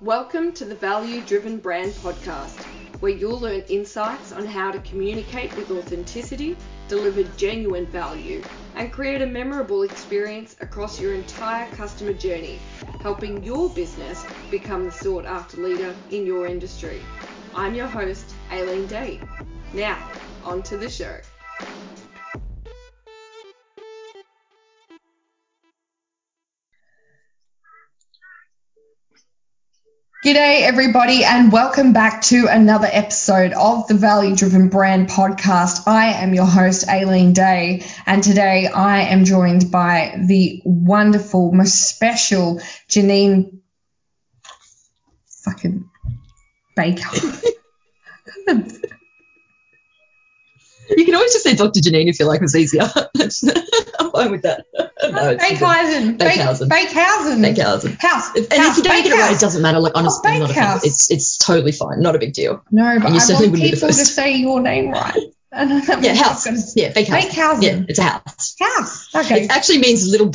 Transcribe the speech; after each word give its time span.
Welcome 0.00 0.52
to 0.54 0.64
the 0.64 0.74
Value 0.74 1.20
Driven 1.22 1.58
Brand 1.58 1.92
Podcast, 1.92 2.60
where 2.98 3.12
you'll 3.12 3.38
learn 3.38 3.62
insights 3.68 4.32
on 4.32 4.44
how 4.44 4.72
to 4.72 4.80
communicate 4.80 5.54
with 5.56 5.70
authenticity, 5.70 6.56
deliver 6.88 7.22
genuine 7.36 7.86
value, 7.86 8.42
and 8.74 8.92
create 8.92 9.22
a 9.22 9.26
memorable 9.26 9.84
experience 9.84 10.56
across 10.60 11.00
your 11.00 11.14
entire 11.14 11.70
customer 11.76 12.12
journey, 12.12 12.58
helping 13.02 13.44
your 13.44 13.68
business 13.70 14.26
become 14.50 14.84
the 14.84 14.90
sought 14.90 15.26
after 15.26 15.58
leader 15.58 15.94
in 16.10 16.26
your 16.26 16.48
industry. 16.48 17.00
I'm 17.54 17.76
your 17.76 17.86
host, 17.86 18.34
Aileen 18.50 18.88
Day. 18.88 19.20
Now, 19.72 20.10
on 20.42 20.64
to 20.64 20.76
the 20.76 20.90
show. 20.90 21.18
G'day, 30.24 30.62
everybody, 30.62 31.22
and 31.22 31.52
welcome 31.52 31.92
back 31.92 32.22
to 32.22 32.46
another 32.48 32.88
episode 32.90 33.52
of 33.52 33.86
the 33.88 33.92
Value 33.92 34.34
Driven 34.34 34.70
Brand 34.70 35.10
Podcast. 35.10 35.86
I 35.86 36.14
am 36.14 36.32
your 36.32 36.46
host, 36.46 36.88
Aileen 36.88 37.34
Day, 37.34 37.84
and 38.06 38.22
today 38.22 38.66
I 38.66 39.02
am 39.02 39.26
joined 39.26 39.70
by 39.70 40.18
the 40.26 40.62
wonderful, 40.64 41.52
most 41.52 41.90
special 41.90 42.62
Jenine 42.88 43.58
fucking 45.44 45.90
Baker. 46.74 47.10
You 50.90 51.04
can 51.04 51.14
always 51.14 51.32
just 51.32 51.44
say 51.44 51.54
Dr. 51.54 51.80
Jenine 51.80 52.08
if 52.08 52.18
you 52.20 52.26
like, 52.26 52.42
it's 52.42 52.54
easier. 52.54 52.82
I'm 53.98 54.10
fine 54.10 54.30
with 54.30 54.42
that. 54.42 54.64
No, 54.74 55.36
Beekhuyzen. 55.36 56.18
Beekhuyzen. 56.18 56.68
Beekhuyzen. 56.68 57.40
Beekhuyzen. 57.54 57.98
House. 58.00 58.34
And 58.34 58.52
house, 58.52 58.70
if 58.72 58.76
you 58.78 58.82
don't 58.84 59.02
get 59.02 59.06
it 59.12 59.18
right, 59.18 59.34
it 59.34 59.40
doesn't 59.40 59.62
matter. 59.62 59.80
Like, 59.80 59.92
honestly, 59.94 60.30
Oh, 60.32 60.38
not 60.38 60.50
a 60.50 60.54
Bakehouse. 60.54 60.84
it's, 60.84 61.10
it's 61.10 61.38
totally 61.38 61.72
fine. 61.72 62.00
Not 62.00 62.14
a 62.16 62.18
big 62.18 62.32
deal. 62.32 62.62
No, 62.70 62.98
but 63.00 63.10
you 63.10 63.16
I 63.16 63.18
certainly 63.18 63.48
want 63.48 63.52
wouldn't 63.52 63.62
be 63.62 63.70
the 63.70 63.76
people 63.76 63.88
to 63.88 63.94
say 64.04 64.32
your 64.36 64.60
name 64.60 64.90
right. 64.90 65.16
Yeah, 65.54 66.14
house. 66.14 66.46
I've 66.48 66.56
got 66.56 66.64
to- 66.64 66.80
Yeah, 66.80 66.92
Beekhuyzen. 66.92 67.28
Beekhuyzen. 67.30 67.62
Yeah, 67.62 67.82
it's 67.88 67.98
a 67.98 68.02
house. 68.02 68.56
House. 68.60 69.14
Okay. 69.14 69.44
It 69.44 69.50
actually 69.50 69.78
means 69.78 70.06
little, 70.06 70.32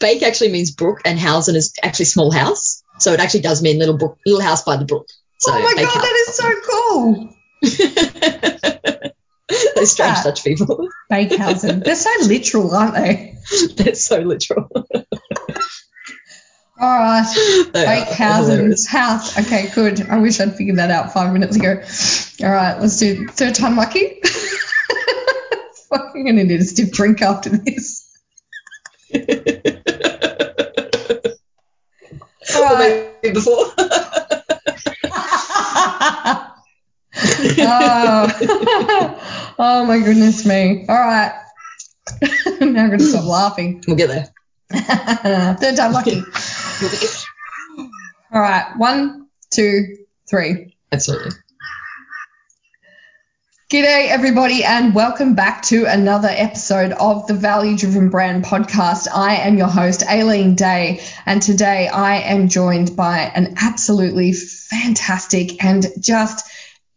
Bake 0.00 0.22
actually 0.22 0.50
means 0.52 0.72
brook, 0.72 1.00
and 1.04 1.18
Hausen 1.18 1.54
is 1.56 1.72
actually 1.82 2.06
small 2.06 2.30
house. 2.32 2.82
So 2.98 3.12
it 3.12 3.20
actually 3.20 3.40
does 3.42 3.62
mean 3.62 3.78
little 3.78 3.96
brook, 3.96 4.18
little 4.26 4.40
house 4.42 4.62
by 4.62 4.76
the 4.76 4.84
brook. 4.84 5.06
So 5.38 5.52
oh 5.54 5.60
my 5.62 5.74
god, 5.74 5.94
that 5.94 6.26
is 6.28 6.34
so 6.34 6.52
cool. 6.68 7.32
Those 9.80 9.92
strange 9.92 10.16
that. 10.16 10.24
Dutch 10.24 10.42
people. 10.42 10.88
Beekhuyzen. 11.12 11.84
They're 11.84 11.94
so 11.96 12.10
literal, 12.22 12.74
aren't 12.74 12.94
they? 12.94 13.36
They're 13.76 13.94
so 13.94 14.20
literal. 14.20 14.68
All 16.78 16.98
right. 16.98 17.66
They 17.72 17.84
Beekhuyzen's 17.84 18.86
house. 18.86 19.38
Okay, 19.38 19.70
good. 19.74 20.00
I 20.08 20.18
wish 20.18 20.40
I'd 20.40 20.56
figured 20.56 20.78
that 20.78 20.90
out 20.90 21.12
five 21.12 21.32
minutes 21.32 21.56
ago. 21.56 21.82
All 22.42 22.52
right, 22.52 22.80
let's 22.80 22.98
do 22.98 23.26
third 23.28 23.54
time 23.54 23.76
lucky. 23.76 24.20
Fucking 25.90 26.26
gonna 26.26 26.44
need 26.44 26.60
a 26.60 26.64
stiff 26.64 26.90
drink 26.92 27.22
after 27.22 27.50
this. 27.50 28.02
All 32.54 32.74
right. 32.74 33.22
Before. 33.22 33.72
oh. 37.58 38.75
Oh 39.58 39.84
my 39.84 39.98
goodness 39.98 40.44
me. 40.44 40.84
All 40.88 40.96
right. 40.96 41.32
now 42.60 42.84
I'm 42.84 42.90
gonna 42.90 42.98
stop 43.00 43.24
laughing. 43.24 43.82
we'll 43.86 43.96
get 43.96 44.08
there. 44.08 44.28
third 45.56 45.76
time 45.76 45.92
lucky. 45.92 46.22
All 48.32 48.40
right. 48.40 48.72
One, 48.76 49.28
two, 49.50 49.96
three. 50.28 50.76
Absolutely. 50.92 51.32
G'day, 53.68 54.08
everybody, 54.10 54.62
and 54.62 54.94
welcome 54.94 55.34
back 55.34 55.62
to 55.62 55.86
another 55.86 56.28
episode 56.30 56.92
of 56.92 57.26
the 57.26 57.34
Value 57.34 57.76
Driven 57.76 58.10
Brand 58.10 58.44
Podcast. 58.44 59.08
I 59.12 59.38
am 59.38 59.58
your 59.58 59.66
host, 59.66 60.04
Aileen 60.08 60.54
Day, 60.54 61.00
and 61.24 61.42
today 61.42 61.88
I 61.88 62.18
am 62.18 62.48
joined 62.48 62.94
by 62.94 63.18
an 63.18 63.54
absolutely 63.60 64.32
fantastic 64.32 65.64
and 65.64 65.84
just 65.98 66.48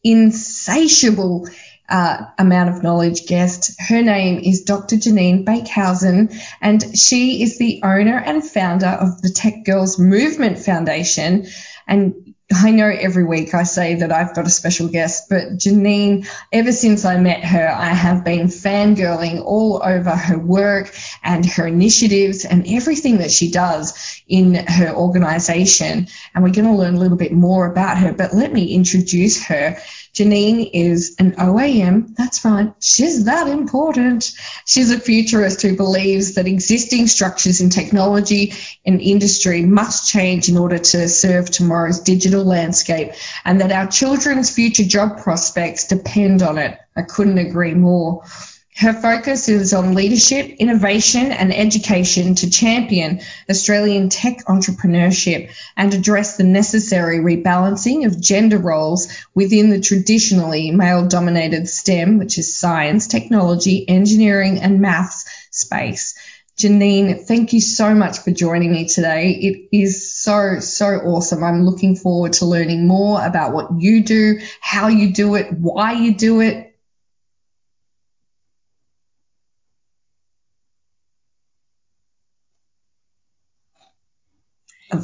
insatiable 0.03 1.47
uh, 1.89 2.25
amount 2.38 2.69
of 2.69 2.83
knowledge 2.83 3.25
guest. 3.25 3.79
Her 3.79 4.01
name 4.01 4.39
is 4.39 4.63
Dr. 4.63 4.95
Jenine 4.95 5.45
Beekhuyzen, 5.45 6.33
and 6.61 6.97
she 6.97 7.41
is 7.41 7.57
the 7.57 7.81
owner 7.83 8.17
and 8.17 8.47
founder 8.47 8.88
of 8.88 9.22
the 9.22 9.29
Tech 9.29 9.66
Girls 9.66 10.00
Movement 10.00 10.59
Foundation. 10.59 11.47
And 11.88 12.35
I 12.51 12.72
know 12.72 12.88
every 12.88 13.25
week 13.25 13.53
I 13.53 13.61
say 13.61 13.95
that 13.95 14.11
I've 14.11 14.33
got 14.33 14.47
a 14.47 14.50
special 14.50 14.88
guest, 14.88 15.29
but 15.29 15.57
Jenine, 15.57 16.27
ever 16.51 16.72
since 16.72 17.05
I 17.05 17.19
met 17.19 17.44
her, 17.44 17.67
I 17.67 17.89
have 17.89 18.25
been 18.25 18.47
fangirling 18.47 19.44
all 19.44 19.81
over 19.83 20.09
her 20.09 20.39
work 20.39 20.91
and 21.23 21.45
her 21.45 21.67
initiatives 21.67 22.45
and 22.45 22.66
everything 22.67 23.19
that 23.19 23.29
she 23.29 23.51
does 23.51 24.21
in 24.27 24.56
her 24.56 24.91
organization. 24.95 26.07
And 26.33 26.44
we're 26.44 26.50
going 26.51 26.66
to 26.66 26.73
learn 26.73 26.95
a 26.95 27.00
little 27.00 27.17
bit 27.17 27.33
more 27.33 27.71
about 27.71 28.00
her, 28.00 28.13
but 28.13 28.33
let 28.33 28.51
me 28.51 28.73
introduce 28.73 29.45
her. 29.45 29.77
Jenine 30.13 30.69
is 30.73 31.15
an 31.19 31.33
OAM. 31.33 32.15
That's 32.15 32.43
right. 32.43 32.73
She's 32.79 33.25
that 33.25 33.47
important. 33.47 34.31
She's 34.65 34.91
a 34.91 34.99
futurist 34.99 35.61
who 35.61 35.75
believes 35.75 36.35
that 36.35 36.47
existing 36.47 37.07
structures 37.07 37.61
in 37.61 37.69
technology 37.69 38.53
and 38.85 39.01
industry 39.01 39.63
must 39.63 40.09
change 40.09 40.49
in 40.49 40.57
order 40.57 40.77
to 40.77 41.07
serve 41.07 41.49
tomorrow's 41.49 41.99
digital 41.99 42.43
landscape 42.43 43.11
and 43.45 43.61
that 43.61 43.71
our 43.71 43.87
children's 43.87 44.53
future 44.53 44.83
job 44.83 45.21
prospects 45.21 45.87
depend 45.87 46.41
on 46.41 46.57
it. 46.57 46.77
I 46.95 47.03
couldn't 47.03 47.37
agree 47.37 47.73
more. 47.73 48.23
Her 48.79 48.94
focus 48.94 49.50
is 49.50 49.73
on 49.73 49.94
leadership, 49.94 50.56
innovation, 50.57 51.34
and 51.34 51.53
education 51.53 52.35
to 52.35 52.50
champion 52.50 53.19
Australian 53.50 54.07
tech 54.07 54.45
entrepreneurship 54.45 55.51
and 55.75 55.94
address 55.94 56.38
the 56.38 56.45
necessary 56.45 57.19
rebalancing 57.19 58.06
of 58.06 58.22
gender 58.22 58.57
roles 58.57 59.09
within 59.35 59.69
the 59.69 59.81
traditionally 59.81 60.72
male 60.72 61.06
dominated 61.06 61.68
STEM, 61.68 62.19
which 62.19 62.38
is 62.38 62.56
science, 62.56 63.07
technology, 63.07 63.84
engineering, 63.85 64.59
and 64.59 64.79
maths 64.79 65.25
space. 65.51 66.18
Jenine, 66.57 67.25
thank 67.25 67.51
you 67.51 67.59
so 67.59 67.94
much 67.94 68.19
for 68.19 68.31
joining 68.31 68.72
me 68.72 68.88
today. 68.88 69.31
It 69.31 69.78
is 69.78 70.13
so, 70.13 70.62
so 70.62 70.85
awesome. 70.85 71.44
I'm 71.44 71.66
looking 71.66 71.97
forward 71.97 72.31
to 72.34 72.45
learning 72.45 72.88
more 72.88 73.22
about 73.25 73.53
what 73.53 73.72
you 73.78 74.06
do, 74.06 74.39
how 74.62 74.88
you 74.88 75.13
do 75.13 75.35
it, 75.35 75.51
why 75.51 75.91
you 75.91 76.13
do 76.13 76.39
it. 76.39 76.69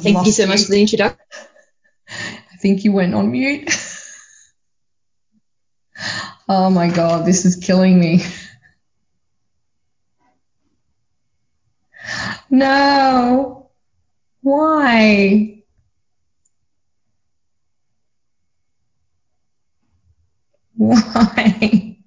Thank 0.06 0.26
you 0.26 0.32
so 0.32 0.46
much 0.46 0.62
for 0.64 0.70
the 0.70 0.80
introduction. 0.80 1.18
I 2.08 2.56
think 2.60 2.84
you 2.84 2.92
went 2.92 3.12
on 3.12 3.32
mute. 3.32 3.68
oh 6.48 6.70
my 6.70 6.88
god, 6.90 7.26
this 7.26 7.44
is 7.44 7.56
killing 7.56 7.98
me. 7.98 8.22
No. 12.50 13.70
Why? 14.42 15.64
Why? 20.76 21.98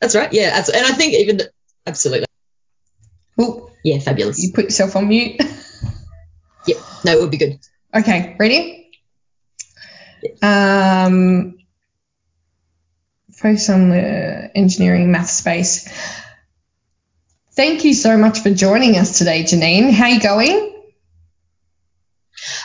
That's 0.00 0.16
right. 0.16 0.32
Yeah. 0.32 0.56
And 0.56 0.86
I 0.86 0.92
think 0.92 1.14
even, 1.14 1.40
absolutely. 1.86 2.25
Yeah, 3.86 4.00
fabulous. 4.00 4.42
you 4.42 4.52
put 4.52 4.64
yourself 4.64 4.96
on 4.96 5.06
mute. 5.06 5.40
yep. 6.66 6.76
No, 7.04 7.12
it 7.12 7.20
would 7.20 7.30
be 7.30 7.36
good. 7.36 7.60
Okay, 7.94 8.34
ready? 8.36 8.90
Um, 10.42 11.58
focus 13.32 13.70
on 13.70 13.90
the 13.90 14.50
engineering 14.56 15.12
math 15.12 15.30
space. 15.30 15.88
Thank 17.52 17.84
you 17.84 17.94
so 17.94 18.16
much 18.18 18.40
for 18.40 18.50
joining 18.50 18.96
us 18.96 19.18
today, 19.18 19.44
Jenine. 19.44 19.92
How 19.92 20.06
are 20.06 20.10
you 20.10 20.20
going? 20.20 20.82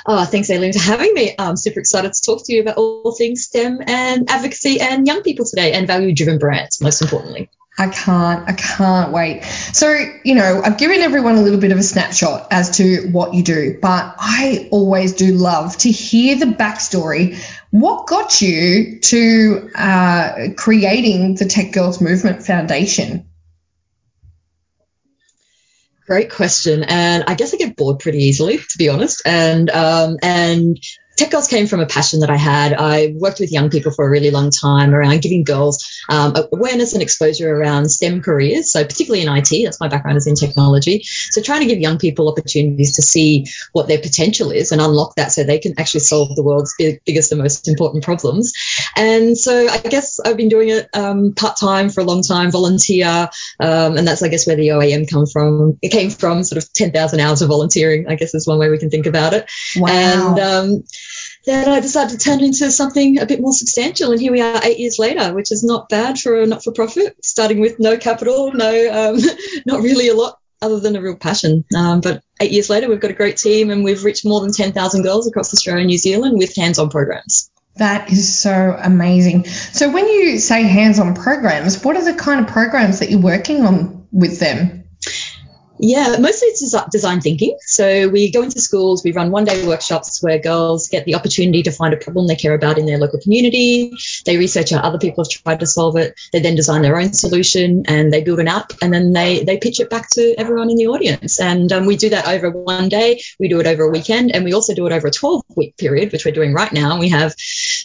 Oh, 0.08 0.26
thanks, 0.26 0.50
Aileen, 0.50 0.74
for 0.74 0.80
having 0.80 1.14
me. 1.14 1.36
I'm 1.38 1.56
super 1.56 1.82
excited 1.82 2.14
to 2.14 2.22
talk 2.24 2.44
to 2.48 2.54
you 2.54 2.62
about 2.62 2.78
all 2.78 3.14
things 3.16 3.44
STEM 3.44 3.80
and 3.86 4.28
advocacy 4.28 4.82
and 4.82 5.06
young 5.06 5.22
people 5.22 5.46
today 5.46 5.74
and 5.74 5.86
value 5.86 6.16
driven 6.16 6.40
brands, 6.40 6.82
most 6.82 7.04
importantly. 7.04 7.52
I 7.82 7.88
can't, 7.88 8.48
I 8.48 8.54
can't 8.54 9.12
wait. 9.12 9.44
So, 9.74 9.92
you 10.24 10.36
know, 10.36 10.62
I've 10.64 10.78
given 10.78 11.00
everyone 11.00 11.36
a 11.36 11.42
little 11.42 11.60
bit 11.60 11.72
of 11.72 11.80
a 11.80 11.84
snapshot 11.84 12.50
as 12.52 12.78
to 12.78 13.10
what 13.12 13.34
you 13.34 13.42
do, 13.42 13.80
but 13.82 14.14
I 14.20 14.68
always 14.70 15.14
do 15.14 15.34
love 15.34 15.76
to 15.80 15.90
hear 15.90 16.36
the 16.36 16.46
backstory. 16.46 17.44
What 17.72 18.06
got 18.06 18.40
you 18.40 19.00
to 19.00 19.72
uh, 19.74 20.34
creating 20.56 21.36
the 21.36 21.46
Tech 21.46 21.72
Girls 21.72 22.00
Movement 22.00 22.44
Foundation? 22.44 23.26
Great 26.06 26.30
question, 26.30 26.84
and 26.84 27.24
I 27.26 27.34
guess 27.34 27.52
I 27.52 27.58
get 27.58 27.76
bored 27.76 27.98
pretty 27.98 28.20
easily, 28.20 28.58
to 28.60 28.78
be 28.78 28.90
honest. 28.90 29.24
And 29.26 29.72
um, 29.72 30.18
and 30.22 30.78
Tech 31.22 31.30
Girls 31.30 31.48
came 31.48 31.68
from 31.68 31.82
a 31.82 31.86
passion 31.86 32.22
that 32.22 32.32
I 32.32 32.36
had. 32.36 32.74
I 32.74 33.14
worked 33.16 33.40
with 33.40 33.52
young 33.52 33.70
people 33.70 33.92
for 33.92 34.08
a 34.08 34.10
really 34.10 34.32
long 34.32 34.50
time 34.50 34.92
around 34.92 35.22
giving 35.22 35.44
girls 35.44 36.02
um, 36.10 36.36
awareness 36.52 36.94
and 36.94 37.04
exposure 37.04 37.56
around 37.56 37.92
STEM 37.92 38.24
careers. 38.24 38.72
So 38.72 38.84
particularly 38.84 39.22
in 39.22 39.30
IT, 39.30 39.64
that's 39.64 39.80
my 39.80 39.88
background 39.88 40.18
is 40.18 40.26
in 40.26 40.34
technology. 40.34 41.04
So 41.30 41.44
trying 41.44 41.62
to 41.62 41.68
give 41.68 41.78
young 41.78 42.00
people 42.00 42.28
opportunities 42.28 42.96
to 42.96 43.04
see 43.04 43.46
what 43.72 43.88
their 43.88 44.00
potential 44.00 44.50
is 44.50 44.72
and 44.72 44.82
unlock 44.82 45.14
that 45.18 45.32
so 45.32 45.44
they 45.44 45.60
can 45.60 45.80
actually 45.80 46.00
solve 46.00 46.36
the 46.36 46.42
world's 46.42 46.74
big, 46.80 47.02
biggest 47.06 47.32
and 47.32 47.40
most 47.40 47.68
important 47.68 48.04
problems. 48.04 48.54
And 48.96 49.38
so 49.38 49.68
I 49.70 49.78
guess 49.78 50.20
I've 50.20 50.38
been 50.38 50.50
doing 50.50 50.70
it 50.70 50.90
um, 50.96 51.34
part 51.36 51.56
time 51.56 51.92
for 51.92 52.02
a 52.02 52.04
long 52.04 52.24
time, 52.24 52.50
volunteer, 52.50 53.30
um, 53.60 53.96
and 53.96 54.08
that's 54.08 54.24
I 54.24 54.28
guess 54.30 54.48
where 54.48 54.56
the 54.56 54.70
OAM 54.70 55.08
come 55.08 55.28
from. 55.28 55.78
It 55.84 55.90
came 55.90 56.10
from 56.10 56.44
sort 56.44 56.64
of 56.64 56.74
10,000 56.74 57.20
hours 57.20 57.44
of 57.44 57.50
volunteering. 57.50 58.08
I 58.08 58.16
guess 58.16 58.34
is 58.34 58.48
one 58.48 58.58
way 58.58 58.72
we 58.72 58.80
can 58.80 58.90
think 58.90 59.06
about 59.06 59.36
it. 59.36 59.48
Wow. 59.76 59.88
And 59.92 60.40
um, 60.40 60.84
then 61.46 61.68
I 61.70 61.80
decided 61.80 62.18
to 62.18 62.24
turn 62.24 62.42
into 62.42 62.72
something 62.72 63.20
a 63.20 63.26
bit 63.26 63.42
more 63.42 63.54
substantial. 63.54 64.12
And 64.12 64.22
here 64.22 64.32
we 64.32 64.42
are 64.42 64.62
eight 64.64 64.80
years 64.80 65.00
later, 65.00 65.34
which 65.34 65.52
is 65.52 65.64
not 65.64 65.90
bad 65.90 66.20
for 66.20 66.40
a 66.40 66.46
not 66.46 66.64
for 66.64 66.72
profit, 66.72 67.18
starting 67.24 67.60
with 67.60 67.80
no 67.80 67.98
capital, 67.98 68.52
no, 68.54 69.14
um, 69.14 69.20
not 69.66 69.82
really 69.82 70.10
a 70.10 70.16
lot 70.16 70.38
other 70.62 70.80
than 70.80 70.96
a 70.96 71.02
real 71.02 71.16
passion. 71.16 71.66
Um, 71.76 72.02
but 72.02 72.24
eight 72.40 72.52
years 72.52 72.70
later, 72.70 72.88
we've 72.88 73.00
got 73.00 73.12
a 73.12 73.16
great 73.16 73.38
team 73.38 73.72
and 73.72 73.84
we've 73.84 74.04
reached 74.04 74.26
more 74.26 74.42
than 74.42 74.52
10,000 74.52 75.02
girls 75.02 75.28
across 75.28 75.54
Australia 75.54 75.82
and 75.82 75.88
New 75.88 75.98
Zealand 75.98 76.38
with 76.38 76.56
hands 76.56 76.78
on 76.78 76.90
programs. 76.90 77.50
That 77.78 78.12
is 78.12 78.38
so 78.38 78.78
amazing. 78.80 79.46
So, 79.46 79.90
when 79.92 80.08
you 80.08 80.40
say 80.40 80.64
hands 80.64 81.00
on 81.00 81.16
programs, 81.16 81.84
what 81.84 81.96
are 81.96 82.04
the 82.04 82.14
kind 82.14 82.42
of 82.42 82.52
programs 82.52 83.00
that 83.00 83.10
you're 83.10 83.22
working 83.22 83.66
on 83.66 84.08
with 84.12 84.40
them? 84.40 84.81
Yeah, 85.84 86.18
mostly 86.20 86.50
it's 86.50 86.76
design 86.92 87.22
thinking. 87.22 87.58
So 87.62 88.08
we 88.08 88.30
go 88.32 88.44
into 88.44 88.62
schools, 88.62 89.04
we 89.04 89.14
run 89.14 89.32
one 89.32 89.46
day 89.46 89.66
workshops 89.66 90.22
where 90.22 90.38
girls 90.38 90.90
get 90.90 91.06
the 91.06 91.16
opportunity 91.16 91.64
to 91.64 91.72
find 91.72 91.92
a 91.92 91.98
problem 91.98 92.28
they 92.28 92.36
care 92.36 92.54
about 92.54 92.78
in 92.78 92.86
their 92.86 93.00
local 93.00 93.20
community. 93.20 93.92
They 94.26 94.38
research 94.38 94.70
how 94.70 94.78
other 94.78 95.00
people 95.00 95.24
have 95.24 95.32
tried 95.32 95.60
to 95.62 95.66
solve 95.66 95.98
it. 95.98 96.20
They 96.34 96.40
then 96.40 96.54
design 96.54 96.84
their 96.84 97.00
own 97.00 97.14
solution 97.14 97.86
and 97.88 98.14
they 98.14 98.24
build 98.24 98.40
an 98.40 98.48
app 98.48 98.74
and 98.84 98.94
then 98.94 99.12
they, 99.12 99.44
they 99.44 99.58
pitch 99.58 99.80
it 99.80 99.90
back 99.90 100.08
to 100.12 100.36
everyone 100.38 100.70
in 100.70 100.76
the 100.76 100.88
audience. 100.88 101.40
And 101.40 101.72
um, 101.74 101.88
we 101.88 101.98
do 101.98 102.10
that 102.10 102.28
over 102.28 102.52
one 102.52 102.88
day. 102.88 103.24
We 103.40 103.48
do 103.48 103.60
it 103.60 103.66
over 103.66 103.86
a 103.86 103.90
weekend 103.90 104.36
and 104.36 104.46
we 104.46 104.54
also 104.54 104.76
do 104.76 104.86
it 104.86 104.94
over 104.94 105.08
a 105.08 105.12
12 105.12 105.42
week 105.58 105.78
period, 105.78 106.12
which 106.12 106.26
we're 106.26 106.32
doing 106.32 106.54
right 106.54 106.72
now. 106.72 107.00
We 107.00 107.10
have 107.10 107.34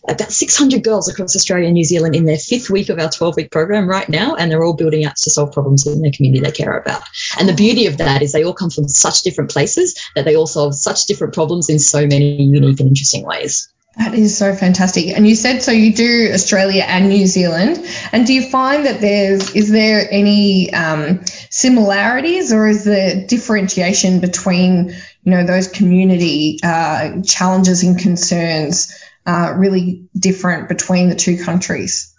about 0.08 0.32
600 0.32 0.82
girls 0.82 1.08
across 1.08 1.34
Australia 1.34 1.66
and 1.66 1.74
New 1.74 1.84
Zealand 1.84 2.14
in 2.14 2.24
their 2.24 2.38
fifth 2.38 2.70
week 2.70 2.88
of 2.88 2.98
our 2.98 3.10
12 3.10 3.36
week 3.36 3.50
program 3.50 3.88
right 3.88 4.08
now. 4.08 4.34
And 4.34 4.50
they're 4.50 4.64
all 4.64 4.74
building 4.74 5.04
apps 5.04 5.24
to 5.24 5.30
solve 5.30 5.52
problems 5.52 5.86
in 5.86 6.00
their 6.00 6.12
community 6.12 6.42
they 6.42 6.52
care 6.52 6.76
about. 6.76 7.02
And 7.38 7.48
the 7.48 7.54
beauty 7.54 7.86
of 7.86 7.98
that 7.98 8.22
is 8.22 8.32
they 8.32 8.44
all 8.44 8.54
come 8.54 8.70
from 8.70 8.88
such 8.88 9.22
different 9.22 9.50
places 9.50 9.94
that 10.14 10.24
they 10.24 10.36
all 10.36 10.46
solve 10.46 10.74
such 10.74 11.06
different 11.06 11.34
problems 11.34 11.68
in 11.68 11.78
so 11.78 12.06
many 12.06 12.42
unique 12.42 12.80
and 12.80 12.88
interesting 12.88 13.24
ways. 13.24 13.68
That 13.96 14.14
is 14.14 14.36
so 14.36 14.54
fantastic. 14.54 15.16
And 15.16 15.26
you 15.26 15.34
said 15.34 15.62
so 15.62 15.72
you 15.72 15.94
do 15.94 16.30
Australia 16.34 16.84
and 16.86 17.08
New 17.08 17.26
Zealand. 17.26 17.82
And 18.12 18.26
do 18.26 18.34
you 18.34 18.50
find 18.50 18.84
that 18.84 19.00
there's 19.00 19.54
is 19.54 19.70
there 19.70 20.06
any 20.10 20.72
um, 20.74 21.24
similarities 21.48 22.52
or 22.52 22.68
is 22.68 22.84
there 22.84 23.26
differentiation 23.26 24.20
between 24.20 24.90
you 24.90 25.32
know 25.32 25.46
those 25.46 25.68
community 25.68 26.58
uh, 26.62 27.22
challenges 27.22 27.82
and 27.84 27.98
concerns 27.98 28.92
uh, 29.26 29.54
really 29.56 30.08
different 30.18 30.68
between 30.68 31.08
the 31.08 31.16
two 31.16 31.42
countries? 31.44 32.14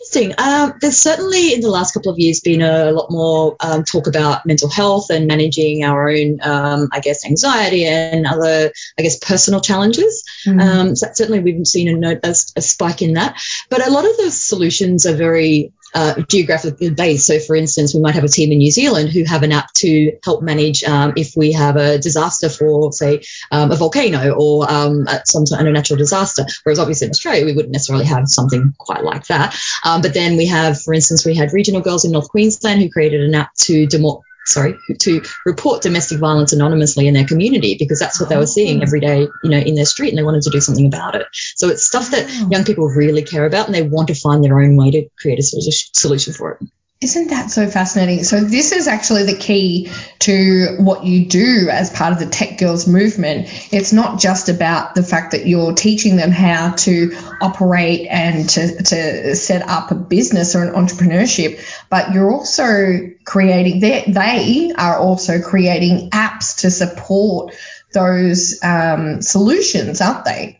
interesting. 0.00 0.34
Um, 0.38 0.74
there's 0.80 0.98
certainly 0.98 1.54
in 1.54 1.60
the 1.60 1.70
last 1.70 1.92
couple 1.92 2.10
of 2.10 2.18
years 2.18 2.40
been 2.40 2.62
a 2.62 2.92
lot 2.92 3.10
more 3.10 3.56
um, 3.60 3.84
talk 3.84 4.06
about 4.06 4.46
mental 4.46 4.68
health 4.68 5.10
and 5.10 5.26
managing 5.26 5.84
our 5.84 6.08
own, 6.08 6.38
um, 6.42 6.88
I 6.92 7.00
guess, 7.00 7.24
anxiety 7.24 7.84
and 7.84 8.26
other, 8.26 8.72
I 8.98 9.02
guess, 9.02 9.18
personal 9.18 9.60
challenges. 9.60 10.24
Mm-hmm. 10.46 10.94
so 10.94 11.08
certainly 11.12 11.40
we've 11.40 11.66
seen 11.66 12.04
a, 12.04 12.18
a, 12.22 12.34
a 12.56 12.62
spike 12.62 13.02
in 13.02 13.14
that. 13.14 13.40
But 13.68 13.86
a 13.86 13.90
lot 13.90 14.08
of 14.08 14.16
the 14.16 14.30
solutions 14.30 15.06
are 15.06 15.16
very 15.16 15.72
uh, 15.94 16.22
geographically 16.28 16.90
based. 16.90 17.26
So, 17.26 17.38
for 17.38 17.56
instance, 17.56 17.94
we 17.94 18.00
might 18.00 18.14
have 18.14 18.24
a 18.24 18.28
team 18.28 18.52
in 18.52 18.58
New 18.58 18.70
Zealand 18.70 19.10
who 19.10 19.24
have 19.24 19.42
an 19.42 19.52
app 19.52 19.72
to 19.78 20.18
help 20.24 20.42
manage 20.42 20.84
um, 20.84 21.14
if 21.16 21.34
we 21.36 21.52
have 21.52 21.76
a 21.76 21.98
disaster 21.98 22.48
for, 22.48 22.92
say, 22.92 23.22
um, 23.50 23.70
a 23.70 23.76
volcano 23.76 24.32
or 24.32 24.70
um, 24.70 25.06
some 25.24 25.46
sort 25.46 25.66
of 25.66 25.72
natural 25.72 25.98
disaster. 25.98 26.44
Whereas, 26.62 26.78
obviously, 26.78 27.06
in 27.06 27.10
Australia, 27.10 27.44
we 27.44 27.52
wouldn't 27.52 27.72
necessarily 27.72 28.06
have 28.06 28.28
something 28.28 28.74
quite 28.78 29.04
like 29.04 29.26
that. 29.26 29.56
Um, 29.84 30.02
but 30.02 30.14
then 30.14 30.36
we 30.36 30.46
have, 30.46 30.80
for 30.80 30.94
instance, 30.94 31.24
we 31.24 31.34
had 31.34 31.52
Regional 31.52 31.80
Girls 31.80 32.04
in 32.04 32.12
North 32.12 32.28
Queensland 32.28 32.80
who 32.80 32.90
created 32.90 33.20
an 33.22 33.34
app 33.34 33.54
to 33.54 33.86
demo- 33.86 34.22
sorry, 34.50 34.76
to 35.00 35.22
report 35.46 35.82
domestic 35.82 36.18
violence 36.18 36.52
anonymously 36.52 37.06
in 37.06 37.14
their 37.14 37.26
community 37.26 37.76
because 37.78 37.98
that's 37.98 38.20
what 38.20 38.28
they 38.28 38.36
were 38.36 38.46
seeing 38.46 38.80
oh. 38.80 38.82
every 38.82 39.00
day, 39.00 39.28
you 39.42 39.50
know, 39.50 39.58
in 39.58 39.74
their 39.74 39.86
street 39.86 40.10
and 40.10 40.18
they 40.18 40.22
wanted 40.22 40.42
to 40.42 40.50
do 40.50 40.60
something 40.60 40.86
about 40.86 41.14
it. 41.14 41.26
So 41.56 41.68
it's 41.68 41.84
stuff 41.84 42.10
that 42.10 42.26
oh. 42.28 42.48
young 42.50 42.64
people 42.64 42.86
really 42.88 43.22
care 43.22 43.46
about 43.46 43.66
and 43.66 43.74
they 43.74 43.82
want 43.82 44.08
to 44.08 44.14
find 44.14 44.42
their 44.42 44.60
own 44.60 44.76
way 44.76 44.90
to 44.90 45.08
create 45.18 45.38
a 45.38 45.42
solution 45.42 46.32
for 46.32 46.52
it. 46.52 46.68
Isn't 47.00 47.28
that 47.28 47.50
so 47.50 47.66
fascinating? 47.66 48.24
So, 48.24 48.40
this 48.40 48.72
is 48.72 48.86
actually 48.86 49.22
the 49.24 49.38
key 49.38 49.90
to 50.18 50.76
what 50.80 51.02
you 51.02 51.24
do 51.24 51.70
as 51.70 51.88
part 51.88 52.12
of 52.12 52.18
the 52.18 52.26
Tech 52.26 52.58
Girls 52.58 52.86
movement. 52.86 53.48
It's 53.72 53.94
not 53.94 54.20
just 54.20 54.50
about 54.50 54.94
the 54.94 55.02
fact 55.02 55.30
that 55.30 55.46
you're 55.46 55.72
teaching 55.72 56.16
them 56.16 56.30
how 56.30 56.72
to 56.72 57.16
operate 57.40 58.06
and 58.10 58.46
to, 58.50 58.82
to 58.82 59.34
set 59.34 59.66
up 59.66 59.90
a 59.90 59.94
business 59.94 60.54
or 60.54 60.62
an 60.62 60.74
entrepreneurship, 60.74 61.64
but 61.88 62.12
you're 62.12 62.30
also 62.30 63.08
creating, 63.24 63.80
they 63.80 64.72
are 64.76 64.98
also 64.98 65.40
creating 65.40 66.10
apps 66.10 66.58
to 66.58 66.70
support 66.70 67.54
those 67.94 68.62
um, 68.62 69.22
solutions, 69.22 70.02
aren't 70.02 70.26
they? 70.26 70.59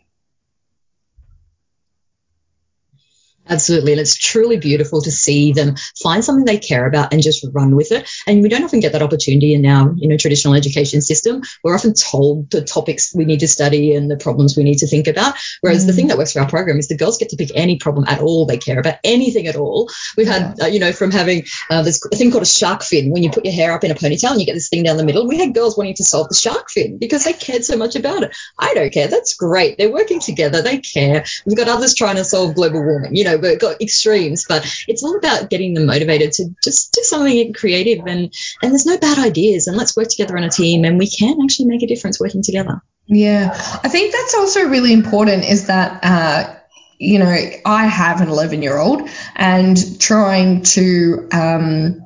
Absolutely. 3.51 3.91
And 3.91 4.01
it's 4.01 4.15
truly 4.15 4.57
beautiful 4.57 5.01
to 5.01 5.11
see 5.11 5.51
them 5.51 5.75
find 6.01 6.23
something 6.23 6.45
they 6.45 6.57
care 6.57 6.87
about 6.87 7.13
and 7.13 7.21
just 7.21 7.45
run 7.51 7.75
with 7.75 7.91
it. 7.91 8.09
And 8.25 8.41
we 8.41 8.49
don't 8.49 8.63
often 8.63 8.79
get 8.79 8.93
that 8.93 9.01
opportunity 9.01 9.53
in 9.53 9.65
our, 9.65 9.93
you 9.97 10.07
know, 10.07 10.17
traditional 10.17 10.53
education 10.53 11.01
system. 11.01 11.41
We're 11.63 11.75
often 11.75 11.93
told 11.93 12.49
the 12.49 12.61
topics 12.61 13.13
we 13.13 13.25
need 13.25 13.41
to 13.41 13.49
study 13.49 13.93
and 13.93 14.09
the 14.09 14.15
problems 14.15 14.55
we 14.55 14.63
need 14.63 14.77
to 14.77 14.87
think 14.87 15.07
about. 15.07 15.35
Whereas 15.59 15.83
mm. 15.83 15.87
the 15.87 15.93
thing 15.93 16.07
that 16.07 16.17
works 16.17 16.31
for 16.31 16.39
our 16.39 16.49
program 16.49 16.79
is 16.79 16.87
the 16.87 16.97
girls 16.97 17.17
get 17.17 17.29
to 17.29 17.35
pick 17.35 17.51
any 17.53 17.77
problem 17.77 18.05
at 18.07 18.21
all 18.21 18.45
they 18.45 18.57
care 18.57 18.79
about, 18.79 18.99
anything 19.03 19.47
at 19.47 19.57
all. 19.57 19.89
We've 20.15 20.27
had, 20.27 20.55
yeah. 20.57 20.65
uh, 20.65 20.67
you 20.67 20.79
know, 20.79 20.93
from 20.93 21.11
having 21.11 21.43
uh, 21.69 21.83
this 21.83 22.01
thing 22.13 22.31
called 22.31 22.43
a 22.43 22.45
shark 22.45 22.83
fin, 22.83 23.11
when 23.11 23.21
you 23.21 23.31
put 23.31 23.45
your 23.45 23.53
hair 23.53 23.73
up 23.73 23.83
in 23.83 23.91
a 23.91 23.95
ponytail 23.95 24.31
and 24.31 24.39
you 24.39 24.45
get 24.45 24.53
this 24.53 24.69
thing 24.69 24.83
down 24.83 24.95
the 24.95 25.03
middle. 25.03 25.27
We 25.27 25.37
had 25.37 25.53
girls 25.53 25.77
wanting 25.77 25.95
to 25.95 26.05
solve 26.05 26.29
the 26.29 26.35
shark 26.35 26.69
fin 26.69 26.97
because 26.97 27.25
they 27.25 27.33
cared 27.33 27.65
so 27.65 27.75
much 27.75 27.97
about 27.97 28.23
it. 28.23 28.35
I 28.57 28.73
don't 28.73 28.93
care. 28.93 29.09
That's 29.09 29.33
great. 29.33 29.77
They're 29.77 29.91
working 29.91 30.21
together. 30.21 30.61
They 30.61 30.79
care. 30.79 31.25
We've 31.45 31.57
got 31.57 31.67
others 31.67 31.95
trying 31.95 32.15
to 32.15 32.23
solve 32.23 32.55
global 32.55 32.81
warming. 32.81 33.15
You 33.15 33.25
know, 33.25 33.40
we've 33.41 33.59
got 33.59 33.81
extremes, 33.81 34.45
but 34.47 34.65
it's 34.87 35.03
all 35.03 35.17
about 35.17 35.49
getting 35.49 35.73
them 35.73 35.85
motivated 35.85 36.33
to 36.33 36.49
just 36.63 36.93
do 36.93 37.03
something 37.03 37.53
creative 37.53 38.05
and 38.05 38.33
and 38.61 38.71
there's 38.71 38.85
no 38.85 38.97
bad 38.97 39.19
ideas 39.19 39.67
and 39.67 39.77
let's 39.77 39.95
work 39.95 40.07
together 40.07 40.37
on 40.37 40.43
a 40.43 40.49
team 40.49 40.85
and 40.85 40.97
we 40.97 41.09
can 41.09 41.41
actually 41.41 41.65
make 41.65 41.83
a 41.83 41.87
difference 41.87 42.19
working 42.19 42.43
together. 42.43 42.81
Yeah, 43.07 43.49
I 43.83 43.89
think 43.89 44.13
that's 44.13 44.35
also 44.35 44.67
really 44.67 44.93
important 44.93 45.43
is 45.43 45.67
that 45.67 45.99
uh, 46.03 46.55
you 46.97 47.19
know 47.19 47.35
I 47.65 47.85
have 47.85 48.21
an 48.21 48.29
11 48.29 48.61
year 48.61 48.77
old 48.77 49.09
and 49.35 49.99
trying 49.99 50.63
to 50.63 51.27
um, 51.33 52.01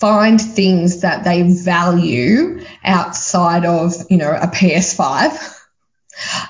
find 0.00 0.40
things 0.40 1.02
that 1.02 1.24
they 1.24 1.42
value 1.42 2.64
outside 2.84 3.64
of 3.64 3.94
you 4.10 4.16
know 4.16 4.30
a 4.30 4.48
PS5 4.48 5.56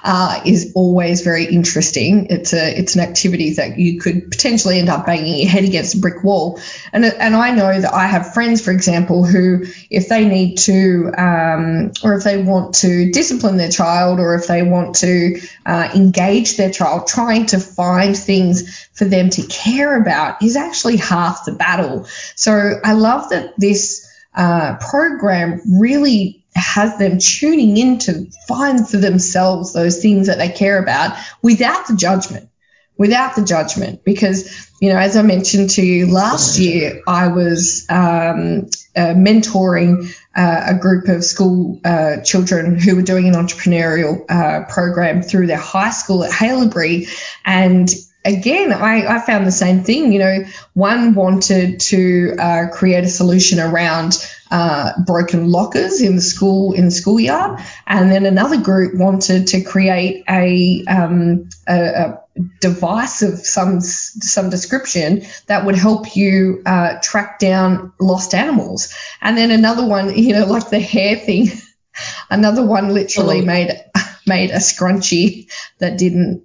uh, 0.02 0.40
is 0.45 0.73
always 0.75 1.23
very 1.23 1.45
interesting. 1.45 2.26
It's 2.31 2.52
a 2.52 2.79
it's 2.79 2.95
an 2.95 3.02
activity 3.02 3.55
that 3.55 3.79
you 3.79 4.00
could 4.00 4.31
potentially 4.31 4.79
end 4.79 4.88
up 4.88 5.07
banging 5.07 5.38
your 5.40 5.49
head 5.49 5.64
against 5.64 5.95
a 5.95 5.99
brick 5.99 6.25
wall. 6.25 6.61
And 6.93 7.05
and 7.05 7.37
I 7.37 7.52
know 7.52 7.81
that 7.81 7.93
I 7.93 8.07
have 8.07 8.35
friends, 8.35 8.62
for 8.64 8.71
example, 8.71 9.25
who 9.25 9.64
if 9.90 10.09
they 10.09 10.26
need 10.26 10.57
to 10.59 11.12
um, 11.17 11.93
or 12.02 12.14
if 12.14 12.25
they 12.25 12.43
want 12.43 12.76
to 12.76 13.11
discipline 13.12 13.57
their 13.57 13.71
child 13.71 14.21
or 14.21 14.35
if 14.35 14.47
they 14.47 14.62
want 14.62 14.97
to 14.97 15.40
uh, 15.67 15.90
engage 15.95 16.57
their 16.57 16.71
child, 16.71 17.07
trying 17.07 17.47
to 17.47 17.59
find 17.59 18.17
things 18.17 18.87
for 18.93 19.05
them 19.05 19.31
to 19.31 19.47
care 19.47 20.00
about 20.00 20.43
is 20.43 20.57
actually 20.57 20.97
half 20.97 21.45
the 21.45 21.52
battle. 21.52 22.07
So 22.37 22.81
I 22.83 22.95
love 22.95 23.31
that 23.31 23.55
this 23.59 24.07
uh, 24.35 24.76
program 24.79 25.61
really 25.81 26.39
has 26.54 26.99
them 26.99 27.19
tuning 27.19 27.76
in 27.76 27.99
to 27.99 28.26
find 28.49 28.88
for 28.88 28.97
themselves 28.97 29.73
those 29.73 30.02
things 30.02 30.26
that 30.26 30.38
they 30.38 30.49
care 30.49 30.83
about 30.83 31.16
without 31.42 31.87
the 31.87 31.97
judgment 31.97 32.49
without 32.97 33.35
the 33.35 33.42
judgment 33.42 34.04
because 34.04 34.69
you 34.80 34.92
know 34.92 34.99
as 34.99 35.16
i 35.16 35.23
mentioned 35.23 35.71
to 35.71 35.83
you 35.83 36.07
last 36.07 36.59
year 36.59 37.02
i 37.07 37.28
was 37.28 37.87
um, 37.88 38.69
uh, 38.97 39.14
mentoring 39.14 40.14
uh, 40.37 40.62
a 40.66 40.75
group 40.75 41.09
of 41.09 41.25
school 41.25 41.80
uh, 41.85 42.19
children 42.19 42.78
who 42.78 42.97
were 42.97 43.02
doing 43.02 43.26
an 43.26 43.35
entrepreneurial 43.35 44.25
uh, 44.28 44.64
program 44.66 45.23
through 45.23 45.47
their 45.47 45.57
high 45.57 45.90
school 45.90 46.25
at 46.25 46.30
Haileybury 46.30 47.09
and 47.45 47.88
again, 48.25 48.73
I, 48.73 49.16
I 49.16 49.21
found 49.21 49.47
the 49.47 49.52
same 49.52 49.83
thing. 49.83 50.12
You 50.12 50.19
know, 50.19 50.38
one 50.75 51.14
wanted 51.14 51.80
to 51.80 52.37
uh, 52.38 52.66
create 52.73 53.04
a 53.04 53.09
solution 53.09 53.61
around 53.61 54.19
uh, 54.50 54.92
broken 55.04 55.50
lockers 55.50 56.00
in 56.00 56.16
the 56.16 56.23
school 56.23 56.73
in 56.73 56.87
the 56.87 56.90
schoolyard, 56.90 57.61
and 57.87 58.11
then 58.11 58.26
another 58.26 58.61
group 58.61 58.95
wanted 58.95 59.49
to 59.49 59.62
create 59.62 60.25
a, 60.28 60.85
um, 60.87 61.49
a, 61.69 61.78
a 61.78 62.21
device 62.61 63.23
of 63.23 63.38
some 63.38 63.80
some 63.80 64.50
description 64.50 65.23
that 65.47 65.64
would 65.64 65.76
help 65.76 66.16
you 66.16 66.62
uh, 66.66 66.99
track 67.02 67.38
down 67.38 67.92
lost 68.00 68.35
animals. 68.35 68.92
And 69.21 69.37
then 69.37 69.50
another 69.50 69.87
one, 69.87 70.14
you 70.16 70.33
know, 70.33 70.47
like 70.47 70.71
the 70.71 70.80
hair 70.80 71.16
thing. 71.16 71.49
another 72.30 72.64
one 72.64 72.95
literally 72.95 73.40
oh. 73.40 73.45
made 73.45 73.71
made 74.26 74.50
a 74.50 74.57
scrunchie 74.59 75.50
that 75.78 75.99
didn't 75.99 76.45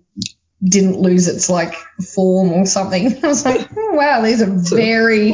didn't 0.63 0.99
lose 0.99 1.27
its 1.27 1.49
like 1.49 1.75
form 2.13 2.51
or 2.51 2.65
something. 2.65 3.23
I 3.23 3.27
was 3.27 3.45
like, 3.45 3.67
oh, 3.75 3.93
wow, 3.93 4.21
these 4.21 4.41
are 4.41 4.49
very 4.49 5.33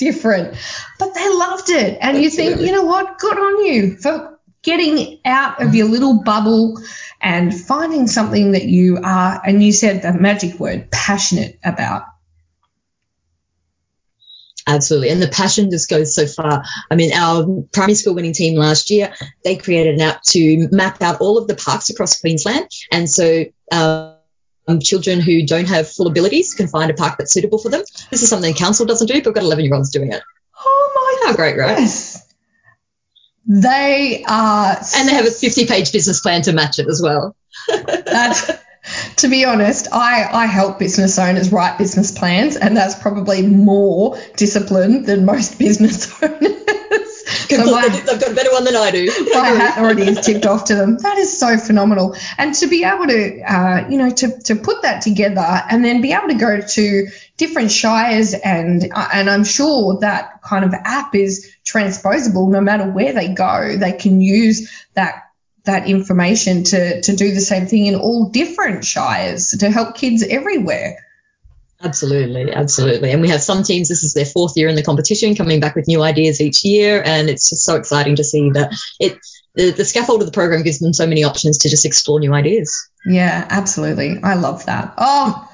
different. 0.00 0.56
But 0.98 1.14
they 1.14 1.28
loved 1.28 1.70
it. 1.70 1.98
And 2.00 2.16
Absolutely. 2.16 2.22
you 2.22 2.30
think, 2.30 2.60
you 2.60 2.72
know 2.72 2.84
what? 2.84 3.18
Good 3.18 3.38
on 3.38 3.64
you 3.64 3.96
for 3.98 4.40
getting 4.62 5.20
out 5.24 5.62
of 5.62 5.74
your 5.74 5.86
little 5.86 6.22
bubble 6.22 6.80
and 7.20 7.54
finding 7.54 8.06
something 8.06 8.52
that 8.52 8.64
you 8.64 8.98
are, 9.04 9.40
and 9.44 9.62
you 9.62 9.72
said 9.72 10.02
the 10.02 10.12
magic 10.12 10.58
word, 10.58 10.90
passionate 10.90 11.58
about. 11.62 12.04
Absolutely. 14.66 15.10
And 15.10 15.22
the 15.22 15.28
passion 15.28 15.70
just 15.70 15.88
goes 15.88 16.14
so 16.14 16.26
far. 16.26 16.64
I 16.90 16.94
mean, 16.94 17.12
our 17.12 17.64
primary 17.72 17.94
school 17.94 18.14
winning 18.14 18.32
team 18.32 18.56
last 18.56 18.90
year, 18.90 19.12
they 19.44 19.56
created 19.56 19.94
an 19.94 20.00
app 20.00 20.22
to 20.28 20.68
map 20.70 21.02
out 21.02 21.20
all 21.20 21.38
of 21.38 21.48
the 21.48 21.56
parks 21.56 21.90
across 21.90 22.20
Queensland. 22.20 22.68
And 22.92 23.08
so, 23.08 23.44
um, 23.72 24.09
Um, 24.70 24.80
children 24.80 25.20
who 25.20 25.46
don't 25.46 25.68
have 25.68 25.90
full 25.90 26.06
abilities 26.06 26.54
can 26.54 26.68
find 26.68 26.90
a 26.90 26.94
park 26.94 27.18
that's 27.18 27.32
suitable 27.32 27.58
for 27.58 27.68
them. 27.68 27.82
This 28.10 28.22
is 28.22 28.28
something 28.28 28.54
council 28.54 28.86
doesn't 28.86 29.06
do, 29.06 29.14
but 29.14 29.26
we've 29.26 29.34
got 29.34 29.44
11 29.44 29.64
year 29.64 29.74
olds 29.74 29.90
doing 29.90 30.12
it. 30.12 30.22
Oh 30.58 31.18
my 31.22 31.28
How 31.28 31.36
great, 31.36 31.56
right? 31.56 31.88
They 33.46 34.24
are. 34.28 34.76
And 34.96 35.08
they 35.08 35.14
have 35.14 35.26
a 35.26 35.30
50 35.30 35.66
page 35.66 35.92
business 35.92 36.20
plan 36.20 36.42
to 36.42 36.52
match 36.52 36.78
it 36.78 36.88
as 36.88 37.00
well. 37.02 37.34
that's, 37.68 38.50
to 39.16 39.28
be 39.28 39.44
honest, 39.44 39.88
I, 39.92 40.28
I 40.30 40.46
help 40.46 40.78
business 40.78 41.18
owners 41.18 41.50
write 41.50 41.78
business 41.78 42.16
plans, 42.16 42.56
and 42.56 42.76
that's 42.76 42.94
probably 42.94 43.46
more 43.46 44.18
discipline 44.36 45.04
than 45.04 45.24
most 45.24 45.58
business 45.58 46.22
owners. 46.22 47.09
So 47.30 47.64
my, 47.70 47.88
they've 47.88 48.20
got 48.20 48.30
a 48.30 48.34
better 48.34 48.52
one 48.52 48.64
than 48.64 48.76
I 48.76 48.90
do. 48.90 49.06
my 49.34 49.48
hat 49.48 49.78
already 49.78 50.02
is 50.02 50.24
tipped 50.24 50.46
off 50.46 50.66
to 50.66 50.74
them. 50.74 50.98
That 50.98 51.18
is 51.18 51.38
so 51.38 51.56
phenomenal. 51.56 52.16
And 52.38 52.54
to 52.56 52.66
be 52.66 52.84
able 52.84 53.06
to, 53.06 53.40
uh, 53.42 53.88
you 53.88 53.98
know, 53.98 54.10
to, 54.10 54.40
to 54.42 54.56
put 54.56 54.82
that 54.82 55.02
together 55.02 55.40
and 55.40 55.84
then 55.84 56.00
be 56.00 56.12
able 56.12 56.28
to 56.28 56.34
go 56.34 56.60
to 56.60 57.06
different 57.36 57.72
shires 57.72 58.34
and 58.34 58.90
uh, 58.94 59.08
and 59.14 59.30
I'm 59.30 59.44
sure 59.44 59.98
that 60.00 60.42
kind 60.42 60.64
of 60.64 60.74
app 60.74 61.14
is 61.14 61.50
transposable 61.64 62.50
no 62.50 62.60
matter 62.60 62.88
where 62.90 63.12
they 63.12 63.28
go. 63.28 63.76
They 63.76 63.92
can 63.92 64.20
use 64.20 64.70
that 64.94 65.24
that 65.64 65.88
information 65.88 66.64
to 66.64 67.00
to 67.02 67.16
do 67.16 67.32
the 67.32 67.40
same 67.40 67.66
thing 67.66 67.86
in 67.86 67.94
all 67.94 68.28
different 68.28 68.84
shires 68.84 69.50
to 69.58 69.70
help 69.70 69.96
kids 69.96 70.22
everywhere. 70.22 70.98
Absolutely, 71.82 72.52
absolutely. 72.52 73.10
And 73.10 73.22
we 73.22 73.28
have 73.28 73.42
some 73.42 73.62
teams, 73.62 73.88
this 73.88 74.02
is 74.02 74.12
their 74.12 74.26
fourth 74.26 74.56
year 74.56 74.68
in 74.68 74.74
the 74.74 74.82
competition, 74.82 75.34
coming 75.34 75.60
back 75.60 75.74
with 75.74 75.88
new 75.88 76.02
ideas 76.02 76.40
each 76.40 76.62
year. 76.62 77.02
And 77.02 77.30
it's 77.30 77.48
just 77.48 77.64
so 77.64 77.76
exciting 77.76 78.16
to 78.16 78.24
see 78.24 78.50
that 78.50 78.72
it, 78.98 79.18
the, 79.54 79.70
the 79.70 79.84
scaffold 79.84 80.20
of 80.20 80.26
the 80.26 80.32
program 80.32 80.62
gives 80.62 80.78
them 80.78 80.92
so 80.92 81.06
many 81.06 81.24
options 81.24 81.58
to 81.58 81.70
just 81.70 81.86
explore 81.86 82.20
new 82.20 82.34
ideas. 82.34 82.90
Yeah, 83.06 83.46
absolutely. 83.48 84.20
I 84.22 84.34
love 84.34 84.66
that. 84.66 84.94
Oh, 84.98 85.48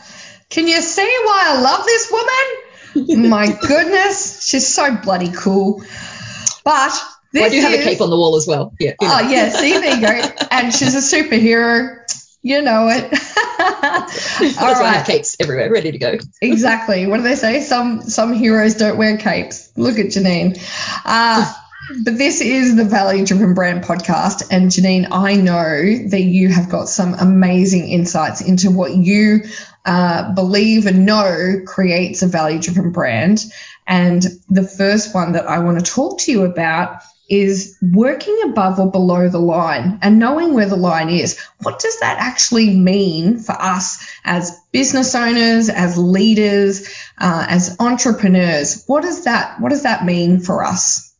can 0.50 0.66
you 0.66 0.80
see 0.80 1.18
why 1.24 1.44
I 1.46 1.60
love 1.60 1.84
this 1.84 2.10
woman? 2.10 3.30
My 3.30 3.56
goodness, 3.62 4.46
she's 4.46 4.66
so 4.66 4.96
bloody 4.96 5.30
cool. 5.30 5.82
But 6.64 6.92
this 7.32 7.42
well, 7.42 7.44
I 7.44 7.48
do 7.48 7.60
have 7.60 7.72
is, 7.72 7.80
a 7.80 7.88
cape 7.88 8.00
on 8.00 8.10
the 8.10 8.16
wall 8.16 8.36
as 8.36 8.46
well. 8.46 8.72
Yeah. 8.80 8.90
You 8.90 8.96
oh, 9.02 9.06
know. 9.06 9.18
Oh 9.20 9.30
yeah, 9.30 9.50
see 9.50 9.72
there 9.72 9.94
you 9.94 10.00
go. 10.00 10.28
And 10.50 10.72
she's 10.72 10.94
a 10.94 11.16
superhero. 11.16 11.98
You 12.46 12.62
know 12.62 12.86
it. 12.86 13.10
That's 13.58 14.56
All 14.56 14.72
right. 14.74 15.04
Capes 15.04 15.34
everywhere, 15.40 15.68
ready 15.68 15.90
to 15.90 15.98
go. 15.98 16.16
exactly. 16.40 17.08
What 17.08 17.16
do 17.16 17.24
they 17.24 17.34
say? 17.34 17.60
Some 17.60 18.02
some 18.02 18.32
heroes 18.32 18.76
don't 18.76 18.96
wear 18.96 19.16
capes. 19.16 19.72
Look 19.74 19.98
at 19.98 20.06
Jenine. 20.06 20.56
Uh, 21.04 21.52
but 22.04 22.16
this 22.16 22.40
is 22.40 22.76
the 22.76 22.84
Value 22.84 23.26
Driven 23.26 23.54
Brand 23.54 23.82
podcast. 23.82 24.46
And 24.52 24.70
Jenine, 24.70 25.08
I 25.10 25.34
know 25.34 26.08
that 26.10 26.22
you 26.22 26.48
have 26.50 26.70
got 26.70 26.88
some 26.88 27.14
amazing 27.14 27.88
insights 27.88 28.42
into 28.42 28.70
what 28.70 28.94
you 28.94 29.40
uh, 29.84 30.32
believe 30.32 30.86
and 30.86 31.04
know 31.04 31.62
creates 31.66 32.22
a 32.22 32.28
value 32.28 32.62
driven 32.62 32.92
brand. 32.92 33.44
And 33.88 34.24
the 34.48 34.62
first 34.62 35.16
one 35.16 35.32
that 35.32 35.48
I 35.48 35.58
want 35.58 35.84
to 35.84 35.92
talk 35.92 36.20
to 36.20 36.30
you 36.30 36.44
about 36.44 37.02
is 37.28 37.76
working 37.82 38.38
above 38.44 38.78
or 38.78 38.90
below 38.90 39.28
the 39.28 39.38
line 39.38 39.98
and 40.02 40.18
knowing 40.18 40.54
where 40.54 40.68
the 40.68 40.76
line 40.76 41.08
is. 41.08 41.38
What 41.62 41.78
does 41.78 41.98
that 42.00 42.18
actually 42.18 42.76
mean 42.76 43.38
for 43.38 43.52
us 43.52 43.98
as 44.24 44.58
business 44.72 45.14
owners, 45.14 45.68
as 45.68 45.98
leaders, 45.98 46.88
uh, 47.18 47.46
as 47.48 47.76
entrepreneurs? 47.80 48.84
What 48.86 49.02
does 49.02 49.24
that 49.24 49.60
What 49.60 49.70
does 49.70 49.82
that 49.82 50.04
mean 50.04 50.40
for 50.40 50.64
us? 50.64 51.14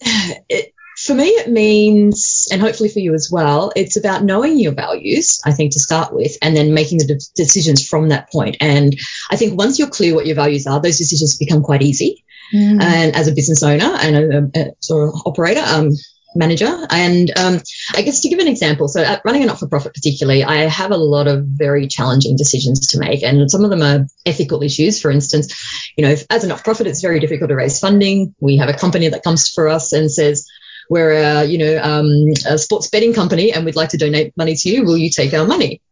It, 0.48 0.72
for 0.98 1.14
me, 1.14 1.26
it 1.26 1.48
means, 1.48 2.48
and 2.50 2.60
hopefully 2.60 2.88
for 2.88 2.98
you 2.98 3.14
as 3.14 3.30
well, 3.30 3.70
it's 3.76 3.96
about 3.96 4.24
knowing 4.24 4.58
your 4.58 4.72
values, 4.72 5.40
I 5.44 5.52
think, 5.52 5.72
to 5.72 5.78
start 5.78 6.12
with, 6.12 6.36
and 6.42 6.56
then 6.56 6.74
making 6.74 6.98
the 6.98 7.06
de- 7.06 7.20
decisions 7.36 7.86
from 7.86 8.08
that 8.08 8.32
point. 8.32 8.56
And 8.60 8.98
I 9.30 9.36
think 9.36 9.56
once 9.56 9.78
you're 9.78 9.88
clear 9.88 10.16
what 10.16 10.26
your 10.26 10.34
values 10.34 10.66
are, 10.66 10.80
those 10.80 10.98
decisions 10.98 11.38
become 11.38 11.62
quite 11.62 11.82
easy. 11.82 12.24
Mm. 12.54 12.82
And 12.82 13.16
as 13.16 13.28
a 13.28 13.32
business 13.32 13.62
owner 13.62 13.84
and 13.84 14.16
a, 14.56 14.60
a 14.60 14.70
sort 14.80 15.08
of 15.08 15.22
operator, 15.26 15.62
um, 15.64 15.90
manager. 16.34 16.86
And 16.90 17.30
um, 17.36 17.60
I 17.94 18.02
guess 18.02 18.20
to 18.20 18.28
give 18.28 18.38
an 18.38 18.48
example, 18.48 18.88
so 18.88 19.04
running 19.24 19.42
a 19.42 19.46
not 19.46 19.58
for 19.58 19.68
profit, 19.68 19.94
particularly, 19.94 20.44
I 20.44 20.66
have 20.68 20.90
a 20.90 20.96
lot 20.96 21.26
of 21.26 21.44
very 21.44 21.88
challenging 21.88 22.36
decisions 22.36 22.88
to 22.88 22.98
make, 22.98 23.22
and 23.22 23.50
some 23.50 23.64
of 23.64 23.70
them 23.70 23.82
are 23.82 24.06
ethical 24.26 24.62
issues. 24.62 25.00
For 25.00 25.10
instance, 25.10 25.54
you 25.96 26.04
know, 26.04 26.10
if, 26.10 26.26
as 26.30 26.44
a 26.44 26.48
not 26.48 26.58
for 26.58 26.64
profit, 26.64 26.86
it's 26.86 27.02
very 27.02 27.20
difficult 27.20 27.48
to 27.50 27.56
raise 27.56 27.80
funding. 27.80 28.34
We 28.40 28.58
have 28.58 28.68
a 28.68 28.74
company 28.74 29.08
that 29.08 29.24
comes 29.24 29.48
for 29.48 29.68
us 29.68 29.92
and 29.92 30.10
says, 30.10 30.46
we're 30.90 31.12
a, 31.12 31.44
you 31.44 31.58
know, 31.58 31.78
um, 31.82 32.32
a 32.48 32.56
sports 32.56 32.88
betting 32.88 33.12
company 33.12 33.52
and 33.52 33.64
we'd 33.64 33.76
like 33.76 33.90
to 33.90 33.98
donate 33.98 34.36
money 34.36 34.54
to 34.54 34.68
you. 34.70 34.84
Will 34.84 34.96
you 34.96 35.10
take 35.10 35.34
our 35.34 35.46
money? 35.46 35.82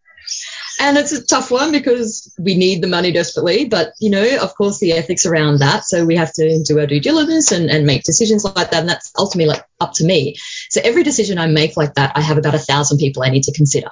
And 0.80 0.96
it's 0.98 1.12
a 1.12 1.24
tough 1.24 1.50
one 1.50 1.72
because 1.72 2.34
we 2.38 2.54
need 2.54 2.82
the 2.82 2.86
money 2.86 3.12
desperately. 3.12 3.64
But, 3.64 3.92
you 3.98 4.10
know, 4.10 4.38
of 4.42 4.54
course, 4.54 4.78
the 4.78 4.92
ethics 4.92 5.26
around 5.26 5.60
that. 5.60 5.84
So 5.84 6.04
we 6.04 6.16
have 6.16 6.32
to 6.34 6.62
do 6.64 6.78
our 6.78 6.86
due 6.86 7.00
diligence 7.00 7.52
and, 7.52 7.70
and 7.70 7.86
make 7.86 8.04
decisions 8.04 8.44
like 8.44 8.70
that. 8.70 8.80
And 8.80 8.88
that's 8.88 9.12
ultimately 9.18 9.48
like 9.48 9.64
up 9.80 9.94
to 9.94 10.04
me. 10.04 10.36
So 10.70 10.80
every 10.82 11.02
decision 11.02 11.38
I 11.38 11.46
make 11.46 11.76
like 11.76 11.94
that, 11.94 12.12
I 12.16 12.20
have 12.20 12.38
about 12.38 12.54
a 12.54 12.58
thousand 12.58 12.98
people 12.98 13.22
I 13.22 13.30
need 13.30 13.44
to 13.44 13.52
consider. 13.52 13.90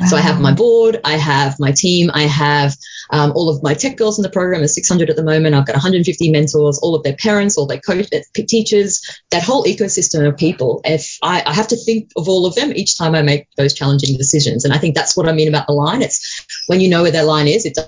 Wow. 0.00 0.06
So 0.06 0.16
I 0.16 0.20
have 0.20 0.40
my 0.40 0.52
board, 0.52 1.00
I 1.04 1.16
have 1.16 1.58
my 1.58 1.72
team, 1.72 2.10
I 2.12 2.22
have 2.22 2.76
um, 3.10 3.32
all 3.34 3.48
of 3.48 3.62
my 3.62 3.74
tech 3.74 3.96
girls 3.96 4.18
in 4.18 4.22
the 4.22 4.30
program 4.30 4.62
is 4.62 4.74
600 4.74 5.10
at 5.10 5.16
the 5.16 5.22
moment. 5.22 5.54
I've 5.54 5.66
got 5.66 5.74
150 5.74 6.30
mentors, 6.30 6.78
all 6.78 6.94
of 6.94 7.02
their 7.02 7.16
parents, 7.16 7.56
all 7.56 7.66
their 7.66 7.80
coach, 7.80 8.06
uh, 8.12 8.18
teachers, 8.34 9.02
that 9.30 9.42
whole 9.42 9.64
ecosystem 9.64 10.26
of 10.26 10.36
people. 10.36 10.80
If 10.84 11.18
I, 11.22 11.42
I 11.44 11.54
have 11.54 11.68
to 11.68 11.76
think 11.76 12.10
of 12.16 12.28
all 12.28 12.46
of 12.46 12.54
them 12.54 12.72
each 12.74 12.98
time 12.98 13.14
I 13.14 13.22
make 13.22 13.48
those 13.56 13.74
challenging 13.74 14.16
decisions, 14.16 14.64
and 14.64 14.74
I 14.74 14.78
think 14.78 14.94
that's 14.94 15.16
what 15.16 15.28
I 15.28 15.32
mean 15.32 15.48
about 15.48 15.66
the 15.66 15.72
line. 15.72 16.02
It's 16.02 16.44
when 16.66 16.80
you 16.80 16.88
know 16.88 17.02
where 17.02 17.12
their 17.12 17.24
line 17.24 17.48
is, 17.48 17.64
it 17.64 17.78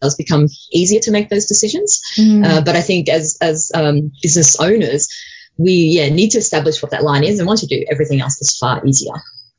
does 0.00 0.14
become 0.16 0.48
easier 0.72 1.00
to 1.00 1.10
make 1.10 1.28
those 1.28 1.46
decisions. 1.46 2.00
Mm. 2.18 2.44
Uh, 2.44 2.60
but 2.62 2.76
I 2.76 2.80
think 2.80 3.08
as 3.08 3.38
as 3.40 3.70
um, 3.74 4.12
business 4.22 4.58
owners, 4.60 5.08
we 5.56 5.72
yeah 5.72 6.08
need 6.08 6.30
to 6.30 6.38
establish 6.38 6.82
what 6.82 6.90
that 6.92 7.04
line 7.04 7.24
is, 7.24 7.38
and 7.38 7.46
once 7.46 7.62
you 7.62 7.68
do, 7.68 7.84
everything 7.90 8.20
else 8.20 8.40
is 8.40 8.56
far 8.58 8.84
easier. 8.86 9.14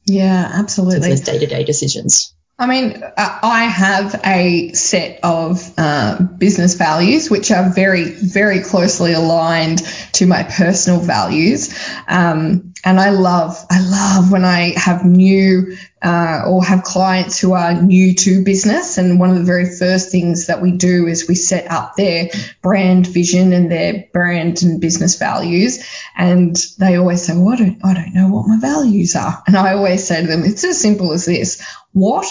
Yeah, 0.05 0.49
absolutely. 0.53 1.09
Those 1.09 1.21
day 1.21 1.39
to 1.39 1.45
day 1.47 1.63
decisions. 1.63 2.35
I 2.57 2.67
mean, 2.67 3.03
I 3.17 3.65
have 3.65 4.21
a 4.23 4.71
set 4.71 5.19
of 5.23 5.73
uh, 5.77 6.21
business 6.21 6.75
values 6.75 7.29
which 7.29 7.51
are 7.51 7.69
very, 7.69 8.11
very 8.11 8.61
closely 8.61 9.11
aligned 9.11 9.79
to 10.13 10.25
my 10.25 10.43
personal 10.43 11.01
values. 11.01 11.77
Um, 12.07 12.73
and 12.85 12.97
I 12.97 13.09
love, 13.09 13.57
I 13.69 13.81
love 13.81 14.31
when 14.31 14.45
I 14.45 14.71
have 14.77 15.03
new 15.03 15.75
uh, 16.01 16.43
or 16.47 16.63
have 16.63 16.83
clients 16.83 17.37
who 17.37 17.51
are 17.51 17.73
new 17.73 18.15
to 18.15 18.45
business. 18.45 18.97
And 18.97 19.19
one 19.19 19.31
of 19.31 19.35
the 19.35 19.43
very 19.43 19.77
first 19.77 20.09
things 20.09 20.47
that 20.47 20.61
we 20.61 20.71
do 20.71 21.07
is 21.07 21.27
we 21.27 21.35
set 21.35 21.69
up 21.69 21.95
their 21.97 22.29
brand 22.61 23.05
vision 23.05 23.51
and 23.51 23.69
their 23.69 24.05
brand 24.13 24.63
and 24.63 24.79
business 24.79 25.17
values. 25.17 25.85
And 26.15 26.55
they 26.79 26.95
always 26.95 27.25
say, 27.25 27.33
well, 27.35 27.49
I 27.49 27.57
don't, 27.57 27.83
I 27.83 27.93
don't 27.95 28.13
know 28.13 28.29
what 28.29 28.47
my 28.47 28.59
values 28.61 29.13
are. 29.17 29.43
And 29.45 29.57
I 29.57 29.73
always 29.73 30.07
say 30.07 30.21
to 30.21 30.27
them, 30.27 30.45
it's 30.45 30.63
as 30.63 30.79
simple 30.79 31.11
as 31.11 31.25
this. 31.25 31.61
What 31.91 32.25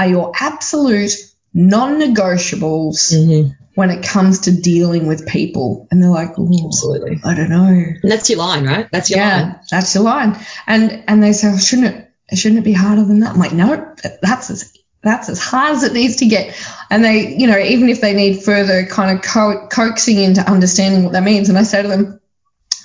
are 0.00 0.08
your 0.08 0.32
absolute 0.38 1.12
non-negotiables 1.52 3.12
mm-hmm. 3.12 3.50
when 3.74 3.90
it 3.90 4.02
comes 4.02 4.40
to 4.40 4.52
dealing 4.52 5.06
with 5.06 5.26
people. 5.26 5.88
And 5.90 6.02
they're 6.02 6.10
like, 6.10 6.30
absolutely, 6.30 7.20
I 7.24 7.34
don't 7.34 7.50
know. 7.50 7.66
And 7.66 8.10
that's 8.10 8.30
your 8.30 8.38
line, 8.38 8.64
right? 8.64 8.88
That's 8.90 9.10
your 9.10 9.18
yeah, 9.18 9.42
line. 9.42 9.60
that's 9.70 9.94
your 9.94 10.04
line. 10.04 10.38
And 10.66 11.04
and 11.06 11.22
they 11.22 11.32
say, 11.32 11.48
well, 11.48 11.58
shouldn't 11.58 11.94
it 11.94 12.36
shouldn't 12.36 12.60
it 12.60 12.64
be 12.64 12.72
harder 12.72 13.04
than 13.04 13.20
that? 13.20 13.34
I'm 13.34 13.38
like, 13.38 13.52
no, 13.52 13.94
that's 14.22 14.50
as 14.50 14.76
that's 15.02 15.28
as 15.28 15.38
hard 15.38 15.76
as 15.76 15.82
it 15.82 15.92
needs 15.92 16.16
to 16.16 16.26
get. 16.26 16.54
And 16.90 17.04
they, 17.04 17.36
you 17.36 17.46
know, 17.46 17.58
even 17.58 17.88
if 17.88 18.00
they 18.00 18.14
need 18.14 18.42
further 18.42 18.86
kind 18.86 19.16
of 19.16 19.24
co- 19.24 19.68
coaxing 19.68 20.18
into 20.18 20.42
understanding 20.42 21.04
what 21.04 21.12
that 21.12 21.22
means, 21.22 21.48
and 21.48 21.58
I 21.58 21.62
say 21.62 21.82
to 21.82 21.88
them, 21.88 22.20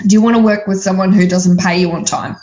do 0.06 0.14
you 0.14 0.22
want 0.22 0.36
to 0.38 0.42
work 0.42 0.68
with 0.68 0.82
someone 0.82 1.12
who 1.12 1.28
doesn't 1.28 1.60
pay 1.60 1.80
you 1.80 1.92
on 1.92 2.06
time? 2.06 2.38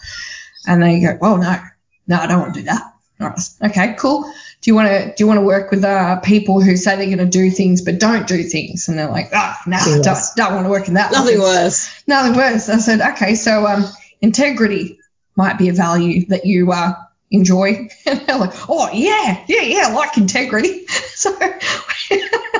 And 0.66 0.82
they 0.82 1.00
go, 1.00 1.18
well, 1.20 1.38
no, 1.38 1.58
no, 2.06 2.16
I 2.16 2.26
don't 2.26 2.40
want 2.40 2.54
to 2.54 2.60
do 2.60 2.66
that. 2.66 2.82
All 3.20 3.28
right. 3.28 3.40
Okay, 3.62 3.94
cool. 3.98 4.30
Do 4.62 4.70
you 4.70 4.74
want 4.76 4.88
to 4.88 5.06
do 5.06 5.14
you 5.18 5.26
want 5.26 5.38
to 5.38 5.44
work 5.44 5.70
with 5.70 5.84
uh, 5.84 6.20
people 6.20 6.62
who 6.62 6.76
say 6.76 6.96
they're 6.96 7.06
going 7.06 7.18
to 7.18 7.26
do 7.26 7.50
things 7.50 7.82
but 7.82 7.98
don't 7.98 8.26
do 8.26 8.44
things? 8.44 8.88
And 8.88 8.96
they're 8.96 9.10
like, 9.10 9.30
ah, 9.34 9.60
no, 9.66 9.78
don't, 10.02 10.18
don't 10.36 10.54
want 10.54 10.66
to 10.66 10.70
work 10.70 10.88
in 10.88 10.94
that. 10.94 11.10
Nothing 11.10 11.40
worse. 11.40 11.90
Nothing 12.06 12.36
worse. 12.36 12.68
I 12.68 12.78
said, 12.78 13.00
okay, 13.00 13.34
so 13.34 13.66
um, 13.66 13.84
integrity 14.20 15.00
might 15.34 15.58
be 15.58 15.68
a 15.68 15.72
value 15.72 16.26
that 16.26 16.46
you 16.46 16.70
uh, 16.70 16.94
enjoy. 17.32 17.88
And 18.06 18.20
they're 18.26 18.38
like, 18.38 18.52
oh 18.68 18.88
yeah, 18.92 19.44
yeah, 19.48 19.62
yeah, 19.62 19.88
I 19.88 19.92
like 19.92 20.16
integrity. 20.16 20.86
so 20.86 21.30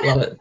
love 0.03 0.21
it. 0.21 0.39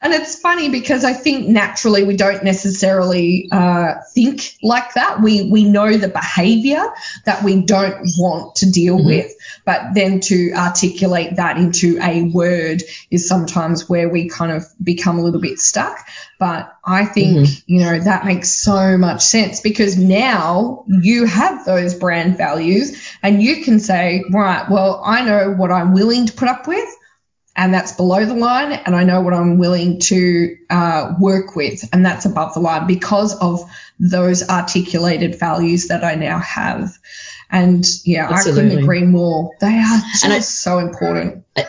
And 0.00 0.12
it's 0.12 0.38
funny 0.38 0.68
because 0.68 1.04
I 1.04 1.12
think 1.12 1.48
naturally 1.48 2.04
we 2.04 2.16
don't 2.16 2.44
necessarily 2.44 3.48
uh, 3.50 3.94
think 4.14 4.54
like 4.62 4.94
that. 4.94 5.20
We 5.20 5.50
we 5.50 5.64
know 5.64 5.96
the 5.96 6.08
behaviour 6.08 6.84
that 7.24 7.42
we 7.42 7.62
don't 7.62 8.06
want 8.16 8.56
to 8.56 8.70
deal 8.70 8.96
mm-hmm. 8.96 9.06
with, 9.06 9.34
but 9.68 9.92
then 9.92 10.18
to 10.18 10.50
articulate 10.54 11.36
that 11.36 11.58
into 11.58 11.98
a 12.00 12.22
word 12.22 12.82
is 13.10 13.28
sometimes 13.28 13.86
where 13.86 14.08
we 14.08 14.26
kind 14.26 14.50
of 14.50 14.64
become 14.82 15.18
a 15.18 15.22
little 15.22 15.42
bit 15.42 15.58
stuck. 15.58 15.98
But 16.38 16.74
I 16.82 17.04
think 17.04 17.36
mm-hmm. 17.36 17.62
you 17.66 17.80
know 17.82 18.00
that 18.00 18.24
makes 18.24 18.50
so 18.50 18.96
much 18.96 19.20
sense 19.20 19.60
because 19.60 19.98
now 19.98 20.86
you 20.88 21.26
have 21.26 21.66
those 21.66 21.92
brand 21.92 22.38
values 22.38 22.98
and 23.22 23.42
you 23.42 23.62
can 23.62 23.78
say, 23.78 24.24
right, 24.30 24.64
well, 24.70 25.02
I 25.04 25.22
know 25.26 25.52
what 25.52 25.70
I'm 25.70 25.92
willing 25.92 26.24
to 26.28 26.32
put 26.32 26.48
up 26.48 26.66
with 26.66 26.88
and 27.54 27.74
that's 27.74 27.92
below 27.92 28.24
the 28.24 28.34
line, 28.34 28.72
and 28.72 28.94
I 28.94 29.02
know 29.02 29.20
what 29.20 29.34
I'm 29.34 29.58
willing 29.58 29.98
to 30.02 30.56
uh, 30.70 31.14
work 31.18 31.56
with, 31.56 31.92
and 31.92 32.06
that's 32.06 32.24
above 32.24 32.54
the 32.54 32.60
line 32.60 32.86
because 32.86 33.34
of 33.34 33.68
those 33.98 34.48
articulated 34.48 35.40
values 35.40 35.88
that 35.88 36.04
I 36.04 36.14
now 36.14 36.38
have. 36.38 36.96
And 37.50 37.84
yeah, 38.04 38.28
Absolutely. 38.30 38.62
I 38.62 38.68
couldn't 38.68 38.84
agree 38.84 39.02
more. 39.02 39.52
They 39.60 39.78
are 39.78 40.00
just 40.12 40.24
I, 40.24 40.38
so 40.40 40.78
important. 40.78 41.44
I, 41.56 41.66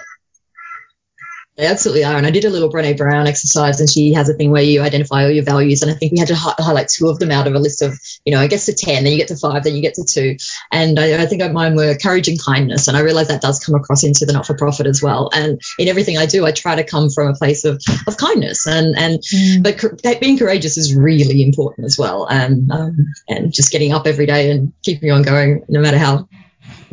they 1.60 1.66
absolutely 1.66 2.06
are. 2.06 2.16
And 2.16 2.26
I 2.26 2.32
did 2.32 2.46
a 2.46 2.50
little 2.50 2.72
Brene 2.72 2.98
Brown 2.98 3.28
exercise, 3.28 3.82
and 3.82 3.90
she 3.90 4.14
has 4.14 4.30
a 4.30 4.34
thing 4.34 4.50
where 4.50 4.64
you 4.64 4.82
identify 4.82 5.24
all 5.24 5.30
your 5.30 5.44
values. 5.44 5.82
And 5.82 5.92
I 5.92 5.94
think 5.94 6.14
we 6.14 6.20
had 6.20 6.30
to 6.30 6.36
hi- 6.36 6.56
highlight 6.58 6.88
two 6.88 7.10
of 7.10 7.20
them 7.20 7.32
out 7.32 7.48
of 7.48 7.54
a 7.54 7.60
list 7.60 7.82
of, 7.82 8.00
you 8.24 8.34
know, 8.34 8.40
I 8.40 8.48
guess 8.48 8.68
to 8.68 8.74
10, 8.74 9.04
then 9.04 9.12
you 9.12 9.20
get 9.20 9.28
to 9.28 9.36
five, 9.36 9.66
then 9.66 9.76
you 9.76 9.82
get 9.82 9.96
to 9.96 10.06
two. 10.06 10.38
And 10.72 10.98
I, 10.98 11.22
I 11.22 11.26
think 11.26 11.44
mine 11.52 11.76
were 11.76 11.98
courage 11.98 12.30
and 12.30 12.42
kindness. 12.42 12.88
And 12.88 12.96
I 12.96 13.02
realize 13.02 13.28
that 13.28 13.42
does 13.42 13.60
come 13.60 13.76
across 13.76 14.06
into 14.06 14.26
the 14.26 14.32
not 14.32 14.48
for 14.48 14.56
profit 14.56 14.88
as 14.88 15.04
well. 15.04 15.30
And 15.34 15.60
in 15.78 15.90
everything 15.90 16.18
I 16.18 16.28
do, 16.28 16.46
I 16.46 16.54
try 16.54 16.76
to 16.76 16.84
come 16.86 17.10
from 17.10 17.28
a 17.28 17.36
place 17.36 17.66
of, 17.66 17.84
of 18.08 18.16
kindness. 18.16 18.66
And, 18.66 18.98
and 18.98 19.20
mm. 19.20 20.02
but 20.02 20.22
being 20.22 20.38
courageous 20.38 20.78
is 20.78 20.96
really 20.96 21.44
important 21.44 21.88
as 21.88 21.98
well. 21.98 22.26
And, 22.26 22.72
um, 22.72 22.96
and 23.28 23.52
just 23.52 23.74
getting 23.74 23.92
up 23.92 24.08
every 24.08 24.28
day 24.28 24.50
and 24.50 24.72
keeping 24.84 25.12
on 25.12 25.24
going, 25.24 25.66
no 25.68 25.82
matter 25.82 25.98
how 25.98 26.30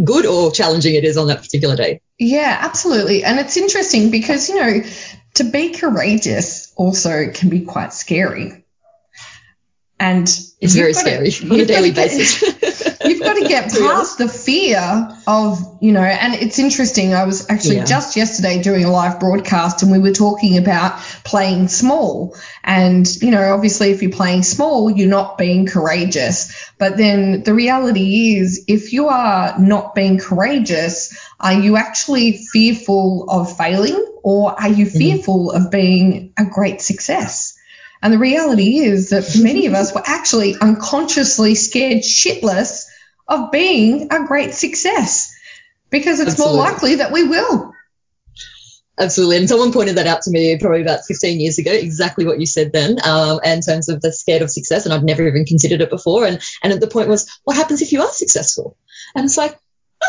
good 0.03 0.27
or 0.27 0.51
challenging 0.53 0.95
it 0.95 1.05
is 1.05 1.17
on 1.17 1.29
that 1.29 1.43
particular 1.43 1.77
day. 1.77 2.01
Yeah, 2.19 2.59
absolutely. 2.61 3.25
And 3.25 3.39
it's 3.39 3.57
interesting 3.57 4.11
because, 4.11 4.49
you 4.49 4.57
know, 4.57 4.83
to 5.35 5.45
be 5.45 5.71
courageous 5.71 6.73
also 6.77 7.31
can 7.33 7.49
be 7.49 7.61
quite 7.61 7.93
scary. 7.93 8.65
And 9.99 10.29
it's 10.61 10.75
very 10.75 10.93
scary 10.93 11.31
to, 11.31 11.51
on 11.51 11.61
a 11.61 11.65
daily 11.65 11.91
get, 11.91 12.11
basis. 12.11 13.01
you've 13.05 13.23
got 13.23 13.35
to 13.35 13.49
get 13.49 13.73
past 13.79 14.19
the 14.19 14.29
fear 14.29 15.09
of, 15.27 15.79
you 15.81 15.93
know, 15.93 16.03
and 16.03 16.35
it's 16.35 16.59
interesting. 16.59 17.15
I 17.15 17.25
was 17.25 17.49
actually 17.49 17.77
yeah. 17.77 17.85
just 17.85 18.17
yesterday 18.17 18.63
doing 18.63 18.85
a 18.85 18.91
live 18.91 19.21
broadcast 19.21 19.83
and 19.83 19.91
we 19.91 19.99
were 19.99 20.13
talking 20.13 20.59
about 20.59 20.99
playing 21.25 21.69
small. 21.69 22.37
And, 22.63 23.07
you 23.23 23.31
know, 23.31 23.55
obviously 23.55 23.91
if 23.91 24.03
you're 24.03 24.13
playing 24.13 24.43
small, 24.43 24.91
you're 24.91 25.09
not 25.09 25.39
being 25.39 25.67
courageous. 25.67 26.71
But 26.79 26.97
then 26.97 27.43
the 27.43 27.55
reality 27.55 28.37
is 28.37 28.65
if 28.69 28.93
you 28.93 29.09
are 29.09 29.59
not 29.59 29.95
being 29.95 30.19
courageous, 30.19 31.17
are 31.41 31.55
you 31.55 31.77
actually 31.77 32.39
fearful 32.53 33.27
of 33.31 33.57
failing 33.57 34.05
or 34.23 34.61
are 34.61 34.69
you 34.69 34.87
mm-hmm. 34.87 34.99
fearful 34.99 35.49
mm-hmm. 35.49 35.65
of 35.65 35.71
being 35.71 36.33
a 36.39 36.45
great 36.45 36.81
success? 36.81 37.56
And 38.03 38.13
the 38.13 38.19
reality 38.19 38.79
is 38.79 39.11
that 39.11 39.25
for 39.25 39.39
many 39.39 39.67
of 39.67 39.75
us, 39.75 39.95
we're 39.95 40.03
actually 40.05 40.57
unconsciously 40.61 41.55
scared 41.55 42.03
shitless 42.03 42.85
of 43.29 43.51
being 43.51 44.13
a 44.13 44.27
great 44.27 44.55
success 44.55 45.35
because 45.91 46.21
it's 46.21 46.33
Absolutely. 46.33 46.57
more 46.57 46.65
likely 46.65 46.95
that 46.97 47.13
we 47.13 47.25
will. 47.25 47.73
Absolutely. 48.99 49.37
And 49.37 49.49
someone 49.49 49.73
pointed 49.73 49.97
that 49.97 50.07
out 50.07 50.23
to 50.23 50.31
me 50.31 50.57
probably 50.59 50.81
about 50.81 51.05
15 51.07 51.39
years 51.39 51.59
ago, 51.59 51.71
exactly 51.71 52.25
what 52.25 52.41
you 52.41 52.47
said 52.47 52.73
then, 52.73 52.97
um, 53.05 53.41
in 53.45 53.61
terms 53.61 53.91
of 53.91 54.01
the 54.01 54.11
scared 54.11 54.41
of 54.41 54.51
success. 54.51 54.87
And 54.87 54.95
I'd 54.95 55.05
never 55.05 55.27
even 55.27 55.45
considered 55.45 55.83
it 55.83 55.91
before. 55.91 56.27
And, 56.27 56.41
and 56.63 56.81
the 56.81 56.87
point 56.87 57.09
was, 57.09 57.29
what 57.45 57.57
happens 57.57 57.83
if 57.83 57.93
you 57.93 58.01
are 58.03 58.13
successful? 58.13 58.77
And 59.15 59.27
it's 59.27 59.37
like, 59.37 59.59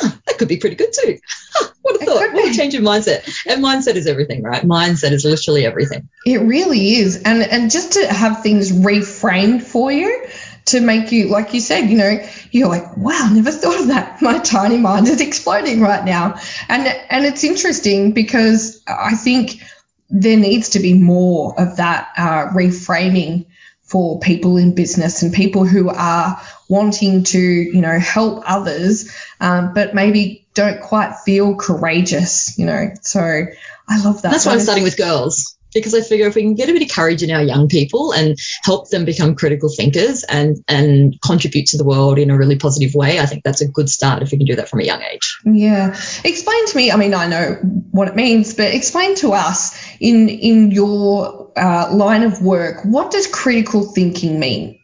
oh, 0.04 0.18
that 0.26 0.38
could 0.38 0.48
be 0.48 0.58
pretty 0.58 0.76
good 0.76 0.94
too. 0.94 1.18
Huh, 1.54 1.70
what 1.82 2.02
a 2.02 2.06
thought. 2.06 2.34
What 2.34 2.50
a 2.50 2.54
change 2.54 2.76
of 2.76 2.84
mindset. 2.84 3.26
And 3.46 3.64
mindset 3.64 3.96
is 3.96 4.08
everything, 4.08 4.44
right? 4.44 4.64
Mindset 4.64 5.12
is 5.12 5.26
literally 5.26 5.66
everything. 5.66 6.10
It 6.26 6.40
really 6.40 6.96
is. 6.96 7.22
And 7.24 7.42
and 7.44 7.72
just 7.72 7.94
to 7.94 8.08
have 8.08 8.44
things 8.44 8.72
reframed 8.72 9.64
for 9.64 9.92
you 9.92 10.28
to 10.68 10.82
make 10.82 11.12
you, 11.12 11.30
like 11.30 11.54
you 11.54 11.62
said, 11.62 11.90
you 11.90 11.98
know, 11.98 12.20
you're 12.52 12.68
like, 12.68 12.98
wow, 12.98 13.30
never 13.32 13.52
thought 13.52 13.80
of 13.80 13.88
that. 13.88 14.22
My 14.22 14.40
tiny 14.40 14.78
mind 14.78 15.08
is 15.08 15.22
exploding 15.22 15.82
right 15.82 16.04
now. 16.04 16.40
And 16.70 16.88
and 16.88 17.26
it's 17.26 17.44
interesting 17.44 18.12
because 18.14 18.82
I 18.88 19.16
think 19.16 19.62
there 20.10 20.38
needs 20.38 20.70
to 20.70 20.80
be 20.80 20.94
more 20.94 21.60
of 21.60 21.78
that 21.78 22.10
uh, 22.18 22.48
reframing 22.50 23.46
for 23.84 24.20
people 24.20 24.58
in 24.58 24.76
business 24.76 25.22
and 25.22 25.34
people 25.34 25.66
who 25.66 25.90
are 25.90 26.42
wanting 26.70 27.24
to, 27.24 27.40
you 27.40 27.82
know, 27.82 28.00
help 28.00 28.44
others, 28.46 29.12
um, 29.40 29.74
but 29.74 29.94
maybe 29.96 30.46
don't 30.54 30.82
quite 30.82 31.16
feel 31.26 31.56
courageous, 31.56 32.58
you 32.58 32.66
know. 32.66 32.92
So 33.02 33.20
I 33.22 34.04
love 34.04 34.22
that. 34.22 34.32
That's 34.32 34.46
why 34.46 34.54
I'm 34.54 34.60
starting 34.60 34.84
with 34.84 34.98
girls 34.98 35.58
because 35.74 35.94
I 35.94 36.02
figure 36.02 36.28
if 36.28 36.36
we 36.36 36.42
can 36.42 36.56
get 36.56 36.70
a 36.70 36.74
bit 36.74 36.82
of 36.82 36.90
courage 36.90 37.24
in 37.24 37.32
our 37.32 37.44
young 37.44 37.68
people 37.68 38.12
and 38.12 38.38
help 38.64 38.90
them 38.90 39.06
become 39.06 39.36
critical 39.36 39.70
thinkers 39.70 40.24
and 40.24 40.58
and 40.68 41.20
contribute 41.22 41.68
to 41.68 41.78
the 41.78 41.84
world 41.84 42.18
in 42.18 42.30
a 42.30 42.38
really 42.38 42.58
positive 42.58 42.94
way, 42.96 43.20
I 43.20 43.26
think 43.26 43.44
that's 43.44 43.62
a 43.62 43.68
good 43.68 43.90
start 43.90 44.24
if 44.24 44.32
we 44.32 44.38
can 44.38 44.48
do 44.48 44.56
that 44.56 44.70
from 44.70 44.80
a 44.80 44.84
young 44.84 45.02
age. 45.02 45.40
Yeah. 45.46 45.96
Explain 46.24 46.68
to 46.68 46.78
me, 46.78 46.92
I 46.92 46.96
mean, 46.96 47.14
I 47.14 47.28
know 47.28 47.54
what 47.92 48.08
it 48.08 48.16
means, 48.16 48.54
but 48.54 48.74
explain 48.74 49.16
to 49.18 49.34
us 49.34 49.78
in 50.00 50.30
in 50.30 50.72
your 50.72 51.52
uh, 51.56 51.94
line 51.94 52.24
of 52.24 52.42
work, 52.42 52.84
what 52.84 53.12
does 53.12 53.28
critical 53.28 53.84
thinking 53.84 54.40
mean? 54.40 54.77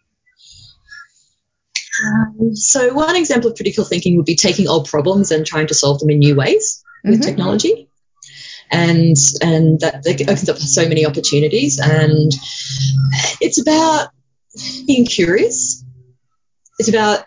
Um, 2.04 2.56
so 2.56 2.94
one 2.94 3.16
example 3.16 3.50
of 3.50 3.56
critical 3.56 3.86
thinking 3.86 4.18
would 4.18 4.26
be 4.26 4.36
taking 4.36 4.68
old 4.68 4.88
problems 4.90 5.32
and 5.32 5.46
trying 5.46 5.68
to 5.68 5.74
solve 5.74 6.00
them 6.00 6.10
in 6.10 6.20
new 6.20 6.36
ways 6.36 6.84
with 7.04 7.16
mm-hmm. 7.16 7.22
technology 7.22 7.90
and 8.74 9.16
and 9.42 9.80
that, 9.82 10.04
that 10.04 10.22
opens 10.24 10.50
up 10.50 10.58
so 10.58 10.88
many 10.88 11.06
opportunities. 11.06 11.80
And 11.80 12.32
it's 13.40 13.62
about 13.62 14.10
being 14.88 15.06
curious. 15.06 15.84
It's 16.80 16.90
about 16.90 17.26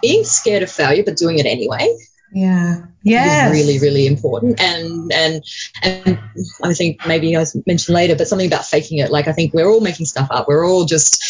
being 0.00 0.24
scared 0.24 0.62
of 0.62 0.70
failure 0.70 1.02
but 1.04 1.16
doing 1.16 1.38
it 1.38 1.46
anyway. 1.46 1.94
Yeah. 2.32 2.82
Yeah. 3.02 3.50
Really, 3.50 3.78
really 3.78 4.06
important. 4.06 4.60
And 4.60 5.12
and 5.12 5.44
and 5.82 6.18
I 6.62 6.74
think 6.74 7.06
maybe 7.06 7.36
I 7.36 7.44
mentioned 7.66 7.94
later, 7.94 8.16
but 8.16 8.28
something 8.28 8.46
about 8.46 8.66
faking 8.66 8.98
it. 8.98 9.10
Like 9.10 9.28
I 9.28 9.32
think 9.32 9.54
we're 9.54 9.68
all 9.68 9.80
making 9.80 10.06
stuff 10.06 10.28
up. 10.30 10.48
We're 10.48 10.66
all 10.66 10.84
just 10.84 11.22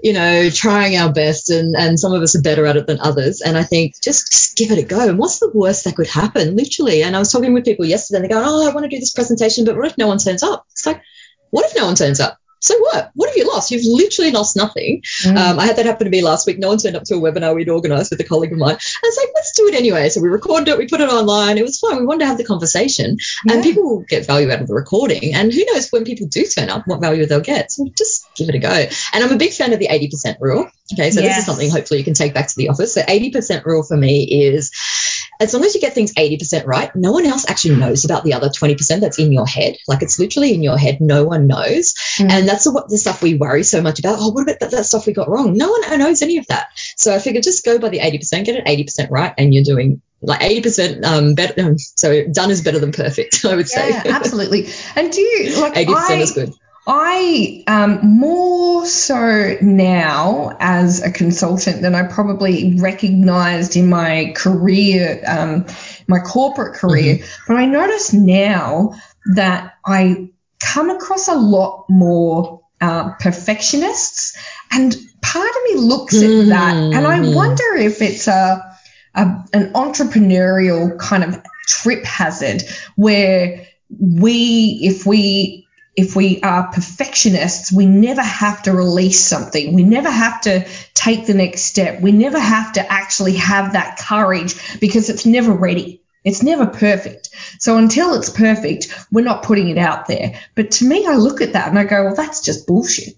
you 0.00 0.12
know, 0.12 0.48
trying 0.50 0.96
our 0.96 1.12
best 1.12 1.50
and, 1.50 1.74
and 1.76 1.98
some 1.98 2.12
of 2.12 2.22
us 2.22 2.36
are 2.36 2.42
better 2.42 2.66
at 2.66 2.76
it 2.76 2.86
than 2.86 3.00
others. 3.00 3.40
And 3.40 3.58
I 3.58 3.64
think 3.64 4.00
just, 4.00 4.56
give 4.56 4.70
it 4.72 4.78
a 4.78 4.82
go. 4.82 5.08
And 5.08 5.18
what's 5.18 5.38
the 5.38 5.50
worst 5.54 5.84
that 5.84 5.94
could 5.94 6.08
happen? 6.08 6.56
Literally. 6.56 7.02
And 7.02 7.14
I 7.14 7.20
was 7.20 7.30
talking 7.30 7.52
with 7.52 7.64
people 7.64 7.84
yesterday 7.84 8.16
and 8.16 8.24
they're 8.24 8.40
going, 8.40 8.48
Oh, 8.48 8.68
I 8.68 8.74
want 8.74 8.84
to 8.84 8.88
do 8.88 8.98
this 8.98 9.12
presentation, 9.12 9.64
but 9.64 9.76
what 9.76 9.86
if 9.86 9.98
no 9.98 10.08
one 10.08 10.18
turns 10.18 10.42
up? 10.42 10.66
It's 10.72 10.84
like, 10.84 11.00
what 11.50 11.66
if 11.66 11.76
no 11.76 11.86
one 11.86 11.94
turns 11.94 12.20
up? 12.20 12.38
So 12.60 12.78
what? 12.78 13.10
What 13.14 13.28
have 13.28 13.36
you 13.36 13.46
lost? 13.46 13.70
You've 13.70 13.86
literally 13.86 14.30
lost 14.30 14.56
nothing. 14.56 15.02
Mm. 15.24 15.36
Um, 15.36 15.58
I 15.58 15.66
had 15.66 15.76
that 15.76 15.86
happen 15.86 16.04
to 16.04 16.10
me 16.10 16.22
last 16.22 16.46
week. 16.46 16.58
No 16.58 16.68
one 16.68 16.78
turned 16.78 16.96
up 16.96 17.04
to 17.04 17.14
a 17.14 17.20
webinar 17.20 17.54
we'd 17.54 17.68
organised 17.68 18.10
with 18.10 18.20
a 18.20 18.24
colleague 18.24 18.52
of 18.52 18.58
mine. 18.58 18.76
I 18.76 19.06
was 19.06 19.16
like, 19.16 19.28
let's 19.34 19.52
do 19.52 19.68
it 19.68 19.74
anyway. 19.74 20.08
So 20.08 20.20
we 20.20 20.28
recorded 20.28 20.68
it, 20.68 20.78
we 20.78 20.88
put 20.88 21.00
it 21.00 21.08
online. 21.08 21.58
It 21.58 21.62
was 21.62 21.78
fun. 21.78 21.98
We 21.98 22.06
wanted 22.06 22.20
to 22.20 22.26
have 22.26 22.38
the 22.38 22.44
conversation, 22.44 23.16
yeah. 23.44 23.54
and 23.54 23.62
people 23.62 23.84
will 23.84 24.04
get 24.08 24.26
value 24.26 24.50
out 24.50 24.60
of 24.60 24.68
the 24.68 24.74
recording. 24.74 25.34
And 25.34 25.52
who 25.52 25.64
knows 25.66 25.88
when 25.90 26.04
people 26.04 26.26
do 26.26 26.44
turn 26.44 26.68
up, 26.68 26.86
what 26.86 27.00
value 27.00 27.26
they'll 27.26 27.40
get. 27.40 27.70
So 27.72 27.86
just 27.96 28.26
give 28.34 28.48
it 28.48 28.54
a 28.54 28.58
go. 28.58 28.86
And 29.12 29.24
I'm 29.24 29.32
a 29.32 29.36
big 29.36 29.52
fan 29.52 29.72
of 29.72 29.78
the 29.78 29.88
80% 29.88 30.36
rule. 30.40 30.68
Okay, 30.92 31.10
so 31.10 31.20
yes. 31.20 31.30
this 31.30 31.38
is 31.38 31.46
something 31.46 31.70
hopefully 31.70 31.98
you 31.98 32.04
can 32.04 32.14
take 32.14 32.32
back 32.32 32.48
to 32.48 32.54
the 32.56 32.70
office. 32.70 32.94
So 32.94 33.02
80% 33.02 33.64
rule 33.64 33.82
for 33.82 33.96
me 33.96 34.24
is 34.24 34.70
as 35.40 35.54
long 35.54 35.64
as 35.64 35.74
you 35.74 35.80
get 35.80 35.94
things 35.94 36.14
80% 36.14 36.66
right, 36.66 36.94
no 36.96 37.12
one 37.12 37.24
else 37.26 37.48
actually 37.48 37.76
knows 37.76 38.04
about 38.04 38.24
the 38.24 38.34
other 38.34 38.48
20% 38.48 39.00
that's 39.00 39.18
in 39.18 39.32
your 39.32 39.46
head. 39.46 39.76
Like 39.86 40.02
it's 40.02 40.18
literally 40.18 40.54
in 40.54 40.62
your 40.62 40.76
head. 40.76 41.00
No 41.00 41.24
one 41.24 41.46
knows. 41.46 41.94
Mm. 42.18 42.30
And 42.30 42.48
that's 42.48 42.64
the, 42.64 42.84
the, 42.88 42.98
stuff 42.98 43.22
we 43.22 43.36
worry 43.36 43.62
so 43.62 43.80
much 43.80 44.00
about. 44.00 44.16
Oh, 44.18 44.30
what 44.30 44.42
about 44.42 44.60
that, 44.60 44.70
that 44.72 44.86
stuff 44.86 45.06
we 45.06 45.12
got 45.12 45.28
wrong? 45.28 45.56
No 45.56 45.70
one 45.70 45.98
knows 45.98 46.22
any 46.22 46.38
of 46.38 46.46
that. 46.48 46.70
So 46.96 47.14
I 47.14 47.20
figured 47.20 47.44
just 47.44 47.64
go 47.64 47.78
by 47.78 47.88
the 47.88 48.00
80%, 48.00 48.44
get 48.44 48.56
it 48.56 48.66
80% 48.66 49.10
right, 49.10 49.32
and 49.38 49.54
you're 49.54 49.64
doing 49.64 50.02
like 50.20 50.40
80% 50.40 51.04
um, 51.04 51.34
better. 51.34 51.62
Um, 51.62 51.78
so 51.96 52.26
done 52.26 52.50
is 52.50 52.62
better 52.62 52.78
than 52.78 52.92
perfect, 52.92 53.44
I 53.44 53.54
would 53.54 53.68
say. 53.68 53.92
Absolutely. 53.92 54.68
And 54.96 55.12
do 55.12 55.20
you 55.20 55.60
like 55.60 55.74
80% 55.86 55.94
I, 55.94 56.14
is 56.14 56.32
good. 56.32 56.52
I 56.90 57.64
um, 57.66 58.00
more 58.02 58.86
so 58.86 59.58
now 59.60 60.56
as 60.58 61.02
a 61.02 61.10
consultant 61.10 61.82
than 61.82 61.94
I 61.94 62.04
probably 62.04 62.78
recognized 62.78 63.76
in 63.76 63.90
my 63.90 64.32
career, 64.34 65.22
um, 65.26 65.66
my 66.06 66.18
corporate 66.20 66.76
career. 66.76 67.16
Mm-hmm. 67.16 67.44
But 67.46 67.56
I 67.58 67.66
notice 67.66 68.14
now 68.14 68.94
that 69.34 69.74
I 69.84 70.30
come 70.60 70.88
across 70.88 71.28
a 71.28 71.34
lot 71.34 71.84
more 71.90 72.62
uh, 72.80 73.12
perfectionists, 73.20 74.38
and 74.72 74.96
part 75.20 75.50
of 75.50 75.56
me 75.64 75.80
looks 75.80 76.16
mm-hmm. 76.16 76.40
at 76.40 76.48
that 76.48 76.74
and 76.74 77.06
I 77.06 77.20
wonder 77.34 77.74
if 77.76 78.00
it's 78.00 78.28
a, 78.28 78.64
a 79.14 79.20
an 79.52 79.74
entrepreneurial 79.74 80.98
kind 80.98 81.22
of 81.22 81.42
trip 81.66 82.02
hazard 82.06 82.62
where 82.96 83.66
we, 83.90 84.80
if 84.82 85.04
we 85.04 85.67
if 85.98 86.14
we 86.14 86.40
are 86.42 86.70
perfectionists, 86.70 87.72
we 87.72 87.84
never 87.84 88.22
have 88.22 88.62
to 88.62 88.72
release 88.72 89.18
something. 89.18 89.74
We 89.74 89.82
never 89.82 90.08
have 90.08 90.40
to 90.42 90.64
take 90.94 91.26
the 91.26 91.34
next 91.34 91.62
step. 91.62 92.00
We 92.00 92.12
never 92.12 92.38
have 92.38 92.74
to 92.74 92.92
actually 92.92 93.34
have 93.34 93.72
that 93.72 93.98
courage 93.98 94.78
because 94.78 95.10
it's 95.10 95.26
never 95.26 95.52
ready. 95.52 96.00
It's 96.24 96.40
never 96.40 96.66
perfect. 96.66 97.30
So 97.58 97.78
until 97.78 98.14
it's 98.14 98.30
perfect, 98.30 98.96
we're 99.10 99.24
not 99.24 99.42
putting 99.42 99.70
it 99.70 99.78
out 99.78 100.06
there. 100.06 100.40
But 100.54 100.70
to 100.72 100.84
me, 100.86 101.04
I 101.04 101.16
look 101.16 101.40
at 101.40 101.54
that 101.54 101.66
and 101.66 101.76
I 101.76 101.82
go, 101.82 102.04
well, 102.04 102.14
that's 102.14 102.42
just 102.42 102.68
bullshit. 102.68 103.14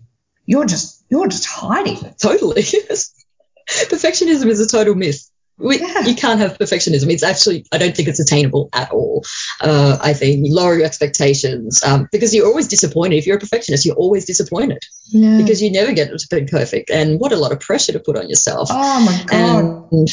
You're 0.46 0.64
just, 0.64 1.04
you're 1.10 1.28
just 1.28 1.44
hiding. 1.44 1.98
Totally. 2.16 2.62
Perfectionism 3.68 4.46
is 4.46 4.60
a 4.60 4.66
total 4.66 4.94
myth. 4.94 5.29
We, 5.60 5.78
yeah. 5.78 6.00
You 6.00 6.14
can't 6.14 6.40
have 6.40 6.56
perfectionism. 6.56 7.10
It's 7.10 7.22
actually, 7.22 7.66
I 7.70 7.78
don't 7.78 7.94
think 7.94 8.08
it's 8.08 8.18
attainable 8.18 8.70
at 8.72 8.90
all. 8.90 9.24
Uh, 9.60 9.98
I 10.02 10.14
think 10.14 10.46
lower 10.48 10.74
your 10.74 10.86
expectations 10.86 11.84
um, 11.84 12.08
because 12.10 12.34
you're 12.34 12.46
always 12.46 12.68
disappointed. 12.68 13.16
If 13.16 13.26
you're 13.26 13.36
a 13.36 13.40
perfectionist, 13.40 13.84
you're 13.84 13.96
always 13.96 14.24
disappointed 14.24 14.82
yeah. 15.08 15.36
because 15.36 15.62
you 15.62 15.70
never 15.70 15.92
get 15.92 16.10
it 16.10 16.18
to 16.18 16.36
be 16.36 16.46
perfect. 16.46 16.90
And 16.90 17.20
what 17.20 17.32
a 17.32 17.36
lot 17.36 17.52
of 17.52 17.60
pressure 17.60 17.92
to 17.92 18.00
put 18.00 18.16
on 18.16 18.28
yourself. 18.28 18.68
Oh 18.72 19.04
my 19.04 19.22
God. 19.26 19.92
And 19.92 20.08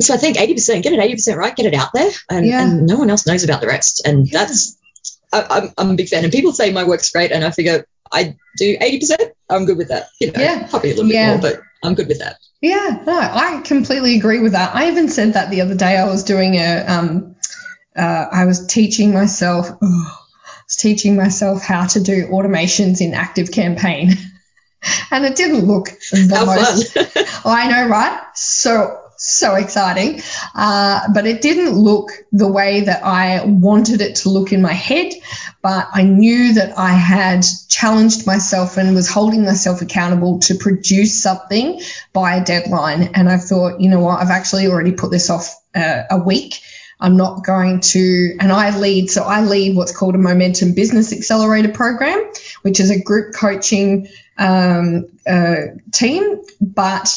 so 0.00 0.14
I 0.14 0.16
think 0.16 0.38
80%, 0.38 0.82
get 0.82 0.92
it 0.94 1.00
80% 1.00 1.36
right, 1.36 1.54
get 1.54 1.66
it 1.66 1.74
out 1.74 1.90
there, 1.92 2.10
and, 2.30 2.46
yeah. 2.46 2.62
and 2.62 2.86
no 2.86 2.96
one 2.96 3.10
else 3.10 3.26
knows 3.26 3.44
about 3.44 3.60
the 3.60 3.66
rest. 3.66 4.02
And 4.06 4.26
that's, 4.30 4.78
I, 5.32 5.46
I'm, 5.50 5.72
I'm 5.76 5.90
a 5.90 5.94
big 5.94 6.08
fan. 6.08 6.24
And 6.24 6.32
people 6.32 6.52
say 6.52 6.72
my 6.72 6.84
work's 6.84 7.10
great, 7.10 7.30
and 7.30 7.44
I 7.44 7.50
figure 7.50 7.86
I 8.10 8.36
do 8.56 8.78
80%. 8.78 9.32
I'm 9.50 9.66
good 9.66 9.76
with 9.76 9.88
that. 9.88 10.08
You 10.20 10.32
know, 10.32 10.40
yeah. 10.40 10.66
probably 10.66 10.92
a 10.92 10.94
little 10.94 11.10
bit 11.10 11.26
more, 11.26 11.38
but 11.38 11.60
I'm 11.82 11.94
good 11.94 12.08
with 12.08 12.20
that. 12.20 12.38
Yeah, 12.60 13.02
no, 13.06 13.18
I 13.18 13.60
completely 13.64 14.16
agree 14.16 14.40
with 14.40 14.52
that. 14.52 14.74
I 14.74 14.88
even 14.88 15.08
said 15.08 15.34
that 15.34 15.50
the 15.50 15.60
other 15.60 15.76
day. 15.76 15.96
I 15.96 16.06
was 16.06 16.24
doing 16.24 16.56
a, 16.56 16.84
um, 16.86 17.36
uh, 17.96 18.26
I 18.32 18.46
was 18.46 18.66
teaching 18.66 19.12
myself, 19.12 19.70
oh, 19.80 20.26
I 20.44 20.62
was 20.66 20.76
teaching 20.76 21.16
myself 21.16 21.62
how 21.62 21.86
to 21.86 22.00
do 22.00 22.26
automations 22.26 23.00
in 23.00 23.14
Active 23.14 23.52
Campaign, 23.52 24.10
and 25.10 25.24
it 25.24 25.36
didn't 25.36 25.66
look 25.66 25.90
the 26.10 26.34
how 26.34 26.46
most. 26.46 26.92
Fun. 26.92 27.24
I 27.44 27.68
know, 27.68 27.88
right? 27.88 28.20
So 28.34 29.07
so 29.18 29.56
exciting, 29.56 30.22
uh, 30.54 31.00
but 31.12 31.26
it 31.26 31.42
didn't 31.42 31.72
look 31.72 32.12
the 32.32 32.50
way 32.50 32.82
that 32.82 33.04
I 33.04 33.44
wanted 33.44 34.00
it 34.00 34.16
to 34.16 34.30
look 34.30 34.52
in 34.52 34.62
my 34.62 34.72
head. 34.72 35.12
But 35.60 35.88
I 35.92 36.04
knew 36.04 36.54
that 36.54 36.78
I 36.78 36.90
had 36.90 37.44
challenged 37.68 38.26
myself 38.26 38.76
and 38.76 38.94
was 38.94 39.10
holding 39.10 39.44
myself 39.44 39.82
accountable 39.82 40.38
to 40.40 40.54
produce 40.54 41.20
something 41.20 41.80
by 42.12 42.36
a 42.36 42.44
deadline. 42.44 43.10
And 43.14 43.28
I 43.28 43.38
thought, 43.38 43.80
you 43.80 43.90
know 43.90 44.00
what, 44.00 44.20
I've 44.20 44.30
actually 44.30 44.68
already 44.68 44.92
put 44.92 45.10
this 45.10 45.30
off 45.30 45.52
uh, 45.74 46.02
a 46.10 46.18
week. 46.18 46.60
I'm 47.00 47.16
not 47.16 47.44
going 47.44 47.80
to, 47.80 48.36
and 48.40 48.52
I 48.52 48.76
lead, 48.76 49.10
so 49.10 49.22
I 49.22 49.42
lead 49.42 49.76
what's 49.76 49.96
called 49.96 50.14
a 50.14 50.18
Momentum 50.18 50.74
Business 50.74 51.12
Accelerator 51.12 51.68
program, 51.68 52.32
which 52.62 52.80
is 52.80 52.90
a 52.90 53.00
group 53.00 53.34
coaching 53.34 54.08
um, 54.36 55.06
uh, 55.28 55.56
team. 55.92 56.40
But 56.60 57.16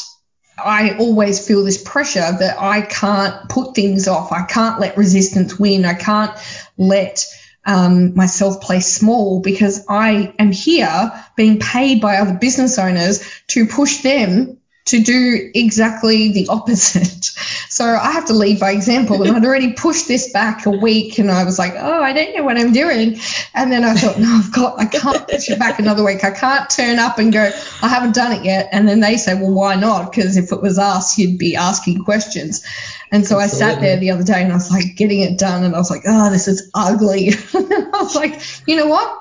I 0.58 0.96
always 0.98 1.46
feel 1.46 1.64
this 1.64 1.82
pressure 1.82 2.20
that 2.38 2.56
I 2.58 2.82
can't 2.82 3.48
put 3.48 3.74
things 3.74 4.08
off. 4.08 4.32
I 4.32 4.42
can't 4.42 4.80
let 4.80 4.96
resistance 4.96 5.58
win. 5.58 5.84
I 5.84 5.94
can't 5.94 6.32
let 6.76 7.24
um, 7.64 8.14
myself 8.14 8.60
play 8.60 8.80
small 8.80 9.40
because 9.40 9.84
I 9.88 10.34
am 10.38 10.52
here 10.52 11.12
being 11.36 11.58
paid 11.58 12.00
by 12.00 12.16
other 12.16 12.34
business 12.34 12.78
owners 12.78 13.24
to 13.48 13.66
push 13.66 14.02
them 14.02 14.58
to 14.84 15.02
do 15.02 15.50
exactly 15.54 16.32
the 16.32 16.48
opposite. 16.48 17.30
So 17.72 17.86
I 17.86 18.12
have 18.12 18.26
to 18.26 18.34
lead 18.34 18.60
by 18.60 18.72
example. 18.72 19.22
And 19.22 19.34
I'd 19.34 19.46
already 19.46 19.72
pushed 19.72 20.06
this 20.06 20.30
back 20.30 20.66
a 20.66 20.70
week 20.70 21.18
and 21.18 21.30
I 21.30 21.44
was 21.44 21.58
like, 21.58 21.72
oh, 21.74 22.02
I 22.02 22.12
don't 22.12 22.36
know 22.36 22.44
what 22.44 22.58
I'm 22.58 22.74
doing. 22.74 23.18
And 23.54 23.72
then 23.72 23.82
I 23.82 23.94
thought, 23.94 24.18
no, 24.18 24.28
I've 24.28 24.52
got, 24.52 24.78
I 24.78 24.84
can't 24.84 25.26
push 25.26 25.48
it 25.48 25.58
back 25.58 25.78
another 25.78 26.04
week. 26.04 26.22
I 26.22 26.32
can't 26.32 26.68
turn 26.68 26.98
up 26.98 27.18
and 27.18 27.32
go, 27.32 27.50
I 27.80 27.88
haven't 27.88 28.14
done 28.14 28.32
it 28.32 28.44
yet. 28.44 28.68
And 28.72 28.86
then 28.86 29.00
they 29.00 29.16
say, 29.16 29.34
well, 29.34 29.52
why 29.52 29.76
not? 29.76 30.10
Because 30.10 30.36
if 30.36 30.52
it 30.52 30.60
was 30.60 30.78
us, 30.78 31.16
you'd 31.16 31.38
be 31.38 31.56
asking 31.56 32.04
questions. 32.04 32.62
And 33.10 33.26
so 33.26 33.40
Absolutely. 33.40 33.66
I 33.66 33.72
sat 33.72 33.80
there 33.80 33.96
the 33.96 34.10
other 34.10 34.24
day 34.24 34.42
and 34.42 34.52
I 34.52 34.56
was 34.56 34.70
like 34.70 34.94
getting 34.94 35.20
it 35.20 35.38
done. 35.38 35.64
And 35.64 35.74
I 35.74 35.78
was 35.78 35.90
like, 35.90 36.02
oh, 36.06 36.30
this 36.30 36.48
is 36.48 36.70
ugly. 36.74 37.30
I 37.54 37.88
was 37.94 38.14
like, 38.14 38.38
you 38.68 38.76
know 38.76 38.86
what? 38.86 39.18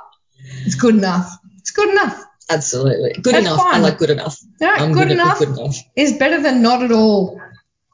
It's 0.66 0.76
good 0.76 0.96
enough. 0.96 1.38
It's 1.60 1.72
good 1.72 1.90
enough. 1.90 2.22
Absolutely. 2.52 3.14
Good 3.14 3.36
That's 3.36 3.46
enough. 3.46 3.58
Fine. 3.60 3.76
I 3.76 3.80
like 3.80 3.98
good 3.98 4.10
enough. 4.10 4.38
Yeah, 4.60 4.78
good, 4.78 4.94
good, 4.94 5.12
enough 5.12 5.40
good 5.40 5.50
enough 5.50 5.76
is 5.96 6.14
better 6.18 6.42
than 6.42 6.62
not 6.62 6.84
at 6.84 6.92
all. 6.92 7.42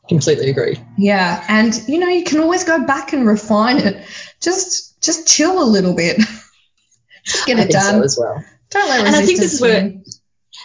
Completely 0.10 0.50
agree. 0.50 0.80
Yeah, 0.98 1.44
and 1.50 1.74
you 1.88 2.00
know 2.00 2.08
you 2.08 2.24
can 2.24 2.40
always 2.40 2.64
go 2.64 2.86
back 2.86 3.14
and 3.14 3.28
refine 3.28 3.78
it. 3.78 4.06
Just 4.42 5.02
just 5.02 5.28
chill 5.28 5.62
a 5.62 5.66
little 5.66 5.94
bit. 5.94 6.18
just 7.26 7.46
get 7.46 7.60
I 7.60 7.64
it 7.64 7.72
done 7.72 7.96
so 7.96 8.04
as 8.04 8.18
well. 8.20 8.44
Don't 8.70 8.90
let 8.90 9.06
and 9.06 9.16
I 9.16 9.26
think 9.26 9.40
this 9.40 9.54
is 9.54 9.62
where 9.62 9.94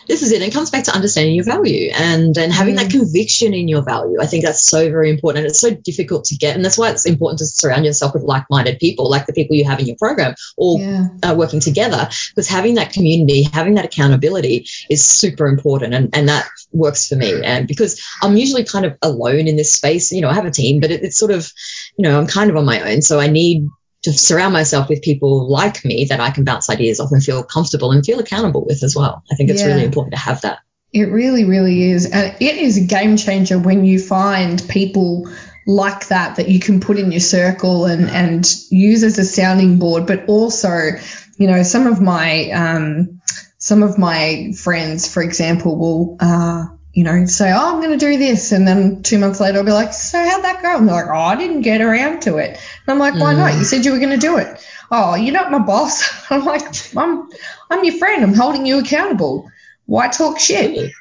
this 0.09 0.23
is 0.23 0.33
it. 0.33 0.37
And 0.37 0.45
It 0.45 0.53
comes 0.53 0.71
back 0.71 0.85
to 0.85 0.95
understanding 0.95 1.35
your 1.35 1.45
value 1.45 1.91
and 1.95 2.37
and 2.37 2.53
having 2.53 2.75
mm. 2.75 2.79
that 2.79 2.91
conviction 2.91 3.55
in 3.55 3.69
your 3.69 3.83
value. 3.83 4.19
I 4.21 4.27
think 4.27 4.45
that's 4.45 4.65
so 4.65 4.91
very 4.91 5.11
important, 5.11 5.45
and 5.45 5.51
it's 5.51 5.61
so 5.61 5.71
difficult 5.71 6.25
to 6.27 6.37
get, 6.37 6.57
and 6.57 6.65
that's 6.65 6.79
why 6.79 6.91
it's 6.91 7.07
important 7.07 7.39
to 7.39 7.47
surround 7.47 7.85
yourself 7.85 8.15
with 8.15 8.23
like-minded 8.23 8.79
people, 8.79 9.09
like 9.09 9.27
the 9.27 9.33
people 9.33 9.57
you 9.57 9.65
have 9.65 9.81
in 9.81 9.87
your 9.87 9.97
program, 9.97 10.35
all 10.57 10.81
yeah. 10.81 11.09
uh, 11.23 11.35
working 11.35 11.61
together. 11.61 12.09
Because 12.31 12.49
having 12.49 12.75
that 12.75 12.93
community, 12.93 13.43
having 13.43 13.75
that 13.75 13.85
accountability 13.85 14.67
is 14.91 15.05
super 15.05 15.47
important, 15.47 15.95
and 15.95 16.15
and 16.15 16.29
that 16.29 16.47
works 16.73 17.09
for 17.09 17.17
me. 17.17 17.43
And 17.43 17.69
because 17.69 18.01
I'm 18.23 18.37
usually 18.37 18.65
kind 18.65 18.85
of 18.85 18.97
alone 19.03 19.47
in 19.47 19.57
this 19.57 19.73
space, 19.73 20.13
you 20.13 20.21
know, 20.21 20.29
I 20.29 20.35
have 20.35 20.47
a 20.47 20.51
team, 20.51 20.81
but 20.81 20.91
it, 20.91 21.03
it's 21.03 21.17
sort 21.17 21.31
of, 21.31 21.51
you 21.97 22.03
know, 22.03 22.19
I'm 22.19 22.27
kind 22.27 22.51
of 22.51 22.57
on 22.57 22.65
my 22.65 22.93
own, 22.93 23.03
so 23.03 23.21
I 23.21 23.29
need 23.29 23.69
to 24.03 24.13
surround 24.13 24.53
myself 24.53 24.89
with 24.89 25.03
people 25.03 25.49
like 25.49 25.85
me 25.85 26.07
that 26.07 26.21
I 26.21 26.31
can 26.31 26.45
bounce 26.45 26.69
ideas 26.69 27.01
off 27.01 27.13
and 27.13 27.23
feel 27.23 27.45
comfortable 27.45 27.93
and 27.93 28.05
feel 28.05 28.19
accountable 28.19 28.65
with 28.65 28.83
as 28.83 28.97
well. 28.97 29.23
I 29.31 29.37
think 29.37 29.51
it's 29.51 29.63
yeah. 29.63 29.69
really 29.69 29.85
important 29.85 30.15
to 30.15 30.21
have 30.21 30.41
that. 30.43 30.59
It 30.93 31.05
really, 31.05 31.45
really 31.45 31.85
is. 31.85 32.07
And 32.11 32.37
it 32.41 32.57
is 32.57 32.77
a 32.77 32.87
game 32.87 33.17
changer 33.17 33.59
when 33.59 33.85
you 33.85 33.99
find 33.99 34.63
people 34.69 35.29
like 35.67 36.09
that 36.09 36.37
that 36.37 36.49
you 36.49 36.59
can 36.59 36.81
put 36.81 36.99
in 36.99 37.13
your 37.13 37.21
circle 37.21 37.87
and, 37.87 38.11
and 38.11 38.45
use 38.71 39.05
as 39.05 39.19
a 39.19 39.25
sounding 39.25 39.79
board, 39.79 40.07
but 40.07 40.27
also, 40.27 40.91
you 41.37 41.47
know, 41.47 41.63
some 41.63 41.87
of 41.87 42.01
my, 42.01 42.51
um, 42.51 43.21
some 43.59 43.83
of 43.85 43.97
my 43.97 44.53
friends, 44.61 45.13
for 45.13 45.23
example, 45.23 45.79
will, 45.79 46.17
uh, 46.19 46.67
you 46.93 47.05
know, 47.05 47.25
say, 47.27 47.51
oh, 47.53 47.75
I'm 47.75 47.81
going 47.81 47.99
to 47.99 48.05
do 48.05 48.19
this. 48.19 48.53
And 48.53 48.69
then 48.69 49.03
two 49.03 49.19
months 49.19 49.41
later, 49.41 49.59
I'll 49.59 49.65
be 49.65 49.73
like, 49.73 49.95
so 49.95 50.19
how'd 50.19 50.45
that 50.45 50.63
go? 50.63 50.77
And 50.77 50.87
they're 50.87 50.95
like, 50.95 51.07
oh, 51.09 51.21
I 51.21 51.37
didn't 51.37 51.63
get 51.63 51.81
around 51.81 52.23
to 52.23 52.37
it. 52.37 52.51
And 52.51 52.89
I'm 52.89 52.99
like, 52.99 53.15
why 53.15 53.35
mm. 53.35 53.39
not? 53.39 53.55
You 53.55 53.65
said 53.65 53.85
you 53.85 53.93
were 53.93 53.99
going 53.99 54.11
to 54.11 54.19
do 54.19 54.37
it. 54.37 54.67
Oh, 54.91 55.15
you're 55.15 55.33
not 55.33 55.51
my 55.51 55.59
boss. 55.59 56.03
I'm 56.31 56.45
like, 56.45 56.63
I'm, 56.97 57.29
I'm 57.71 57.85
your 57.85 57.97
friend. 57.97 58.23
I'm 58.23 58.35
holding 58.35 58.67
you 58.67 58.81
accountable. 58.81 59.51
Why 59.87 60.09
talk 60.09 60.39
shit? 60.39 60.93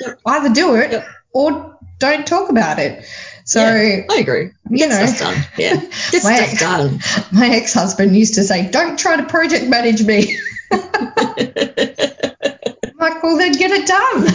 Yep. 0.00 0.20
Either 0.26 0.54
do 0.54 0.74
it 0.74 0.92
yep. 0.92 1.08
or 1.32 1.78
don't 1.98 2.26
talk 2.26 2.50
about 2.50 2.78
it. 2.78 3.06
So 3.44 3.60
yeah, 3.60 4.02
I 4.10 4.16
agree. 4.16 4.50
Get 4.70 4.80
you 4.80 4.88
know, 4.88 5.06
stuff 5.06 5.18
done. 5.18 5.44
Yeah, 5.56 5.76
get 6.10 6.24
my, 6.24 6.36
stuff 6.36 6.58
done. 6.58 7.00
My 7.32 7.48
ex-husband 7.54 8.16
used 8.16 8.34
to 8.34 8.42
say, 8.42 8.68
"Don't 8.68 8.98
try 8.98 9.16
to 9.16 9.22
project 9.22 9.68
manage 9.68 10.02
me." 10.04 10.36
I'm 10.72 10.80
like, 12.98 13.22
well, 13.22 13.36
then 13.36 13.52
get 13.52 13.70
it 13.70 13.86
done. 13.86 14.26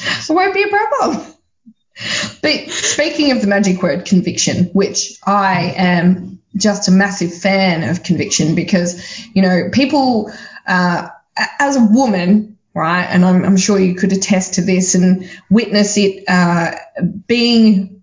It 0.00 0.32
won't 0.32 0.54
be 0.54 0.62
a 0.62 0.68
problem. 0.68 1.34
But 2.42 2.70
speaking 2.70 3.32
of 3.32 3.40
the 3.40 3.46
magic 3.46 3.82
word 3.82 4.04
conviction, 4.04 4.66
which 4.66 5.18
I 5.24 5.74
am 5.76 6.40
just 6.56 6.88
a 6.88 6.90
massive 6.90 7.34
fan 7.34 7.88
of 7.88 8.02
conviction 8.02 8.54
because, 8.54 9.18
you 9.34 9.42
know, 9.42 9.70
people, 9.72 10.30
uh, 10.66 11.08
as 11.58 11.76
a 11.76 11.84
woman, 11.84 12.58
right, 12.74 13.04
and 13.04 13.24
I'm, 13.24 13.44
I'm, 13.44 13.56
sure 13.56 13.78
you 13.78 13.94
could 13.94 14.12
attest 14.12 14.54
to 14.54 14.62
this 14.62 14.94
and 14.94 15.30
witness 15.50 15.96
it 15.96 16.24
uh, 16.28 16.72
being 17.26 17.95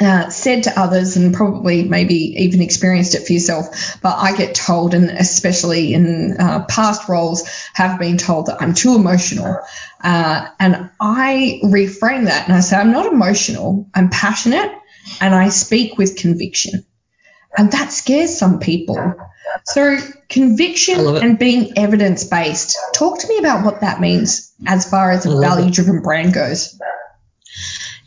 uh, 0.00 0.30
said 0.30 0.64
to 0.64 0.78
others 0.78 1.16
and 1.16 1.34
probably 1.34 1.84
maybe 1.84 2.14
even 2.14 2.62
experienced 2.62 3.14
it 3.14 3.26
for 3.26 3.32
yourself. 3.32 4.00
But 4.02 4.16
I 4.16 4.36
get 4.36 4.54
told, 4.54 4.94
and 4.94 5.10
especially 5.10 5.94
in 5.94 6.36
uh, 6.38 6.64
past 6.66 7.08
roles, 7.08 7.48
have 7.74 7.98
been 7.98 8.18
told 8.18 8.46
that 8.46 8.62
I'm 8.62 8.74
too 8.74 8.94
emotional. 8.94 9.58
Uh, 10.02 10.48
and 10.58 10.90
I 11.00 11.60
reframe 11.64 12.26
that 12.26 12.48
and 12.48 12.56
I 12.56 12.60
say, 12.60 12.76
I'm 12.76 12.92
not 12.92 13.12
emotional, 13.12 13.88
I'm 13.94 14.10
passionate 14.10 14.70
and 15.20 15.34
I 15.34 15.48
speak 15.48 15.98
with 15.98 16.16
conviction. 16.16 16.84
And 17.56 17.72
that 17.72 17.92
scares 17.92 18.38
some 18.38 18.60
people. 18.60 19.14
So 19.64 19.98
conviction 20.28 21.00
and 21.16 21.38
being 21.38 21.76
evidence 21.76 22.24
based. 22.24 22.78
Talk 22.94 23.18
to 23.20 23.28
me 23.28 23.38
about 23.38 23.64
what 23.64 23.80
that 23.80 24.00
means 24.00 24.52
as 24.66 24.88
far 24.88 25.10
as 25.10 25.26
a 25.26 25.40
value 25.40 25.70
driven 25.70 26.00
brand 26.00 26.32
goes. 26.32 26.78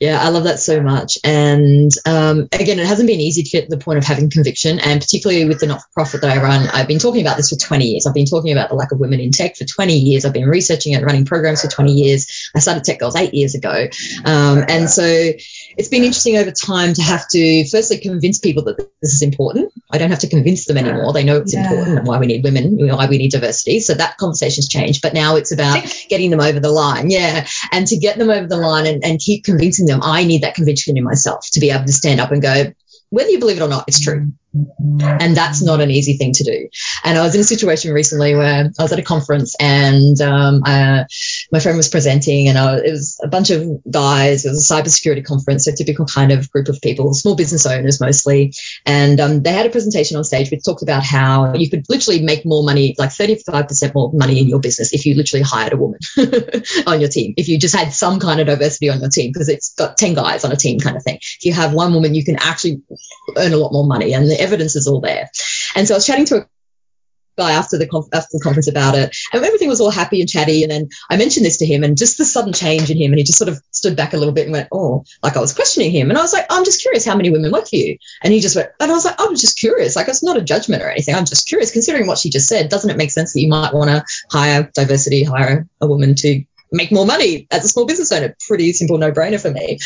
Yeah, 0.04 0.22
I 0.22 0.28
love 0.28 0.44
that 0.44 0.60
so 0.60 0.82
much. 0.82 1.18
And 1.24 1.89
um, 2.06 2.50
again, 2.52 2.78
it 2.78 2.86
hasn't 2.86 3.08
been 3.08 3.22
easy 3.22 3.42
to 3.42 3.50
get 3.50 3.70
to 3.70 3.70
the 3.70 3.82
point 3.82 4.00
of 4.00 4.04
having 4.04 4.30
conviction. 4.30 4.80
And 4.80 5.00
particularly 5.00 5.46
with 5.46 5.62
the 5.62 5.68
not 5.68 5.80
for 5.80 5.88
profit 5.94 6.20
that 6.22 6.38
I 6.38 6.44
run, 6.44 6.68
I've 6.68 6.89
been 6.89 7.00
talking 7.00 7.22
about 7.22 7.38
this 7.38 7.50
for 7.52 7.56
20 7.56 7.86
years. 7.86 8.06
I've 8.06 8.13
been 8.13 8.26
talking 8.26 8.52
about 8.52 8.68
the 8.68 8.76
lack 8.76 8.92
of 8.92 9.00
women 9.00 9.22
in 9.22 9.32
tech 9.32 9.56
for 9.56 9.63
20 9.63 9.94
years. 9.94 10.26
I've 10.26 10.34
been 10.34 10.50
researching 10.50 10.92
it, 10.92 11.06
running 11.06 11.24
programs 11.24 11.62
for 11.62 11.70
20 11.70 11.94
years. 11.94 12.52
I 12.54 12.60
started 12.60 12.84
Tech 12.84 13.00
Girls 13.00 13.16
eight 13.16 13.34
years 13.34 13.56
ago. 13.56 13.88
Um, 14.26 14.66
and 14.68 14.89
so 14.89 15.06
it's 15.06 15.88
been 15.88 16.04
interesting 16.04 16.36
over 16.36 16.52
time 16.52 16.94
to 16.96 17.02
have 17.02 17.26
to 17.30 17.66
firstly 17.70 18.00
convince 18.00 18.39
people 18.39 18.66
that 18.66 18.76
this 19.02 19.13
is 19.13 19.22
important. 19.22 19.72
I 19.89 20.00
don't 20.00 20.10
have 20.10 20.20
to 20.20 20.30
convince 20.30 20.66
them 20.66 20.76
anymore. 20.76 21.13
They 21.13 21.24
know 21.24 21.38
it's 21.38 21.54
yeah. 21.54 21.63
important 21.63 22.00
and 22.00 22.06
why 22.06 22.20
we 22.20 22.26
need 22.26 22.44
women, 22.44 22.76
why 22.78 23.08
we 23.08 23.20
need 23.20 23.32
diversity. 23.32 23.80
So 23.80 23.94
that 23.94 24.18
conversation's 24.18 24.68
changed. 24.68 25.02
But 25.02 25.13
now 25.13 25.38
it's 25.38 25.54
about 25.54 25.82
getting 26.10 26.30
them 26.30 26.42
over 26.42 26.60
the 26.60 26.72
line. 26.72 27.10
Yeah. 27.10 27.48
And 27.72 27.88
to 27.88 27.96
get 27.96 28.18
them 28.18 28.30
over 28.30 28.48
the 28.48 28.58
line 28.58 28.86
and, 28.86 29.02
and 29.02 29.18
keep 29.18 29.46
convincing 29.46 29.86
them 29.86 29.93
them, 29.94 30.02
I 30.04 30.24
need 30.24 30.44
that 30.44 30.56
conviction 30.56 30.98
in 30.98 31.04
myself 31.04 31.48
to 31.54 31.60
be 31.60 31.70
able 31.70 31.86
to 31.86 31.94
stand 31.94 32.20
up 32.20 32.32
and 32.32 32.42
go, 32.42 32.74
whether 33.10 33.30
you 33.30 33.40
believe 33.40 33.58
it 33.58 33.62
or 33.62 33.70
not, 33.70 33.86
it's 33.88 34.00
true. 34.00 34.32
And 35.00 35.38
that's 35.38 35.62
not 35.62 35.82
an 35.82 35.92
easy 35.92 36.18
thing 36.18 36.34
to 36.34 36.44
do. 36.44 36.68
And 37.04 37.18
I 37.18 37.22
was 37.22 37.36
in 37.36 37.42
a 37.42 37.44
situation 37.44 37.94
recently 37.94 38.36
where 38.36 38.72
I 38.78 38.82
was 38.82 38.92
at 38.92 39.00
a 39.00 39.04
conference 39.04 39.56
and 39.60 40.20
um, 40.20 40.64
uh, 40.66 41.04
my 41.54 41.60
friend 41.60 41.78
was 41.78 41.88
presenting, 41.88 42.48
and 42.48 42.58
I, 42.58 42.78
it 42.78 42.92
was 42.92 43.20
a 43.24 43.28
bunch 43.28 43.52
of 43.52 43.80
guys. 43.89 44.44
It 44.44 44.50
was 44.50 44.72
a 44.72 44.74
cybersecurity 44.74 45.24
conference, 45.24 45.66
so 45.66 45.72
typical 45.72 46.08
kind 46.08 46.32
of 46.32 46.52
group 46.52 46.68
of 46.68 46.82
people, 46.82 47.13
small 47.13 47.36
business 47.36 47.68
owners 47.68 48.02
mostly. 48.02 48.56
And 48.88 49.20
um, 49.20 49.44
they 49.44 49.52
had 49.52 49.68
a 49.68 49.70
presentation 49.70 50.18
on 50.18 50.24
stage 50.24 50.50
which 50.50 50.66
talked 50.66 50.82
about 50.82 51.04
how 51.04 51.54
you 51.54 51.70
could 51.70 51.86
literally 51.89 52.24
make 52.24 52.44
more 52.44 52.63
money, 52.63 52.96
like 52.98 53.12
35% 53.12 53.94
more 53.94 54.12
money 54.13 54.39
in 54.42 54.48
your 54.48 54.60
business 54.60 54.94
if 54.94 55.06
you 55.06 55.13
literally 55.13 55.44
hired 55.44 55.74
a 55.74 55.78
woman 55.78 56.00
on 56.88 57.00
your 57.00 57.10
team. 57.10 57.36
If 57.38 57.48
you 57.48 57.60
just 57.60 57.76
had 57.76 57.94
some 57.94 58.20
kind 58.20 58.39
of 58.39 58.48
diversity 58.48 58.89
on 58.89 59.00
your 59.00 59.10
team, 59.10 59.32
because 59.32 59.48
it's 59.48 59.76
got 59.76 59.96
10 59.96 60.16
guys 60.16 60.44
on 60.44 60.52
a 60.52 60.56
team 60.56 60.80
kind 60.80 60.98
of 60.98 61.04
thing. 61.04 61.18
If 61.18 61.46
you 61.46 61.54
have 61.54 61.72
one 61.72 61.94
woman, 61.94 62.16
you 62.16 62.26
can 62.26 62.38
actually 62.38 62.82
earn 63.38 63.54
a 63.54 63.58
lot 63.58 63.72
more 63.72 63.86
money. 63.86 64.16
And 64.16 64.28
the 64.28 64.42
evidence 64.42 64.76
is 64.76 64.88
all 64.88 65.02
there. 65.02 65.30
And 65.76 65.88
so 65.88 65.94
I 65.94 65.98
was 65.98 66.08
chatting 66.08 66.26
to 66.26 66.38
a 66.38 66.48
guy 67.38 67.52
after 67.52 67.78
the 67.78 67.88
conf- 67.88 68.13
after 68.13 68.30
the 68.38 68.43
conference 68.43 68.67
about 68.67 68.96
it, 68.96 69.15
and 69.34 69.43
everything 69.43 69.69
was 69.69 69.82
all 69.82 69.91
happy 69.91 70.19
and 70.19 70.30
chatty. 70.30 70.63
And 70.63 70.72
then 70.72 70.89
I 71.10 71.17
mentioned 71.17 71.46
this 71.46 71.58
to 71.58 71.65
him, 71.65 71.84
and 71.84 71.98
just 71.98 72.17
the 72.17 72.26
sudden 72.26 72.54
change 72.54 72.89
in 72.89 72.98
him, 72.98 73.12
and 73.12 73.19
he 73.19 73.24
just 73.24 73.38
sort 73.38 73.50
of 73.50 73.62
stood 73.72 73.96
back 73.96 74.13
a 74.13 74.17
little 74.17 74.34
bit 74.34 74.46
and 74.46 74.54
went, 74.54 74.69
"Oh," 74.72 75.04
like 75.22 75.38
I 75.38 75.41
was 75.41 75.54
questioning 75.54 75.91
him, 75.91 76.10
and 76.10 76.17
I 76.17 76.22
was 76.22 76.34
like, 76.34 76.46
"I'm 76.50 76.65
just 76.65 76.82
curious, 76.82 77.06
how 77.06 77.15
many 77.15 77.30
women 77.30 77.52
work 77.52 77.67
for 77.67 77.76
you?" 77.76 77.98
And 78.24 78.34
he 78.34 78.39
just 78.39 78.56
went, 78.56 78.69
and 78.80 78.91
I 78.91 78.93
was 78.93 79.06
like, 79.06 79.15
"I'm 79.19 79.36
just 79.36 79.58
curious, 79.58 79.96
like 79.96 80.08
it's 80.08 80.24
not 80.24 80.38
a 80.38 80.41
judgment 80.41 80.84
or 80.84 80.89
anything. 80.89 81.15
I'm 81.15 81.26
just 81.26 81.48
curious, 81.48 81.72
considering 81.72 82.08
what 82.08 82.17
she 82.17 82.30
just 82.30 82.48
said. 82.48 82.69
Doesn't 82.69 82.89
it 82.89 82.98
make 82.98 83.12
sense 83.12 83.34
that 83.34 83.41
you 83.41 83.50
might 83.50 83.74
want 83.74 83.89
to 83.89 84.04
hire 84.32 84.69
diversity, 84.74 85.24
hire 85.24 85.67
a 85.82 85.88
woman 85.88 86.15
to 86.15 86.43
make 86.72 86.91
more 86.91 87.06
money 87.06 87.48
as 87.52 87.65
a 87.65 87.69
small 87.69 87.86
business 87.86 88.12
owner? 88.12 88.36
Pretty 88.48 88.74
simple, 88.74 88.98
no 88.98 89.12
brainer 89.12 89.41
for 89.41 89.52
me." 89.52 89.80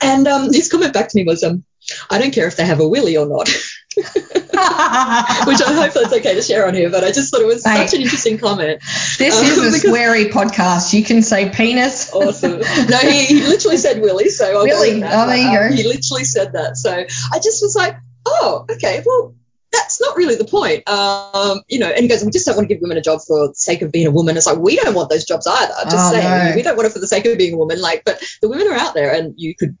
And 0.00 0.28
um, 0.28 0.52
his 0.52 0.70
comment 0.70 0.92
back 0.92 1.08
to 1.08 1.16
me 1.16 1.24
was, 1.24 1.42
um, 1.42 1.64
I 2.10 2.18
don't 2.18 2.34
care 2.34 2.46
if 2.46 2.56
they 2.56 2.66
have 2.66 2.80
a 2.80 2.88
willy 2.88 3.16
or 3.16 3.26
not. 3.26 3.48
Which 5.46 5.62
I 5.62 5.72
hope 5.72 5.94
that's 5.94 6.12
okay 6.12 6.34
to 6.34 6.42
share 6.42 6.66
on 6.66 6.74
here, 6.74 6.90
but 6.90 7.04
I 7.04 7.12
just 7.12 7.30
thought 7.30 7.40
it 7.40 7.46
was 7.46 7.62
such 7.62 7.94
an 7.94 8.02
interesting 8.02 8.38
comment. 8.38 8.82
This 9.18 9.38
um, 9.38 9.44
is 9.44 9.84
a 9.84 9.88
sweary 9.88 10.30
podcast. 10.30 10.92
You 10.92 11.04
can 11.04 11.22
say 11.22 11.50
penis. 11.50 12.12
awesome. 12.12 12.60
No, 12.88 12.98
he, 12.98 13.24
he 13.24 13.42
literally 13.42 13.76
said 13.76 14.00
Willie, 14.00 14.28
so 14.28 14.58
I'll 14.58 14.64
really? 14.64 15.00
Go 15.00 15.08
oh, 15.10 15.26
there 15.26 15.36
you 15.36 15.48
um, 15.48 15.70
go. 15.70 15.74
He 15.74 15.84
literally 15.84 16.24
said 16.24 16.52
that. 16.52 16.76
So 16.76 16.90
I 16.92 17.38
just 17.38 17.62
was 17.62 17.74
like, 17.74 17.96
oh, 18.26 18.66
okay, 18.70 19.02
well, 19.04 19.34
that's 19.72 20.00
not 20.00 20.16
really 20.16 20.36
the 20.36 20.44
point. 20.44 20.88
Um, 20.88 21.62
you 21.68 21.78
know, 21.78 21.88
and 21.88 22.00
he 22.00 22.08
goes, 22.08 22.24
we 22.24 22.30
just 22.30 22.46
don't 22.46 22.56
want 22.56 22.68
to 22.68 22.74
give 22.74 22.82
women 22.82 22.96
a 22.96 23.02
job 23.02 23.20
for 23.26 23.48
the 23.48 23.54
sake 23.54 23.82
of 23.82 23.90
being 23.90 24.06
a 24.06 24.10
woman. 24.10 24.36
It's 24.36 24.46
like, 24.46 24.58
we 24.58 24.76
don't 24.76 24.94
want 24.94 25.10
those 25.10 25.24
jobs 25.24 25.46
either. 25.46 25.72
Just 25.84 25.96
oh, 25.96 26.12
saying, 26.12 26.50
no. 26.50 26.56
we 26.56 26.62
don't 26.62 26.76
want 26.76 26.86
it 26.86 26.92
for 26.92 27.00
the 27.00 27.06
sake 27.06 27.24
of 27.24 27.36
being 27.38 27.54
a 27.54 27.58
woman. 27.58 27.80
Like, 27.80 28.04
but 28.04 28.22
the 28.40 28.48
women 28.48 28.68
are 28.68 28.76
out 28.76 28.94
there 28.94 29.12
and 29.12 29.34
you 29.36 29.54
could 29.54 29.76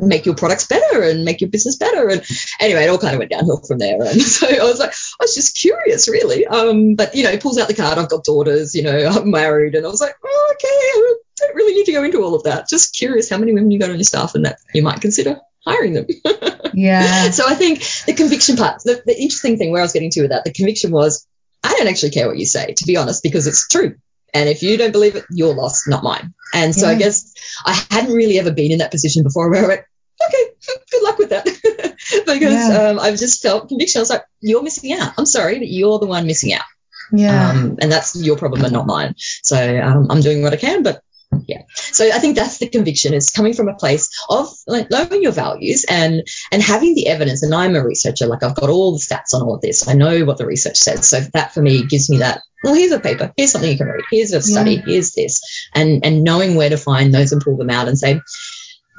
make 0.00 0.26
your 0.26 0.34
products 0.34 0.66
better 0.66 1.02
and 1.02 1.24
make 1.24 1.40
your 1.40 1.50
business 1.50 1.76
better. 1.76 2.08
And 2.08 2.24
anyway, 2.60 2.84
it 2.84 2.88
all 2.88 2.98
kind 2.98 3.14
of 3.14 3.18
went 3.18 3.30
downhill 3.30 3.62
from 3.66 3.78
there. 3.78 4.02
And 4.02 4.20
so 4.38 4.46
I 4.48 4.64
was 4.64 4.78
like, 4.78 4.92
I 4.92 5.24
was 5.24 5.34
just 5.34 5.56
curious, 5.56 6.08
really. 6.08 6.46
Um, 6.46 6.94
but 6.94 7.14
you 7.14 7.24
know, 7.24 7.30
he 7.30 7.38
pulls 7.38 7.58
out 7.58 7.68
the 7.68 7.74
card. 7.74 7.98
I've 7.98 8.08
got 8.08 8.24
daughters. 8.24 8.74
You 8.74 8.82
know, 8.84 9.06
I'm 9.10 9.30
married, 9.30 9.74
and 9.74 9.84
I 9.84 9.88
was 9.88 10.00
like, 10.00 10.14
oh, 10.24 10.54
okay, 10.54 10.68
I 10.68 11.14
don't 11.38 11.56
really 11.56 11.74
need 11.74 11.86
to 11.86 11.92
go 11.92 12.04
into 12.04 12.22
all 12.22 12.34
of 12.34 12.44
that. 12.44 12.68
Just 12.68 12.94
curious, 12.94 13.28
how 13.28 13.38
many 13.38 13.52
women 13.52 13.70
you 13.70 13.78
got 13.78 13.90
on 13.90 13.96
your 13.96 14.04
staff, 14.04 14.34
and 14.34 14.44
that 14.44 14.58
you 14.74 14.82
might 14.82 15.00
consider 15.00 15.40
hiring 15.66 15.92
them. 15.92 16.06
yeah. 16.74 17.30
So 17.30 17.44
I 17.46 17.54
think 17.54 17.82
the 18.06 18.14
conviction 18.14 18.56
part, 18.56 18.82
the, 18.84 19.02
the 19.04 19.20
interesting 19.20 19.58
thing 19.58 19.70
where 19.72 19.80
I 19.80 19.84
was 19.84 19.92
getting 19.92 20.10
to 20.10 20.22
with 20.22 20.30
that, 20.30 20.44
the 20.44 20.52
conviction 20.52 20.90
was, 20.90 21.26
I 21.62 21.74
don't 21.74 21.88
actually 21.88 22.10
care 22.10 22.28
what 22.28 22.38
you 22.38 22.46
say, 22.46 22.74
to 22.74 22.86
be 22.86 22.96
honest, 22.96 23.22
because 23.22 23.46
it's 23.46 23.68
true. 23.68 23.96
And 24.34 24.48
if 24.48 24.62
you 24.62 24.76
don't 24.76 24.92
believe 24.92 25.16
it, 25.16 25.24
your 25.30 25.54
loss, 25.54 25.86
not 25.86 26.02
mine. 26.02 26.34
And 26.54 26.74
so 26.74 26.86
yeah. 26.86 26.96
I 26.96 26.98
guess 26.98 27.32
I 27.64 27.82
hadn't 27.90 28.14
really 28.14 28.38
ever 28.38 28.52
been 28.52 28.72
in 28.72 28.78
that 28.78 28.90
position 28.90 29.22
before 29.22 29.50
where 29.50 29.64
I 29.64 29.68
went, 29.68 29.80
okay, 30.26 30.80
good 30.90 31.02
luck 31.02 31.18
with 31.18 31.30
that. 31.30 31.44
because 32.26 32.40
yeah. 32.40 32.88
um, 32.90 32.98
I've 32.98 33.18
just 33.18 33.42
felt 33.42 33.68
conviction. 33.68 33.98
I 33.98 34.02
was 34.02 34.10
like, 34.10 34.24
you're 34.40 34.62
missing 34.62 34.92
out. 34.92 35.14
I'm 35.18 35.26
sorry, 35.26 35.58
but 35.58 35.68
you're 35.68 35.98
the 35.98 36.06
one 36.06 36.26
missing 36.26 36.52
out. 36.52 36.64
Yeah. 37.12 37.50
Um, 37.50 37.78
and 37.80 37.90
that's 37.90 38.16
your 38.16 38.36
problem 38.36 38.64
and 38.64 38.72
not 38.72 38.86
mine. 38.86 39.14
So 39.16 39.56
um, 39.56 40.08
I'm 40.10 40.20
doing 40.20 40.42
what 40.42 40.52
I 40.52 40.56
can, 40.56 40.82
but 40.82 41.02
yeah. 41.46 41.62
So 41.76 42.06
I 42.06 42.18
think 42.18 42.36
that's 42.36 42.58
the 42.58 42.68
conviction 42.68 43.14
is 43.14 43.30
coming 43.30 43.52
from 43.52 43.68
a 43.68 43.74
place 43.74 44.10
of 44.28 44.48
like 44.66 44.90
knowing 44.90 45.22
your 45.22 45.32
values 45.32 45.84
and 45.88 46.22
and 46.50 46.62
having 46.62 46.94
the 46.94 47.08
evidence. 47.08 47.42
And 47.42 47.54
I'm 47.54 47.76
a 47.76 47.84
researcher, 47.84 48.26
like 48.26 48.42
I've 48.42 48.54
got 48.54 48.70
all 48.70 48.92
the 48.92 48.98
stats 48.98 49.34
on 49.34 49.42
all 49.42 49.54
of 49.54 49.60
this. 49.60 49.88
I 49.88 49.94
know 49.94 50.24
what 50.24 50.38
the 50.38 50.46
research 50.46 50.78
says. 50.78 51.08
So 51.08 51.20
that 51.34 51.52
for 51.52 51.62
me 51.62 51.84
gives 51.84 52.10
me 52.10 52.18
that. 52.18 52.42
Well, 52.62 52.74
here's 52.74 52.92
a 52.92 53.00
paper. 53.00 53.32
Here's 53.36 53.52
something 53.52 53.70
you 53.70 53.78
can 53.78 53.86
read. 53.86 54.04
Here's 54.10 54.32
a 54.32 54.42
study. 54.42 54.74
Yeah. 54.74 54.82
Here's 54.86 55.12
this, 55.12 55.68
and 55.74 56.04
and 56.04 56.24
knowing 56.24 56.56
where 56.56 56.70
to 56.70 56.76
find 56.76 57.14
those 57.14 57.32
and 57.32 57.42
pull 57.42 57.56
them 57.56 57.70
out 57.70 57.88
and 57.88 57.98
say. 57.98 58.20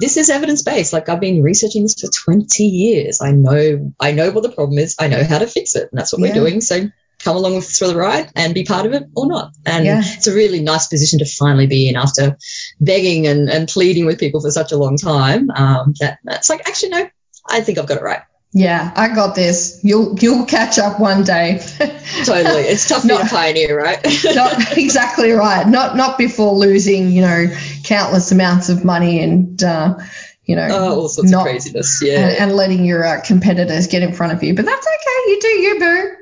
This 0.00 0.16
is 0.16 0.30
evidence 0.30 0.62
based. 0.62 0.94
Like 0.94 1.10
I've 1.10 1.20
been 1.20 1.42
researching 1.42 1.82
this 1.82 2.00
for 2.00 2.08
20 2.08 2.64
years. 2.64 3.20
I 3.20 3.32
know 3.32 3.92
I 4.00 4.12
know 4.12 4.30
what 4.30 4.42
the 4.42 4.48
problem 4.48 4.78
is. 4.78 4.96
I 4.98 5.08
know 5.08 5.22
how 5.22 5.36
to 5.36 5.46
fix 5.46 5.76
it, 5.76 5.90
and 5.92 5.98
that's 5.98 6.10
what 6.10 6.22
yeah. 6.22 6.28
we're 6.28 6.34
doing. 6.48 6.62
So 6.62 6.88
come 7.22 7.36
along 7.36 7.54
with 7.54 7.64
us 7.64 7.78
for 7.78 7.86
the 7.86 7.96
ride 7.96 8.30
and 8.34 8.54
be 8.54 8.64
part 8.64 8.86
of 8.86 8.92
it 8.92 9.04
or 9.14 9.26
not. 9.26 9.52
And 9.66 9.84
yeah. 9.84 10.02
it's 10.02 10.26
a 10.26 10.34
really 10.34 10.60
nice 10.60 10.86
position 10.86 11.18
to 11.18 11.26
finally 11.26 11.66
be 11.66 11.88
in 11.88 11.96
after 11.96 12.38
begging 12.80 13.26
and, 13.26 13.48
and 13.50 13.68
pleading 13.68 14.06
with 14.06 14.18
people 14.18 14.40
for 14.40 14.50
such 14.50 14.72
a 14.72 14.76
long 14.76 14.96
time. 14.96 15.50
Um, 15.50 15.94
that 16.00 16.18
that's 16.24 16.48
like, 16.48 16.66
actually, 16.66 16.90
no, 16.90 17.08
I 17.48 17.60
think 17.60 17.78
I've 17.78 17.86
got 17.86 17.98
it 17.98 18.02
right. 18.02 18.22
Yeah, 18.52 18.92
I 18.96 19.14
got 19.14 19.36
this. 19.36 19.78
You'll 19.84 20.18
you'll 20.18 20.44
catch 20.44 20.78
up 20.78 20.98
one 20.98 21.22
day. 21.22 21.60
totally, 22.24 22.62
it's 22.62 22.88
tough 22.88 23.04
not, 23.04 23.18
being 23.18 23.26
a 23.26 23.30
pioneer, 23.30 23.78
right? 23.80 24.04
not 24.24 24.72
exactly 24.76 25.30
right. 25.30 25.66
Not 25.66 25.96
not 25.96 26.18
before 26.18 26.54
losing, 26.54 27.10
you 27.10 27.22
know, 27.22 27.46
countless 27.84 28.32
amounts 28.32 28.68
of 28.68 28.84
money 28.84 29.22
and 29.22 29.62
uh, 29.62 29.98
you 30.44 30.56
know, 30.56 30.66
oh, 30.68 31.00
all 31.02 31.08
sorts 31.08 31.30
not, 31.30 31.40
of 31.40 31.44
craziness, 31.44 32.02
yeah, 32.02 32.26
and, 32.26 32.38
and 32.38 32.52
letting 32.52 32.84
your 32.84 33.04
uh, 33.04 33.20
competitors 33.20 33.86
get 33.86 34.02
in 34.02 34.12
front 34.12 34.32
of 34.32 34.42
you. 34.42 34.54
But 34.56 34.64
that's 34.64 34.86
okay. 34.86 35.30
You 35.30 35.40
do 35.40 35.48
you, 35.48 35.78
boo. 35.78 36.16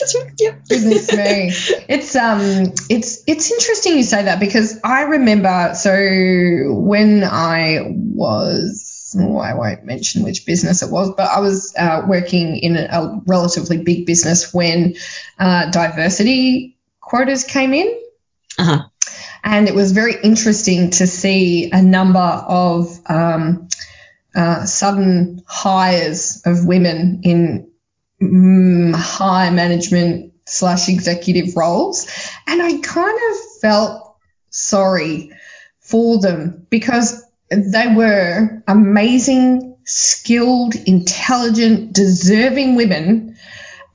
That's 0.00 0.16
right. 0.16 0.32
Yeah. 0.40 0.56
Goodness 0.68 1.12
me. 1.12 1.52
It's 1.88 2.16
um 2.16 2.74
it's 2.90 3.22
it's 3.28 3.52
interesting 3.52 3.96
you 3.96 4.02
say 4.02 4.24
that 4.24 4.40
because 4.40 4.80
I 4.82 5.02
remember 5.02 5.72
so 5.74 6.74
when 6.74 7.22
I 7.24 7.92
was 7.94 8.85
I 9.20 9.54
won't 9.54 9.84
mention 9.84 10.22
which 10.22 10.46
business 10.46 10.82
it 10.82 10.90
was, 10.90 11.12
but 11.16 11.30
I 11.30 11.40
was 11.40 11.74
uh, 11.76 12.02
working 12.06 12.56
in 12.56 12.76
a, 12.76 12.88
a, 12.90 13.20
relatively 13.26 13.78
big 13.78 14.06
business 14.06 14.52
when 14.52 14.94
uh, 15.38 15.70
diversity 15.70 16.76
quotas 17.00 17.44
came 17.44 17.74
in. 17.74 18.00
Uh-huh. 18.58 18.84
And 19.44 19.68
it 19.68 19.74
was 19.74 19.92
very 19.92 20.14
interesting 20.22 20.90
to 20.90 21.06
see 21.06 21.70
a 21.70 21.80
number 21.80 22.18
of 22.18 22.98
um, 23.06 23.68
uh, 24.34 24.64
sudden 24.64 25.42
hires 25.46 26.42
of 26.44 26.66
women 26.66 27.20
in 27.22 27.70
mm, 28.20 28.94
high 28.94 29.50
management 29.50 30.32
slash 30.46 30.88
executive 30.88 31.56
roles. 31.56 32.06
And 32.46 32.62
I 32.62 32.78
kind 32.78 33.18
of 33.30 33.60
felt 33.60 34.16
sorry 34.50 35.32
for 35.80 36.20
them 36.20 36.66
because 36.70 37.25
they 37.48 37.94
were 37.94 38.62
amazing, 38.66 39.76
skilled, 39.84 40.74
intelligent, 40.74 41.92
deserving 41.92 42.74
women. 42.74 43.36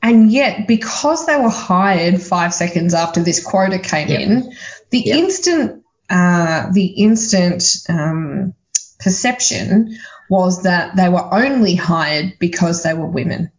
And 0.01 0.31
yet, 0.31 0.67
because 0.67 1.25
they 1.25 1.37
were 1.37 1.49
hired 1.49 2.21
five 2.21 2.53
seconds 2.53 2.93
after 2.93 3.21
this 3.21 3.43
quota 3.43 3.77
came 3.77 4.07
yep. 4.07 4.21
in, 4.21 4.53
the 4.89 4.99
yep. 4.99 5.17
instant, 5.17 5.83
uh, 6.09 6.71
the 6.71 6.85
instant 6.85 7.63
um, 7.87 8.53
perception 8.99 9.97
was 10.29 10.63
that 10.63 10.95
they 10.95 11.09
were 11.09 11.33
only 11.33 11.75
hired 11.75 12.33
because 12.39 12.83
they 12.83 12.93
were 12.93 13.07
women. 13.07 13.51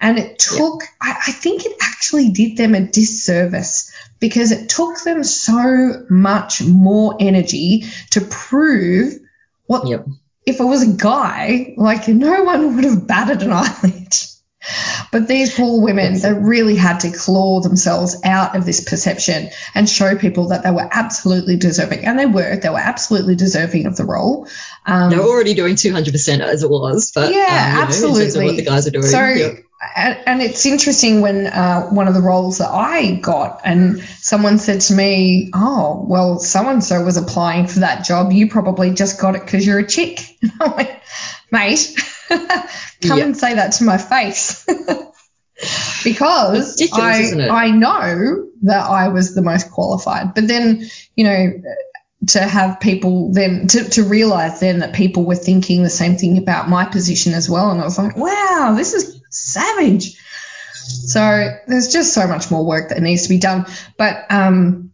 And 0.00 0.18
it 0.18 0.38
took, 0.38 0.82
I, 1.00 1.16
I 1.26 1.32
think 1.32 1.64
it 1.64 1.76
actually 1.82 2.30
did 2.30 2.56
them 2.56 2.74
a 2.74 2.80
disservice 2.80 3.92
because 4.18 4.52
it 4.52 4.68
took 4.68 5.00
them 5.02 5.24
so 5.24 6.06
much 6.08 6.62
more 6.62 7.16
energy 7.18 7.84
to 8.10 8.20
prove 8.20 9.14
what 9.70 9.86
yep. 9.86 10.04
if 10.44 10.58
it 10.58 10.64
was 10.64 10.82
a 10.82 10.96
guy, 10.96 11.74
like 11.76 12.08
no 12.08 12.42
one 12.42 12.74
would 12.74 12.84
have 12.84 13.06
batted 13.06 13.44
an 13.44 13.52
eyelid. 13.52 14.14
But 15.12 15.28
these 15.28 15.54
poor 15.54 15.80
women, 15.80 16.18
they 16.20 16.32
really 16.32 16.74
had 16.74 16.98
to 17.00 17.12
claw 17.12 17.60
themselves 17.60 18.16
out 18.24 18.56
of 18.56 18.66
this 18.66 18.82
perception 18.82 19.50
and 19.72 19.88
show 19.88 20.16
people 20.16 20.48
that 20.48 20.64
they 20.64 20.72
were 20.72 20.88
absolutely 20.90 21.56
deserving. 21.56 22.04
And 22.04 22.18
they 22.18 22.26
were, 22.26 22.56
they 22.56 22.68
were 22.68 22.80
absolutely 22.80 23.36
deserving 23.36 23.86
of 23.86 23.96
the 23.96 24.04
role. 24.04 24.48
Um, 24.86 25.10
They're 25.10 25.20
already 25.20 25.54
doing 25.54 25.76
200% 25.76 26.40
as 26.40 26.64
it 26.64 26.70
was, 26.70 27.12
but 27.14 27.32
yeah, 27.32 27.76
um, 27.76 27.84
absolutely. 27.84 28.40
Know, 28.40 28.46
what 28.46 28.56
the 28.56 28.64
guys 28.64 28.88
are 28.88 28.90
doing. 28.90 29.06
So. 29.06 29.56
And, 29.96 30.18
and, 30.26 30.42
it's 30.42 30.66
interesting 30.66 31.22
when 31.22 31.46
uh, 31.46 31.86
one 31.88 32.06
of 32.06 32.12
the 32.14 32.20
roles 32.20 32.58
that 32.58 32.68
I 32.68 33.12
got 33.14 33.62
and 33.64 34.00
someone 34.18 34.58
said 34.58 34.82
to 34.82 34.94
me, 34.94 35.50
oh, 35.54 36.04
well, 36.06 36.38
so-and-so 36.38 37.02
was 37.02 37.16
applying 37.16 37.66
for 37.66 37.80
that 37.80 38.04
job. 38.04 38.30
You 38.30 38.48
probably 38.48 38.92
just 38.92 39.18
got 39.18 39.36
it 39.36 39.42
because 39.42 39.66
you're 39.66 39.78
a 39.78 39.86
chick. 39.86 40.20
I'm 40.60 40.72
like, 40.72 41.02
mate, 41.50 41.98
come 42.28 43.20
and 43.20 43.36
say 43.36 43.54
that 43.54 43.72
to 43.74 43.84
my 43.84 43.96
face. 43.96 44.66
because 46.04 46.80
I, 46.92 47.48
I 47.50 47.70
know 47.70 48.48
that 48.62 48.84
I 48.84 49.08
was 49.08 49.34
the 49.34 49.42
most 49.42 49.70
qualified. 49.70 50.34
But 50.34 50.46
then, 50.46 50.90
you 51.16 51.24
know, 51.24 51.62
to 52.28 52.40
have 52.40 52.80
people 52.80 53.32
then 53.32 53.66
to, 53.68 53.88
to 53.88 54.02
realize 54.02 54.60
then 54.60 54.80
that 54.80 54.94
people 54.94 55.24
were 55.24 55.34
thinking 55.34 55.82
the 55.82 55.90
same 55.90 56.16
thing 56.16 56.36
about 56.36 56.68
my 56.68 56.84
position 56.84 57.32
as 57.32 57.48
well. 57.48 57.70
And 57.70 57.80
I 57.80 57.84
was 57.84 57.96
like, 57.96 58.16
wow, 58.16 58.74
this 58.76 58.92
is 58.92 59.19
savage. 59.30 60.16
So 60.72 61.48
there's 61.66 61.88
just 61.88 62.14
so 62.14 62.26
much 62.26 62.50
more 62.50 62.64
work 62.64 62.90
that 62.90 63.00
needs 63.00 63.22
to 63.22 63.28
be 63.28 63.38
done. 63.38 63.66
But 63.96 64.24
um, 64.30 64.89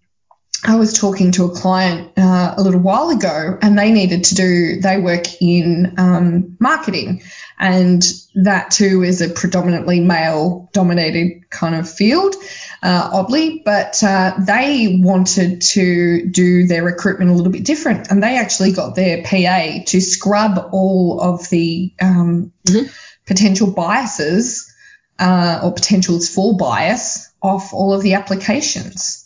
I 0.67 0.75
was 0.75 0.99
talking 0.99 1.31
to 1.33 1.45
a 1.45 1.51
client 1.51 2.13
uh, 2.19 2.55
a 2.57 2.61
little 2.61 2.81
while 2.81 3.11
ago, 3.11 3.57
and 3.63 3.79
they 3.79 3.93
needed 3.93 4.25
to 4.25 4.35
do, 4.35 4.81
they 4.81 4.99
work 4.99 5.41
in 5.41 5.95
um, 5.97 6.57
marketing, 6.59 7.23
and 7.59 8.03
that 8.35 8.73
too 8.73 9.05
is 9.05 9.23
a 9.23 9.29
predominantly 9.29 10.01
male 10.01 10.69
dominated 10.73 11.49
kind 11.51 11.77
of 11.77 11.89
field, 11.89 12.35
uh, 12.83 13.11
oddly, 13.13 13.63
but 13.65 14.03
uh, 14.03 14.35
they 14.41 15.01
wanted 15.01 15.63
to 15.63 16.27
do 16.27 16.67
their 16.67 16.83
recruitment 16.83 17.31
a 17.31 17.35
little 17.35 17.53
bit 17.53 17.65
different, 17.65 18.11
and 18.11 18.21
they 18.21 18.37
actually 18.37 18.73
got 18.73 18.97
their 18.97 19.23
PA 19.23 19.85
to 19.87 20.01
scrub 20.01 20.71
all 20.73 21.21
of 21.21 21.49
the 21.49 21.95
um, 22.01 22.53
mm-hmm. 22.67 22.89
potential 23.25 23.71
biases 23.71 24.75
uh, 25.21 25.61
or 25.63 25.73
potentials 25.73 26.29
for 26.29 26.57
bias 26.57 27.33
off 27.41 27.73
all 27.73 27.95
of 27.95 28.03
the 28.03 28.15
applications. 28.15 29.26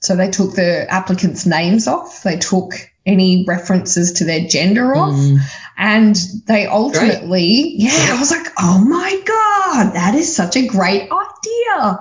So 0.00 0.16
they 0.16 0.30
took 0.30 0.54
the 0.54 0.86
applicants' 0.90 1.46
names 1.46 1.86
off. 1.86 2.22
They 2.22 2.38
took 2.38 2.74
any 3.04 3.44
references 3.46 4.12
to 4.14 4.24
their 4.24 4.46
gender 4.46 4.94
off. 4.94 5.14
Mm. 5.14 5.38
And 5.76 6.16
they 6.46 6.66
ultimately, 6.66 7.28
great. 7.28 7.72
yeah, 7.76 8.14
I 8.14 8.16
was 8.18 8.30
like, 8.30 8.46
oh 8.58 8.78
my 8.84 9.22
God, 9.24 9.94
that 9.94 10.14
is 10.14 10.34
such 10.34 10.56
a 10.56 10.66
great 10.66 11.10
idea. 11.10 11.98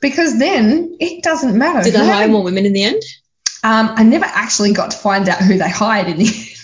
Because 0.00 0.38
then 0.38 0.96
it 1.00 1.22
doesn't 1.22 1.56
matter. 1.56 1.82
Did 1.82 1.94
they 1.94 2.06
hire 2.06 2.28
more 2.28 2.44
women 2.44 2.66
in 2.66 2.72
the 2.72 2.84
end? 2.84 3.02
Um, 3.64 3.90
I 3.96 4.04
never 4.04 4.26
actually 4.26 4.72
got 4.72 4.92
to 4.92 4.96
find 4.96 5.28
out 5.28 5.38
who 5.38 5.58
they 5.58 5.68
hired 5.68 6.08
in 6.08 6.18
the 6.18 6.26
end. 6.26 6.44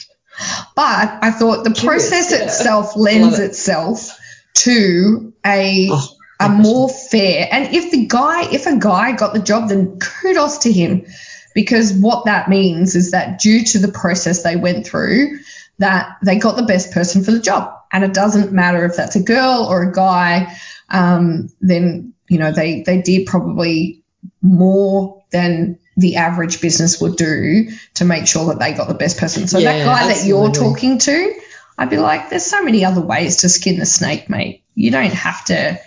But 0.75 1.19
I 1.23 1.31
thought 1.31 1.63
the 1.63 1.71
Curious, 1.71 2.09
process 2.09 2.33
yeah. 2.33 2.47
itself 2.47 2.97
lends 2.97 3.39
it. 3.39 3.45
itself 3.45 4.19
to 4.55 5.33
a 5.47 5.89
oh 5.93 6.09
a 6.41 6.49
more 6.49 6.89
fair. 6.89 7.49
And 7.51 7.75
if 7.75 7.91
the 7.91 8.07
guy, 8.07 8.51
if 8.51 8.67
a 8.67 8.77
guy 8.77 9.13
got 9.13 9.35
the 9.35 9.41
job, 9.41 9.69
then 9.69 9.99
kudos 9.99 10.59
to 10.59 10.73
him, 10.73 11.07
because 11.55 11.93
what 11.93 12.25
that 12.25 12.49
means 12.49 12.95
is 12.97 13.13
that 13.13 13.39
due 13.39 13.65
to 13.65 13.79
the 13.79 13.93
process 13.93 14.43
they 14.43 14.57
went 14.57 14.87
through, 14.87 15.39
that 15.79 16.17
they 16.23 16.37
got 16.37 16.57
the 16.57 16.65
best 16.65 16.93
person 16.93 17.25
for 17.25 17.31
the 17.31 17.41
job. 17.41 17.73
And 17.93 18.05
it 18.05 18.15
doesn't 18.15 18.53
matter 18.53 18.85
if 18.85 18.97
that's 18.97 19.17
a 19.17 19.23
girl 19.23 19.67
or 19.69 19.83
a 19.83 19.93
guy. 19.93 20.57
Um, 20.89 21.49
then 21.61 22.15
you 22.29 22.39
know 22.39 22.53
they 22.53 22.83
they 22.83 23.01
did 23.01 23.27
probably 23.27 24.03
more 24.43 25.23
than 25.31 25.79
the 25.97 26.17
average 26.17 26.61
business 26.61 27.01
would 27.01 27.17
do 27.17 27.69
to 27.95 28.05
make 28.05 28.27
sure 28.27 28.47
that 28.47 28.59
they 28.59 28.73
got 28.73 28.89
the 28.89 28.95
best 28.95 29.19
person. 29.19 29.47
So 29.47 29.59
yeah, 29.59 29.79
that 29.79 29.85
guy 29.85 30.13
that 30.13 30.27
you're 30.27 30.51
talking 30.51 30.99
to, 30.99 31.41
I'd 31.79 31.91
be 31.91 31.99
like, 31.99 32.31
there's 32.31 32.45
so 32.45 32.63
many 32.63 32.85
other 32.85 33.01
ways 33.01 33.39
to 33.39 33.49
skin 33.49 33.79
the 33.79 33.87
snake, 33.87 34.29
mate. 34.29 34.65
You 34.75 34.91
don't 34.91 35.13
have 35.13 35.45
to 35.47 35.79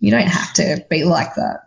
you 0.00 0.10
don't 0.10 0.28
have 0.28 0.52
to 0.54 0.84
be 0.88 1.04
like 1.04 1.34
that. 1.34 1.66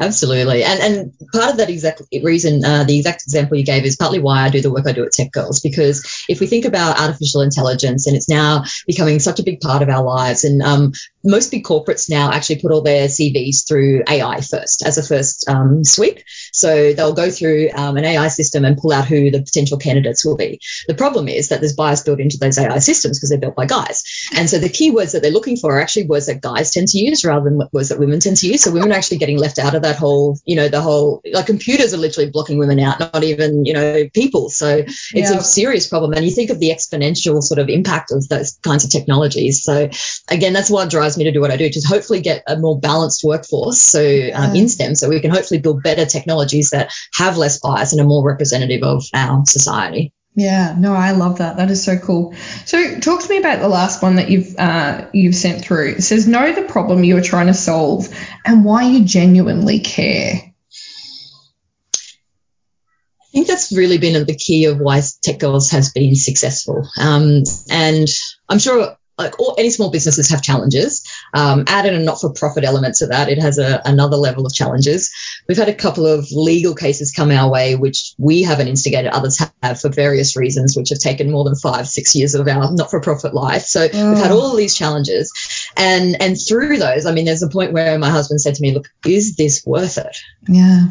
Absolutely, 0.00 0.64
and 0.64 0.80
and 0.80 1.12
part 1.32 1.50
of 1.50 1.56
that 1.58 1.70
exact 1.70 2.02
reason, 2.22 2.64
uh, 2.64 2.84
the 2.84 2.98
exact 2.98 3.22
example 3.22 3.56
you 3.56 3.64
gave 3.64 3.84
is 3.84 3.96
partly 3.96 4.18
why 4.18 4.42
I 4.42 4.48
do 4.48 4.60
the 4.60 4.72
work 4.72 4.86
I 4.86 4.92
do 4.92 5.04
at 5.04 5.12
Tech 5.12 5.30
Girls. 5.30 5.60
Because 5.60 6.24
if 6.28 6.40
we 6.40 6.46
think 6.46 6.64
about 6.64 7.00
artificial 7.00 7.42
intelligence, 7.42 8.06
and 8.06 8.16
it's 8.16 8.28
now 8.28 8.64
becoming 8.86 9.20
such 9.20 9.38
a 9.38 9.44
big 9.44 9.60
part 9.60 9.82
of 9.82 9.88
our 9.88 10.02
lives, 10.02 10.44
and 10.44 10.62
um, 10.62 10.92
most 11.24 11.50
big 11.50 11.64
corporates 11.64 12.10
now 12.10 12.32
actually 12.32 12.60
put 12.60 12.72
all 12.72 12.82
their 12.82 13.08
CVs 13.08 13.66
through 13.68 14.02
AI 14.08 14.40
first 14.40 14.84
as 14.84 14.98
a 14.98 15.02
first 15.02 15.48
um, 15.48 15.84
sweep. 15.84 16.18
So 16.58 16.92
they'll 16.92 17.14
go 17.14 17.30
through 17.30 17.70
um, 17.74 17.96
an 17.96 18.04
AI 18.04 18.28
system 18.28 18.64
and 18.64 18.76
pull 18.76 18.92
out 18.92 19.06
who 19.06 19.30
the 19.30 19.42
potential 19.42 19.78
candidates 19.78 20.24
will 20.24 20.36
be. 20.36 20.60
The 20.86 20.94
problem 20.94 21.28
is 21.28 21.48
that 21.48 21.60
there's 21.60 21.74
bias 21.74 22.02
built 22.02 22.20
into 22.20 22.38
those 22.38 22.58
AI 22.58 22.78
systems 22.78 23.18
because 23.18 23.30
they're 23.30 23.38
built 23.38 23.56
by 23.56 23.66
guys. 23.66 24.02
And 24.34 24.48
so 24.48 24.58
the 24.58 24.68
keywords 24.68 25.12
that 25.12 25.22
they're 25.22 25.30
looking 25.30 25.56
for 25.56 25.76
are 25.76 25.80
actually 25.80 26.06
words 26.06 26.26
that 26.26 26.40
guys 26.40 26.70
tend 26.70 26.88
to 26.88 26.98
use 26.98 27.24
rather 27.24 27.44
than 27.44 27.60
words 27.72 27.90
that 27.90 27.98
women 27.98 28.20
tend 28.20 28.36
to 28.38 28.46
use. 28.46 28.62
So 28.62 28.72
women 28.72 28.92
are 28.92 28.96
actually 28.96 29.18
getting 29.18 29.38
left 29.38 29.58
out 29.58 29.74
of 29.74 29.82
that 29.82 29.96
whole, 29.96 30.38
you 30.44 30.56
know, 30.56 30.68
the 30.68 30.80
whole, 30.80 31.22
like 31.32 31.46
computers 31.46 31.94
are 31.94 31.98
literally 31.98 32.30
blocking 32.30 32.58
women 32.58 32.80
out, 32.80 33.00
not 33.00 33.24
even, 33.24 33.64
you 33.64 33.72
know, 33.72 34.08
people. 34.12 34.50
So 34.50 34.78
it's 34.78 35.12
yeah. 35.14 35.38
a 35.38 35.40
serious 35.40 35.86
problem. 35.86 36.12
And 36.12 36.24
you 36.24 36.30
think 36.30 36.50
of 36.50 36.58
the 36.58 36.70
exponential 36.70 37.42
sort 37.42 37.58
of 37.58 37.68
impact 37.68 38.10
of 38.12 38.28
those 38.28 38.52
kinds 38.62 38.84
of 38.84 38.90
technologies. 38.90 39.62
So 39.62 39.88
again, 40.28 40.52
that's 40.52 40.70
what 40.70 40.90
drives 40.90 41.16
me 41.16 41.24
to 41.24 41.32
do 41.32 41.40
what 41.40 41.50
I 41.50 41.56
do, 41.56 41.68
to 41.68 41.80
hopefully 41.86 42.20
get 42.20 42.42
a 42.46 42.56
more 42.56 42.78
balanced 42.78 43.24
workforce. 43.24 43.80
So 43.80 44.00
um, 44.34 44.54
in 44.54 44.68
STEM, 44.68 44.94
so 44.94 45.08
we 45.08 45.20
can 45.20 45.30
hopefully 45.30 45.60
build 45.60 45.82
better 45.82 46.04
that 46.70 46.92
have 47.14 47.36
less 47.36 47.60
bias 47.60 47.92
and 47.92 48.00
are 48.00 48.04
more 48.04 48.26
representative 48.26 48.82
of 48.82 49.04
our 49.14 49.44
society. 49.46 50.12
Yeah, 50.34 50.76
no, 50.78 50.94
I 50.94 51.12
love 51.12 51.38
that. 51.38 51.56
That 51.56 51.70
is 51.70 51.82
so 51.82 51.98
cool. 51.98 52.34
So, 52.64 53.00
talk 53.00 53.22
to 53.22 53.28
me 53.28 53.38
about 53.38 53.58
the 53.58 53.68
last 53.68 54.02
one 54.02 54.16
that 54.16 54.30
you've 54.30 54.54
uh, 54.56 55.06
you've 55.12 55.34
sent 55.34 55.62
through. 55.62 55.94
It 55.96 56.02
says, 56.02 56.28
know 56.28 56.52
the 56.52 56.62
problem 56.62 57.02
you 57.02 57.16
are 57.16 57.22
trying 57.22 57.48
to 57.48 57.54
solve 57.54 58.08
and 58.44 58.64
why 58.64 58.84
you 58.84 59.04
genuinely 59.04 59.80
care. 59.80 60.34
I 63.20 63.30
think 63.32 63.46
that's 63.48 63.72
really 63.72 63.98
been 63.98 64.26
the 64.26 64.36
key 64.36 64.66
of 64.66 64.78
why 64.78 65.02
Tech 65.22 65.40
Girls 65.40 65.70
has 65.70 65.92
been 65.92 66.14
successful. 66.14 66.88
Um, 67.00 67.42
and 67.68 68.08
I'm 68.48 68.58
sure 68.58 68.96
like 69.18 69.38
all, 69.40 69.54
any 69.58 69.70
small 69.70 69.90
businesses 69.90 70.30
have 70.30 70.42
challenges. 70.42 71.06
Um, 71.34 71.64
added 71.66 71.94
a 71.94 71.98
not-for-profit 71.98 72.64
element 72.64 72.94
to 72.96 73.06
that, 73.08 73.28
it 73.28 73.40
has 73.40 73.58
a, 73.58 73.82
another 73.84 74.16
level 74.16 74.46
of 74.46 74.54
challenges. 74.54 75.12
We've 75.48 75.58
had 75.58 75.68
a 75.68 75.74
couple 75.74 76.06
of 76.06 76.30
legal 76.30 76.74
cases 76.74 77.12
come 77.12 77.30
our 77.30 77.50
way, 77.50 77.74
which 77.76 78.14
we 78.18 78.42
haven't 78.42 78.68
instigated, 78.68 79.10
others 79.10 79.42
have 79.62 79.80
for 79.80 79.88
various 79.88 80.36
reasons, 80.36 80.76
which 80.76 80.90
have 80.90 80.98
taken 80.98 81.30
more 81.30 81.44
than 81.44 81.56
five, 81.56 81.88
six 81.88 82.14
years 82.14 82.34
of 82.34 82.46
our 82.46 82.72
not-for-profit 82.72 83.34
life. 83.34 83.62
So 83.62 83.82
we've 83.82 84.18
had 84.18 84.30
all 84.30 84.52
of 84.52 84.56
these 84.56 84.76
challenges, 84.76 85.32
and 85.76 86.20
and 86.20 86.36
through 86.36 86.78
those, 86.78 87.06
I 87.06 87.12
mean, 87.12 87.24
there's 87.24 87.42
a 87.42 87.48
point 87.48 87.72
where 87.72 87.98
my 87.98 88.10
husband 88.10 88.40
said 88.40 88.54
to 88.54 88.62
me, 88.62 88.72
"Look, 88.72 88.88
is 89.04 89.36
this 89.36 89.64
worth 89.66 89.98
it?" 89.98 90.16
Yeah. 90.48 90.86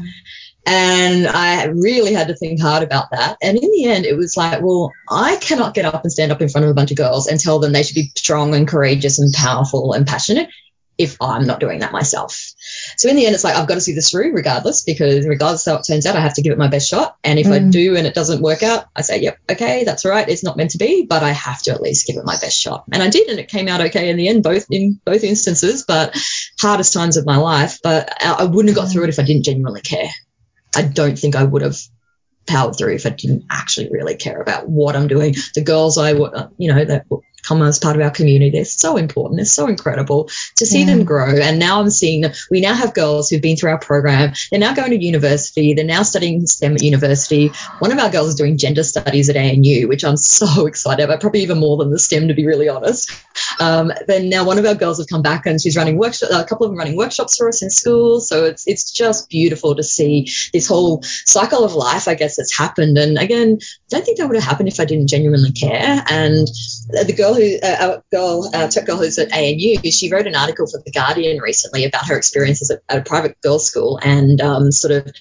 And 0.70 1.28
I 1.28 1.64
really 1.68 2.12
had 2.14 2.28
to 2.28 2.36
think 2.36 2.62
hard 2.62 2.84
about 2.84 3.12
that. 3.12 3.38
And 3.42 3.58
in 3.58 3.72
the 3.72 3.86
end, 3.86 4.06
it 4.06 4.18
was 4.18 4.36
like, 4.36 4.62
well, 4.62 4.92
I 5.10 5.38
cannot 5.38 5.74
get 5.74 5.86
up 5.86 6.04
and 6.04 6.12
stand 6.12 6.34
up 6.34 6.42
in 6.42 6.50
front 6.50 6.66
of 6.66 6.72
a 6.72 6.74
bunch 6.74 6.92
of 6.92 6.98
girls 6.98 7.28
and 7.28 7.40
tell 7.40 7.60
them 7.60 7.72
they 7.72 7.84
should 7.84 7.96
be 7.96 8.12
strong 8.18 8.54
and 8.54 8.68
courageous 8.68 9.18
and 9.18 9.34
powerful 9.34 9.94
and 9.94 10.06
passionate 10.06 10.50
if 10.98 11.16
I'm 11.22 11.46
not 11.46 11.60
doing 11.60 11.80
that 11.80 11.92
myself. 11.92 12.54
So 12.98 13.08
in 13.08 13.16
the 13.16 13.26
end, 13.26 13.36
it's 13.36 13.44
like 13.44 13.56
I've 13.56 13.68
got 13.68 13.76
to 13.76 13.82
see 13.82 13.94
this 13.94 14.10
through 14.10 14.34
regardless, 14.34 14.84
because 14.84 15.26
regardless 15.26 15.64
how 15.64 15.76
it 15.76 15.86
turns 15.88 16.06
out, 16.06 16.16
I 16.16 16.20
have 16.20 16.34
to 16.34 16.42
give 16.42 16.52
it 16.52 16.58
my 16.58 16.68
best 16.68 16.90
shot. 16.90 17.16
And 17.24 17.40
if 17.40 17.48
mm. 17.48 17.54
I 17.54 17.60
do 17.60 17.96
and 17.96 18.08
it 18.08 18.16
doesn't 18.16 18.42
work 18.42 18.64
out, 18.64 18.86
I 18.96 19.04
say, 19.04 19.22
yep, 19.22 19.38
okay, 19.50 19.84
that's 19.84 20.06
right. 20.06 20.28
It's 20.28 20.44
not 20.44 20.58
meant 20.58 20.72
to 20.72 20.80
be, 20.80 21.06
but 21.06 21.24
I 21.24 21.30
have 21.30 21.62
to 21.64 21.72
at 21.72 21.82
least 21.82 22.08
give 22.08 22.18
it 22.18 22.26
my 22.26 22.36
best 22.42 22.60
shot. 22.60 22.86
And 22.92 23.02
I 23.02 23.10
did, 23.10 23.30
and 23.30 23.40
it 23.40 23.48
came 23.48 23.68
out 23.68 23.80
okay 23.80 24.10
in 24.10 24.18
the 24.18 24.28
end, 24.28 24.44
both 24.44 24.66
in 24.72 25.00
both 25.06 25.24
instances, 25.24 25.86
but 25.88 26.18
hardest 26.60 26.94
times 26.94 27.16
of 27.16 27.26
my 27.26 27.38
life. 27.38 27.80
But 27.84 28.12
I 28.22 28.46
wouldn't 28.46 28.76
have 28.76 28.84
got 28.84 28.92
through 28.92 29.04
it 29.04 29.10
if 29.10 29.20
I 29.20 29.24
didn't 29.24 29.46
genuinely 29.46 29.82
care. 29.82 30.10
I 30.78 30.84
don't 30.84 31.18
think 31.18 31.36
I 31.36 31.44
would 31.44 31.64
have 31.64 31.78
powered 32.46 32.78
through 32.78 32.94
if 32.94 33.06
I 33.08 33.10
didn't 33.10 33.46
actually 33.50 33.90
really 33.90 34.16
care 34.16 34.40
about 34.40 34.70
what 34.70 34.96
I'm 34.96 35.08
doing. 35.08 35.34
The 35.56 35.64
girls 35.64 35.98
I, 35.98 36.12
you 36.12 36.72
know, 36.72 36.86
that 36.86 37.06
come 37.48 37.62
as 37.62 37.80
part 37.80 37.96
of 37.96 38.02
our 38.02 38.12
community, 38.12 38.52
they're 38.52 38.66
so 38.66 38.98
important. 38.98 39.38
They're 39.38 39.46
so 39.46 39.68
incredible 39.68 40.30
to 40.56 40.66
see 40.66 40.82
yeah. 40.82 40.88
them 40.88 41.06
grow. 41.06 41.36
And 41.38 41.60
now 41.60 41.80
I'm 41.80 41.90
seeing. 41.90 42.26
We 42.52 42.62
now 42.62 42.74
have 42.74 42.94
girls 42.94 43.30
who've 43.30 43.42
been 43.42 43.56
through 43.56 43.72
our 43.72 43.80
program. 43.80 44.34
They're 44.52 44.60
now 44.60 44.74
going 44.74 44.92
to 44.92 45.04
university. 45.04 45.74
They're 45.74 45.86
now 45.86 46.04
studying 46.04 46.46
STEM 46.46 46.76
at 46.76 46.84
university. 46.84 47.52
One 47.80 47.92
of 47.92 48.00
our 48.00 48.10
girls 48.10 48.30
is 48.30 48.36
doing 48.36 48.58
gender 48.58 48.84
studies 48.84 49.30
at 49.30 49.38
ANU, 49.38 49.88
which 49.88 50.04
I'm 50.04 50.18
so 50.18 50.66
excited 50.68 51.04
about, 51.04 51.22
probably 51.22 51.42
even 51.42 51.60
more 51.60 51.78
than 51.78 51.92
the 51.92 52.00
STEM, 52.00 52.28
to 52.28 52.34
be 52.34 52.46
really 52.46 52.70
honest. 52.70 53.12
Um, 53.60 53.92
then 54.08 54.30
now 54.30 54.46
one 54.46 54.58
of 54.58 54.66
our 54.66 54.76
girls 54.76 54.98
have 55.00 55.08
come 55.08 55.22
back 55.22 55.46
and 55.46 55.62
she's 55.62 55.78
running 55.78 55.98
workshops. 55.98 56.34
A 56.34 56.44
couple 56.44 56.66
of 56.66 56.72
them 56.72 56.80
running 56.80 56.98
workshops 56.98 57.38
for 57.38 57.48
us 57.48 57.62
in 57.62 57.70
school. 57.70 58.20
So 58.20 58.46
it's 58.46 58.68
it's 58.68 58.92
just 58.92 59.30
beautiful 59.30 59.76
to 59.76 59.84
see 59.84 60.28
this 60.54 60.68
whole 60.68 61.02
cycle 61.04 61.64
of 61.64 61.74
life, 61.74 62.08
I 62.08 62.16
guess, 62.16 62.36
that's 62.36 62.56
happened. 62.56 62.98
And 62.98 63.18
again, 63.18 63.60
I 63.62 63.66
don't 63.90 64.06
think 64.06 64.18
that 64.18 64.28
would 64.28 64.36
have 64.36 64.44
happened 64.44 64.70
if 64.70 64.80
I 64.80 64.86
didn't 64.86 65.08
genuinely 65.08 65.52
care. 65.52 66.04
And 66.10 66.48
the 66.90 67.14
girl 67.14 67.34
who, 67.34 67.58
uh, 67.62 67.76
our 67.80 68.04
girl, 68.12 68.50
uh, 68.54 68.68
tech 68.68 68.86
girl 68.86 68.98
who's 68.98 69.18
at 69.18 69.32
ANU, 69.32 69.92
she 69.92 70.10
wrote 70.12 70.28
an 70.28 70.36
article 70.36 70.68
for 70.68 70.82
the 70.84 70.92
Guardian 70.92 71.40
recently 71.40 71.86
about 71.86 72.08
her 72.08 72.18
experiences 72.18 72.72
at, 72.72 72.82
at 72.90 73.00
a 73.00 73.04
private 73.04 73.40
girls' 73.42 73.68
school 73.68 74.00
and 74.02 74.40
um, 74.42 74.72
sort 74.72 74.94
of 74.94 75.14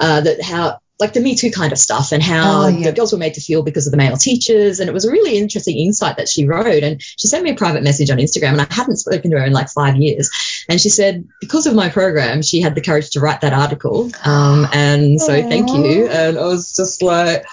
uh, 0.00 0.20
that 0.20 0.42
how 0.42 0.80
like 0.98 1.12
the 1.12 1.20
Me 1.20 1.34
Too 1.34 1.50
kind 1.50 1.72
of 1.72 1.78
stuff 1.78 2.12
and 2.12 2.22
how 2.22 2.62
oh, 2.62 2.68
yeah. 2.68 2.90
the 2.90 2.96
girls 2.96 3.12
were 3.12 3.18
made 3.18 3.34
to 3.34 3.40
feel 3.40 3.62
because 3.62 3.86
of 3.86 3.90
the 3.90 3.96
male 3.96 4.16
teachers. 4.16 4.80
And 4.80 4.88
it 4.88 4.92
was 4.92 5.04
a 5.04 5.10
really 5.10 5.36
interesting 5.36 5.76
insight 5.76 6.16
that 6.16 6.28
she 6.28 6.46
wrote. 6.46 6.82
And 6.82 7.02
she 7.02 7.28
sent 7.28 7.44
me 7.44 7.50
a 7.50 7.54
private 7.54 7.82
message 7.82 8.10
on 8.10 8.18
Instagram, 8.18 8.52
and 8.52 8.60
I 8.62 8.66
hadn't 8.70 8.96
spoken 8.96 9.30
to 9.30 9.38
her 9.38 9.44
in 9.44 9.52
like 9.52 9.68
five 9.68 9.96
years. 9.96 10.30
And 10.68 10.80
she 10.80 10.88
said, 10.88 11.28
because 11.40 11.66
of 11.66 11.74
my 11.74 11.90
program, 11.90 12.42
she 12.42 12.60
had 12.60 12.74
the 12.74 12.80
courage 12.80 13.10
to 13.10 13.20
write 13.20 13.42
that 13.42 13.52
article. 13.52 14.10
Um, 14.24 14.66
and 14.72 15.20
so 15.20 15.32
Aww. 15.32 15.48
thank 15.48 15.70
you. 15.70 16.08
And 16.08 16.38
I 16.38 16.44
was 16.44 16.74
just 16.74 17.02
like, 17.02 17.44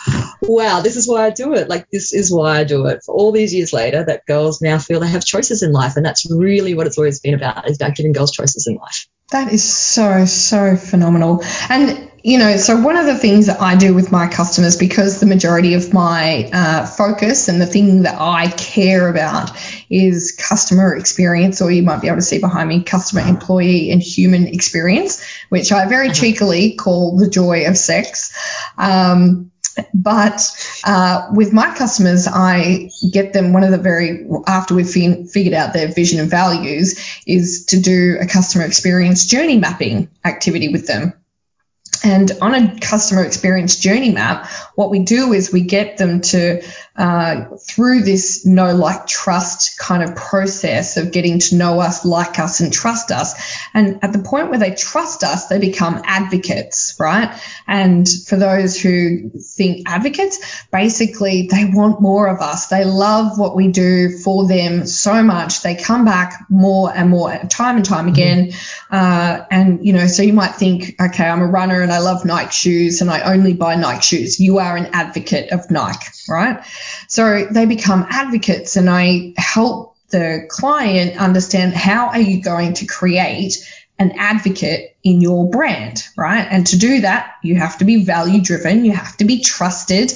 wow, 0.42 0.82
this 0.82 0.96
is 0.96 1.08
why 1.08 1.26
I 1.26 1.30
do 1.30 1.54
it. 1.54 1.68
Like, 1.68 1.88
this 1.92 2.14
is 2.14 2.32
why 2.32 2.60
I 2.60 2.64
do 2.64 2.88
it. 2.88 3.02
For 3.06 3.14
all 3.14 3.32
these 3.32 3.54
years 3.54 3.74
later, 3.74 4.04
that 4.06 4.26
girls 4.26 4.62
now 4.62 4.80
feel 4.80 5.00
they 5.00 5.08
have 5.10 5.26
choices 5.26 5.64
in 5.64 5.72
life. 5.72 5.98
And 5.98 6.06
that's 6.06 6.30
really 6.32 6.74
what 6.74 6.88
it's 6.88 6.98
always 6.98 7.20
been 7.20 7.34
about, 7.34 7.70
is 7.70 7.76
about 7.76 7.96
giving 7.96 8.14
girls 8.14 8.32
choices 8.32 8.68
in 8.68 8.76
life. 8.76 9.08
That 9.32 9.52
is 9.52 9.64
so, 9.64 10.26
so 10.26 10.76
phenomenal. 10.76 11.44
And 11.70 12.10
you 12.24 12.38
know, 12.38 12.56
so 12.56 12.80
one 12.80 12.96
of 12.96 13.06
the 13.06 13.18
things 13.18 13.48
that 13.48 13.60
I 13.60 13.76
do 13.76 13.94
with 13.94 14.10
my 14.10 14.30
customers, 14.30 14.78
because 14.78 15.20
the 15.20 15.26
majority 15.26 15.74
of 15.74 15.94
my 15.94 16.50
uh, 16.54 16.86
focus 16.86 17.50
and 17.50 17.60
the 17.60 17.66
thing 17.66 18.04
that 18.04 18.16
I 18.20 18.48
care 18.52 19.10
about 19.10 19.52
is 19.90 20.32
customer 20.32 20.96
experience, 20.96 21.62
or 21.62 21.70
you 21.70 21.84
might 21.84 22.02
be 22.02 22.08
able 22.08 22.18
to 22.18 22.22
see 22.22 22.40
behind 22.40 22.70
me 22.70 22.82
customer, 22.82 23.22
employee, 23.22 23.92
and 23.92 24.02
human 24.02 24.48
experience, 24.48 25.22
which 25.50 25.74
I 25.74 25.86
very 25.88 26.08
uh-huh. 26.08 26.16
cheekily 26.16 26.76
call 26.76 27.18
the 27.18 27.30
joy 27.30 27.68
of 27.68 27.78
sex. 27.78 28.32
Um, 28.78 29.52
but 29.94 30.50
uh, 30.86 31.28
with 31.34 31.52
my 31.52 31.76
customers, 31.76 32.26
I 32.32 32.90
get 33.12 33.34
them 33.34 33.52
one 33.52 33.64
of 33.64 33.72
the 33.72 33.78
very, 33.78 34.26
after 34.48 34.76
we've 34.76 34.90
figured 34.90 35.54
out 35.54 35.74
their 35.74 35.90
vision 35.90 36.22
and 36.22 36.30
values, 36.30 36.98
is 37.28 37.66
to 37.66 37.82
do 37.82 38.18
a 38.22 38.28
customer 38.28 38.64
experience 38.64 39.26
journey 39.26 39.58
mapping 39.58 40.10
activity 40.24 40.70
with 40.70 40.88
them. 40.88 41.14
And 42.04 42.32
on 42.42 42.54
a 42.54 42.80
customer 42.80 43.24
experience 43.24 43.78
journey 43.78 44.12
map, 44.12 44.48
what 44.76 44.90
we 44.90 45.00
do 45.00 45.32
is 45.32 45.54
we 45.54 45.62
get 45.62 45.98
them 45.98 46.20
to, 46.22 46.62
uh, 46.96 47.46
through 47.68 48.02
this 48.02 48.46
know, 48.46 48.76
like, 48.76 49.08
trust 49.08 49.80
kind 49.80 50.04
of 50.04 50.16
process 50.16 50.98
of 50.98 51.12
getting 51.12 51.40
to 51.40 51.56
know 51.56 51.80
us, 51.80 52.06
like 52.06 52.38
us, 52.38 52.60
and 52.60 52.72
trust 52.72 53.12
us. 53.12 53.34
And 53.74 54.04
at 54.04 54.14
the 54.14 54.20
point 54.20 54.50
where 54.50 54.60
they 54.60 54.76
trust 54.76 55.24
us, 55.24 55.48
they 55.48 55.60
become 55.60 56.02
advocates, 56.04 56.96
right? 57.00 57.36
And 57.68 58.08
for 58.28 58.36
those 58.36 58.80
who 58.80 59.32
think 59.40 59.90
advocates, 59.90 60.66
basically 60.72 61.48
they 61.52 61.66
want 61.66 62.00
more 62.00 62.28
of 62.28 62.42
us. 62.42 62.68
They 62.68 62.86
love 62.86 63.40
what 63.40 63.56
we 63.56 63.70
do 63.70 64.18
for 64.20 64.48
them 64.48 64.86
so 64.86 65.24
much. 65.24 65.64
They 65.64 65.76
come 65.76 66.06
back 66.06 66.46
more 66.50 66.96
and 66.96 67.10
more, 67.10 67.36
time 67.50 67.78
and 67.78 67.86
time 67.86 68.08
again. 68.08 68.50
Mm-hmm. 68.50 68.96
Uh, 68.96 69.46
and, 69.50 69.86
you 69.86 69.94
know, 69.94 70.06
so 70.06 70.22
you 70.22 70.34
might 70.34 70.56
think, 70.56 70.96
okay, 71.02 71.26
I'm 71.26 71.42
a 71.42 71.48
runner 71.48 71.82
and 71.82 71.92
I 71.92 72.00
love 72.00 72.24
Nike 72.24 72.52
shoes 72.52 73.02
and 73.02 73.10
I 73.10 73.34
only 73.34 73.54
buy 73.54 73.76
Nike 73.76 74.02
shoes. 74.02 74.40
You 74.40 74.60
are 74.60 74.78
an 74.78 74.88
advocate 74.94 75.52
of 75.52 75.72
Nike, 75.72 76.06
right? 76.30 76.64
So 77.14 77.46
they 77.46 77.68
become 77.68 78.08
advocates 78.10 78.76
and 78.76 78.90
I 78.90 79.36
help 79.38 79.96
the 80.10 80.48
client 80.50 81.16
understand 81.22 81.76
how 81.76 82.08
are 82.08 82.20
you 82.20 82.42
going 82.42 82.74
to 82.74 82.88
create 82.88 83.54
an 84.00 84.14
advocate 84.18 84.98
in 85.04 85.22
your 85.22 85.48
brand, 85.48 86.08
right? 86.18 86.48
And 86.50 86.66
to 86.66 86.80
do 86.80 87.02
that, 87.02 87.36
you 87.44 87.54
have 87.58 87.78
to 87.78 87.86
be 87.86 88.04
value 88.04 88.42
driven, 88.42 88.84
you 88.84 88.94
have 88.94 89.16
to 89.18 89.26
be 89.26 89.42
trusted. 89.42 90.12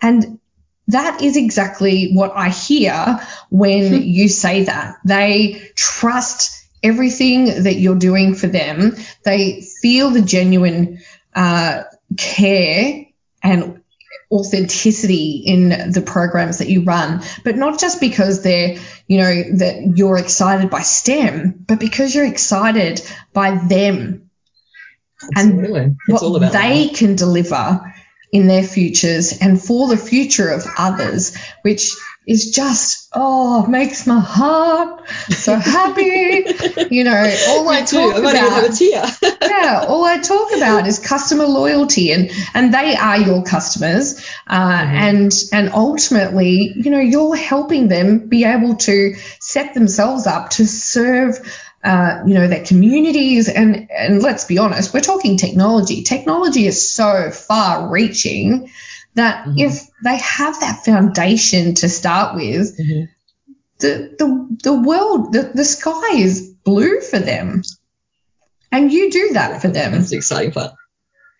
And 0.00 0.40
that 0.86 1.20
is 1.20 1.36
exactly 1.36 2.12
what 2.14 2.32
I 2.34 2.48
hear 2.48 3.20
when 3.50 3.88
hmm. 3.88 4.02
you 4.02 4.30
say 4.30 4.64
that. 4.64 4.96
They 5.04 5.70
trust 5.74 6.66
everything 6.82 7.64
that 7.64 7.74
you're 7.74 7.94
doing 7.94 8.34
for 8.34 8.46
them. 8.46 8.96
They 9.22 9.66
feel 9.82 10.08
the 10.08 10.22
genuine 10.22 11.00
uh, 11.34 11.82
care 12.16 13.04
and 13.42 13.77
authenticity 14.30 15.42
in 15.46 15.90
the 15.90 16.02
programs 16.02 16.58
that 16.58 16.68
you 16.68 16.82
run, 16.82 17.22
but 17.44 17.56
not 17.56 17.80
just 17.80 18.00
because 18.00 18.42
they're, 18.42 18.76
you 19.06 19.18
know, 19.18 19.42
that 19.58 19.96
you're 19.96 20.18
excited 20.18 20.70
by 20.70 20.82
STEM, 20.82 21.64
but 21.66 21.80
because 21.80 22.14
you're 22.14 22.26
excited 22.26 23.00
by 23.32 23.56
them 23.56 24.30
Absolutely. 25.36 25.80
and 25.80 25.96
it's 26.08 26.22
what 26.22 26.52
they 26.52 26.86
that. 26.86 26.94
can 26.94 27.16
deliver 27.16 27.94
in 28.30 28.46
their 28.46 28.62
futures 28.62 29.38
and 29.40 29.62
for 29.62 29.88
the 29.88 29.96
future 29.96 30.50
of 30.50 30.66
others, 30.76 31.36
which 31.62 31.96
is 32.28 32.50
just 32.50 33.08
oh 33.14 33.66
makes 33.66 34.06
my 34.06 34.20
heart 34.20 35.08
so 35.30 35.54
happy. 35.56 36.44
you 36.90 37.02
know, 37.02 37.34
all 37.48 37.68
I 37.68 37.80
talk 37.80 38.16
I 38.16 38.18
about 38.18 38.80
yeah, 38.80 39.84
all 39.88 40.04
I 40.04 40.18
talk 40.18 40.52
about 40.54 40.86
is 40.86 40.98
customer 40.98 41.46
loyalty, 41.46 42.12
and 42.12 42.30
and 42.52 42.72
they 42.72 42.94
are 42.94 43.18
your 43.18 43.42
customers, 43.42 44.22
uh, 44.46 44.56
mm-hmm. 44.56 44.94
and 44.94 45.32
and 45.52 45.72
ultimately, 45.72 46.72
you 46.76 46.90
know, 46.90 47.00
you're 47.00 47.34
helping 47.34 47.88
them 47.88 48.28
be 48.28 48.44
able 48.44 48.76
to 48.76 49.14
set 49.40 49.74
themselves 49.74 50.26
up 50.26 50.50
to 50.50 50.66
serve. 50.66 51.38
Uh, 51.84 52.24
you 52.26 52.34
know 52.34 52.48
their 52.48 52.64
communities 52.64 53.48
and 53.48 53.88
and 53.92 54.20
let's 54.20 54.44
be 54.44 54.58
honest 54.58 54.92
we're 54.92 54.98
talking 55.00 55.36
technology 55.36 56.02
technology 56.02 56.66
is 56.66 56.90
so 56.90 57.30
far 57.30 57.88
reaching 57.88 58.68
that 59.18 59.44
mm-hmm. 59.44 59.58
if 59.58 59.86
they 60.02 60.16
have 60.16 60.60
that 60.60 60.84
foundation 60.84 61.74
to 61.74 61.88
start 61.88 62.34
with, 62.34 62.78
mm-hmm. 62.78 63.04
the, 63.78 64.14
the, 64.18 64.58
the 64.62 64.74
world, 64.74 65.32
the, 65.32 65.50
the 65.54 65.64
sky 65.64 66.14
is 66.14 66.48
blue 66.64 67.00
for 67.00 67.18
them. 67.18 67.62
And 68.70 68.92
you 68.92 69.10
do 69.10 69.30
that 69.32 69.62
for 69.62 69.68
them. 69.68 69.94
It's 69.94 70.12
exciting 70.12 70.52
part. 70.52 70.72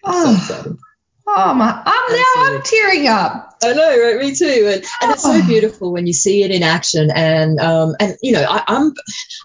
Oh, 0.04 0.34
so 0.46 0.54
exciting. 0.54 0.78
oh 1.26 1.54
my, 1.54 1.82
I'm 1.84 2.12
now 2.16 2.56
I'm 2.56 2.62
tearing 2.62 3.06
up. 3.06 3.47
I 3.62 3.72
know, 3.72 4.00
right? 4.00 4.18
Me 4.18 4.34
too. 4.34 4.70
And, 4.72 4.84
and 5.02 5.12
it's 5.12 5.22
so 5.22 5.32
oh. 5.32 5.46
beautiful 5.46 5.92
when 5.92 6.06
you 6.06 6.12
see 6.12 6.42
it 6.42 6.50
in 6.50 6.62
action. 6.62 7.10
And 7.14 7.58
um, 7.58 7.96
and 7.98 8.16
you 8.22 8.32
know, 8.32 8.44
I, 8.48 8.62
I'm 8.66 8.94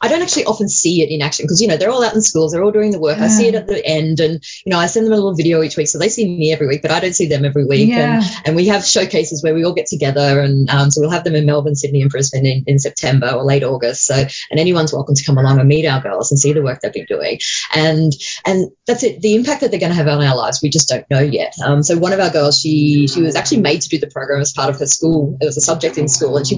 I 0.01 0.07
don't 0.07 0.21
actually 0.21 0.45
often 0.45 0.69
see 0.69 1.01
it 1.01 1.09
in 1.09 1.21
action 1.21 1.45
because 1.45 1.61
you 1.61 1.67
know 1.67 1.77
they're 1.77 1.89
all 1.89 2.03
out 2.03 2.13
in 2.13 2.21
schools, 2.21 2.51
they're 2.51 2.63
all 2.63 2.71
doing 2.71 2.91
the 2.91 2.99
work. 2.99 3.17
Yeah. 3.17 3.25
I 3.25 3.27
see 3.29 3.47
it 3.47 3.55
at 3.55 3.67
the 3.67 3.83
end, 3.85 4.19
and 4.19 4.43
you 4.65 4.69
know, 4.71 4.77
I 4.77 4.85
send 4.85 5.05
them 5.05 5.13
a 5.13 5.15
little 5.15 5.35
video 5.35 5.63
each 5.63 5.77
week, 5.77 5.87
so 5.87 5.97
they 5.97 6.09
see 6.09 6.27
me 6.27 6.51
every 6.51 6.67
week, 6.67 6.81
but 6.81 6.91
I 6.91 6.99
don't 6.99 7.15
see 7.15 7.27
them 7.27 7.45
every 7.45 7.65
week. 7.65 7.89
Yeah. 7.89 8.15
And 8.15 8.23
and 8.45 8.55
we 8.55 8.67
have 8.67 8.85
showcases 8.85 9.43
where 9.43 9.53
we 9.53 9.65
all 9.65 9.73
get 9.73 9.87
together, 9.87 10.39
and 10.41 10.69
um, 10.69 10.91
so 10.91 11.01
we'll 11.01 11.09
have 11.09 11.23
them 11.23 11.35
in 11.35 11.45
Melbourne, 11.45 11.75
Sydney, 11.75 12.01
and 12.01 12.11
Brisbane 12.11 12.45
in, 12.45 12.63
in 12.67 12.79
September 12.79 13.31
or 13.31 13.43
late 13.43 13.63
August. 13.63 14.05
So 14.05 14.15
and 14.15 14.59
anyone's 14.59 14.93
welcome 14.93 15.15
to 15.15 15.25
come 15.25 15.37
along 15.37 15.59
and 15.59 15.67
meet 15.67 15.87
our 15.87 16.01
girls 16.01 16.31
and 16.31 16.39
see 16.39 16.53
the 16.53 16.61
work 16.61 16.81
they've 16.81 16.93
been 16.93 17.05
doing. 17.05 17.39
And 17.73 18.13
and 18.45 18.71
that's 18.85 19.03
it. 19.03 19.21
The 19.21 19.35
impact 19.35 19.61
that 19.61 19.71
they're 19.71 19.79
going 19.79 19.91
to 19.91 19.95
have 19.95 20.07
on 20.07 20.23
our 20.23 20.35
lives, 20.35 20.61
we 20.61 20.69
just 20.69 20.89
don't 20.89 21.09
know 21.09 21.21
yet. 21.21 21.55
Um, 21.63 21.81
so 21.81 21.97
one 21.97 22.13
of 22.13 22.19
our 22.19 22.29
girls, 22.29 22.59
she 22.59 23.07
she 23.07 23.21
was 23.21 23.35
actually 23.35 23.61
made 23.61 23.81
to 23.81 23.89
do 23.89 24.02
the 24.03 24.11
program 24.11 24.41
as 24.41 24.53
part 24.53 24.69
of 24.69 24.79
her 24.79 24.85
school. 24.85 25.37
It 25.41 25.45
was 25.45 25.57
a 25.57 25.61
subject 25.61 25.97
in 25.97 26.07
school, 26.07 26.37
and 26.37 26.47
she 26.47 26.55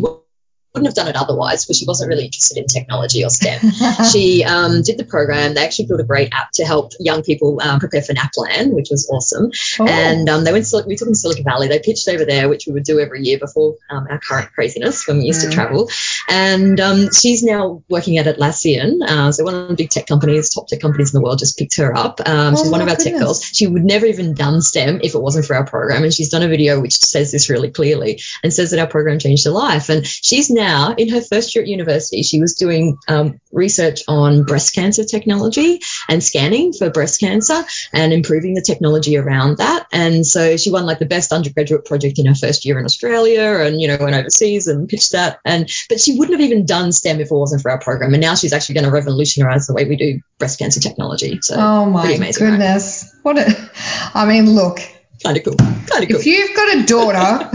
wouldn't 0.75 0.87
have 0.87 0.95
done 0.95 1.07
it 1.07 1.15
otherwise 1.15 1.63
because 1.63 1.77
she 1.77 1.85
wasn't 1.85 2.09
really 2.09 2.25
interested 2.25 2.57
in 2.57 2.67
technology 2.67 3.23
or 3.23 3.29
STEM. 3.29 3.71
she 4.11 4.43
um, 4.43 4.81
did 4.81 4.97
the 4.97 5.05
program. 5.05 5.53
They 5.53 5.63
actually 5.63 5.85
built 5.85 6.01
a 6.01 6.03
great 6.03 6.33
app 6.33 6.51
to 6.53 6.65
help 6.65 6.91
young 6.99 7.23
people 7.23 7.61
um, 7.61 7.79
prepare 7.79 8.01
for 8.01 8.13
NAPLAN, 8.13 8.73
which 8.73 8.89
was 8.91 9.09
awesome. 9.09 9.51
Oh. 9.79 9.87
And 9.87 10.27
um, 10.29 10.43
they 10.43 10.51
went. 10.51 10.65
To, 10.65 10.83
we 10.85 10.95
took 10.95 11.05
them 11.05 11.13
to 11.13 11.19
Silicon 11.19 11.45
Valley. 11.45 11.69
They 11.69 11.79
pitched 11.79 12.07
over 12.09 12.25
there, 12.25 12.49
which 12.49 12.67
we 12.67 12.73
would 12.73 12.83
do 12.83 12.99
every 12.99 13.21
year 13.21 13.39
before 13.39 13.75
um, 13.89 14.07
our 14.09 14.19
current 14.19 14.51
craziness 14.53 15.07
when 15.07 15.19
we 15.19 15.25
used 15.25 15.41
mm. 15.41 15.49
to 15.49 15.55
travel. 15.55 15.89
And 16.27 16.79
um, 16.79 17.11
she's 17.13 17.41
now 17.41 17.83
working 17.89 18.17
at 18.17 18.25
Atlassian, 18.25 19.01
uh, 19.01 19.31
so 19.31 19.43
one 19.43 19.55
of 19.55 19.69
the 19.69 19.75
big 19.75 19.89
tech 19.89 20.07
companies, 20.07 20.49
top 20.49 20.67
tech 20.67 20.81
companies 20.81 21.13
in 21.13 21.19
the 21.19 21.23
world, 21.23 21.39
just 21.39 21.57
picked 21.57 21.77
her 21.77 21.95
up. 21.95 22.19
Um, 22.25 22.53
oh, 22.53 22.57
she's 22.57 22.71
one 22.71 22.81
of 22.81 22.89
our 22.89 22.95
goodness. 22.95 23.13
tech 23.13 23.21
girls. 23.21 23.43
She 23.43 23.67
would 23.67 23.85
never 23.85 24.05
even 24.05 24.33
done 24.33 24.61
STEM 24.61 24.99
if 25.03 25.15
it 25.15 25.21
wasn't 25.21 25.45
for 25.45 25.55
our 25.55 25.65
program, 25.65 26.03
and 26.03 26.13
she's 26.13 26.29
done 26.29 26.43
a 26.43 26.47
video 26.47 26.81
which 26.81 26.97
says 26.97 27.31
this 27.31 27.49
really 27.49 27.71
clearly 27.71 28.19
and 28.43 28.53
says 28.53 28.71
that 28.71 28.79
our 28.79 28.87
program 28.87 29.19
changed 29.19 29.45
her 29.45 29.51
life. 29.51 29.89
And 29.89 30.05
she's 30.05 30.49
now 30.49 30.64
in 30.97 31.09
her 31.09 31.21
first 31.21 31.55
year 31.55 31.63
at 31.63 31.69
university. 31.69 32.23
She 32.23 32.39
was 32.39 32.55
doing 32.55 32.97
um, 33.07 33.39
research 33.51 34.01
on 34.07 34.43
breast 34.43 34.73
cancer 34.73 35.03
technology 35.03 35.81
and 36.09 36.23
scanning 36.23 36.73
for 36.73 36.89
breast 36.89 37.19
cancer 37.19 37.63
and 37.93 38.13
improving 38.13 38.53
the 38.53 38.61
technology 38.61 39.17
around 39.17 39.57
that. 39.57 39.87
And 39.91 40.25
so 40.25 40.57
she 40.57 40.71
won 40.71 40.85
like 40.85 40.99
the 40.99 41.05
best 41.05 41.31
undergraduate 41.31 41.85
project 41.85 42.19
in 42.19 42.25
her 42.25 42.35
first 42.35 42.65
year 42.65 42.79
in 42.79 42.85
Australia, 42.85 43.59
and 43.59 43.79
you 43.79 43.87
know 43.87 43.97
went 43.99 44.15
overseas 44.15 44.67
and 44.67 44.87
pitched 44.89 45.11
that. 45.11 45.39
And 45.45 45.69
but 45.89 45.99
she 45.99 46.17
wouldn't 46.17 46.39
have 46.39 46.47
even 46.47 46.65
done 46.65 46.91
STEM 46.91 47.19
if 47.19 47.31
it 47.31 47.35
wasn't 47.35 47.61
for 47.61 47.71
our 47.71 47.79
program. 47.79 48.13
And 48.13 48.21
now 48.21 48.35
she's 48.35 48.53
actually 48.53 48.75
going 48.75 48.85
to 48.85 48.91
revolutionize 48.91 49.67
the 49.67 49.73
way 49.73 49.85
we 49.85 49.95
do 49.95 50.19
breast 50.39 50.59
cancer 50.59 50.79
technology. 50.79 51.39
So 51.41 51.55
oh 51.57 51.85
my 51.85 52.11
amazing, 52.11 52.49
goodness, 52.49 53.03
right? 53.23 53.35
what 53.35 53.37
a! 53.37 53.71
I 54.13 54.25
mean, 54.25 54.51
look, 54.51 54.79
kind 55.23 55.37
of 55.37 55.43
cool, 55.43 55.55
kind 55.55 56.03
of 56.03 56.09
cool. 56.09 56.19
If 56.19 56.25
you've 56.25 56.55
got 56.55 56.77
a 56.77 56.83
daughter. 56.85 57.51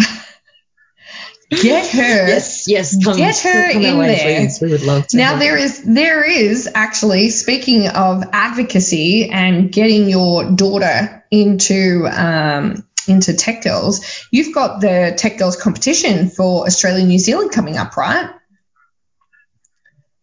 Get 1.50 1.88
her. 1.90 2.00
Yes, 2.28 2.68
yes. 2.68 3.04
Come, 3.04 3.16
Get 3.16 3.38
her 3.40 3.72
come 3.72 3.82
in 3.82 3.98
way, 3.98 4.14
there. 4.16 4.40
Please. 4.40 4.60
We 4.60 4.70
would 4.70 4.82
love 4.82 5.06
to. 5.08 5.16
Now 5.16 5.38
there 5.38 5.58
you. 5.58 5.64
is 5.64 5.82
there 5.82 6.24
is 6.24 6.68
actually 6.74 7.30
speaking 7.30 7.88
of 7.88 8.22
advocacy 8.32 9.28
and 9.30 9.72
getting 9.72 10.08
your 10.08 10.50
daughter 10.52 11.24
into 11.30 12.06
um, 12.10 12.86
into 13.08 13.34
Tech 13.34 13.62
Girls, 13.64 14.26
you've 14.30 14.54
got 14.54 14.80
the 14.80 15.14
Tech 15.16 15.38
Girls 15.38 15.56
competition 15.56 16.30
for 16.30 16.66
Australia 16.66 17.04
New 17.04 17.18
Zealand 17.18 17.50
coming 17.50 17.76
up, 17.76 17.96
right? 17.96 18.30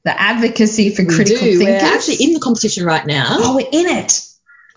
The 0.05 0.19
advocacy 0.19 0.95
for 0.95 1.03
We 1.03 1.13
critical 1.13 1.43
do. 1.45 1.57
thinkers. 1.57 1.81
We're 1.83 1.93
actually 1.95 2.23
in 2.23 2.33
the 2.33 2.39
competition 2.39 2.85
right 2.85 3.05
now. 3.05 3.25
oh, 3.29 3.55
we're 3.57 3.67
in 3.69 3.97
it. 3.97 4.23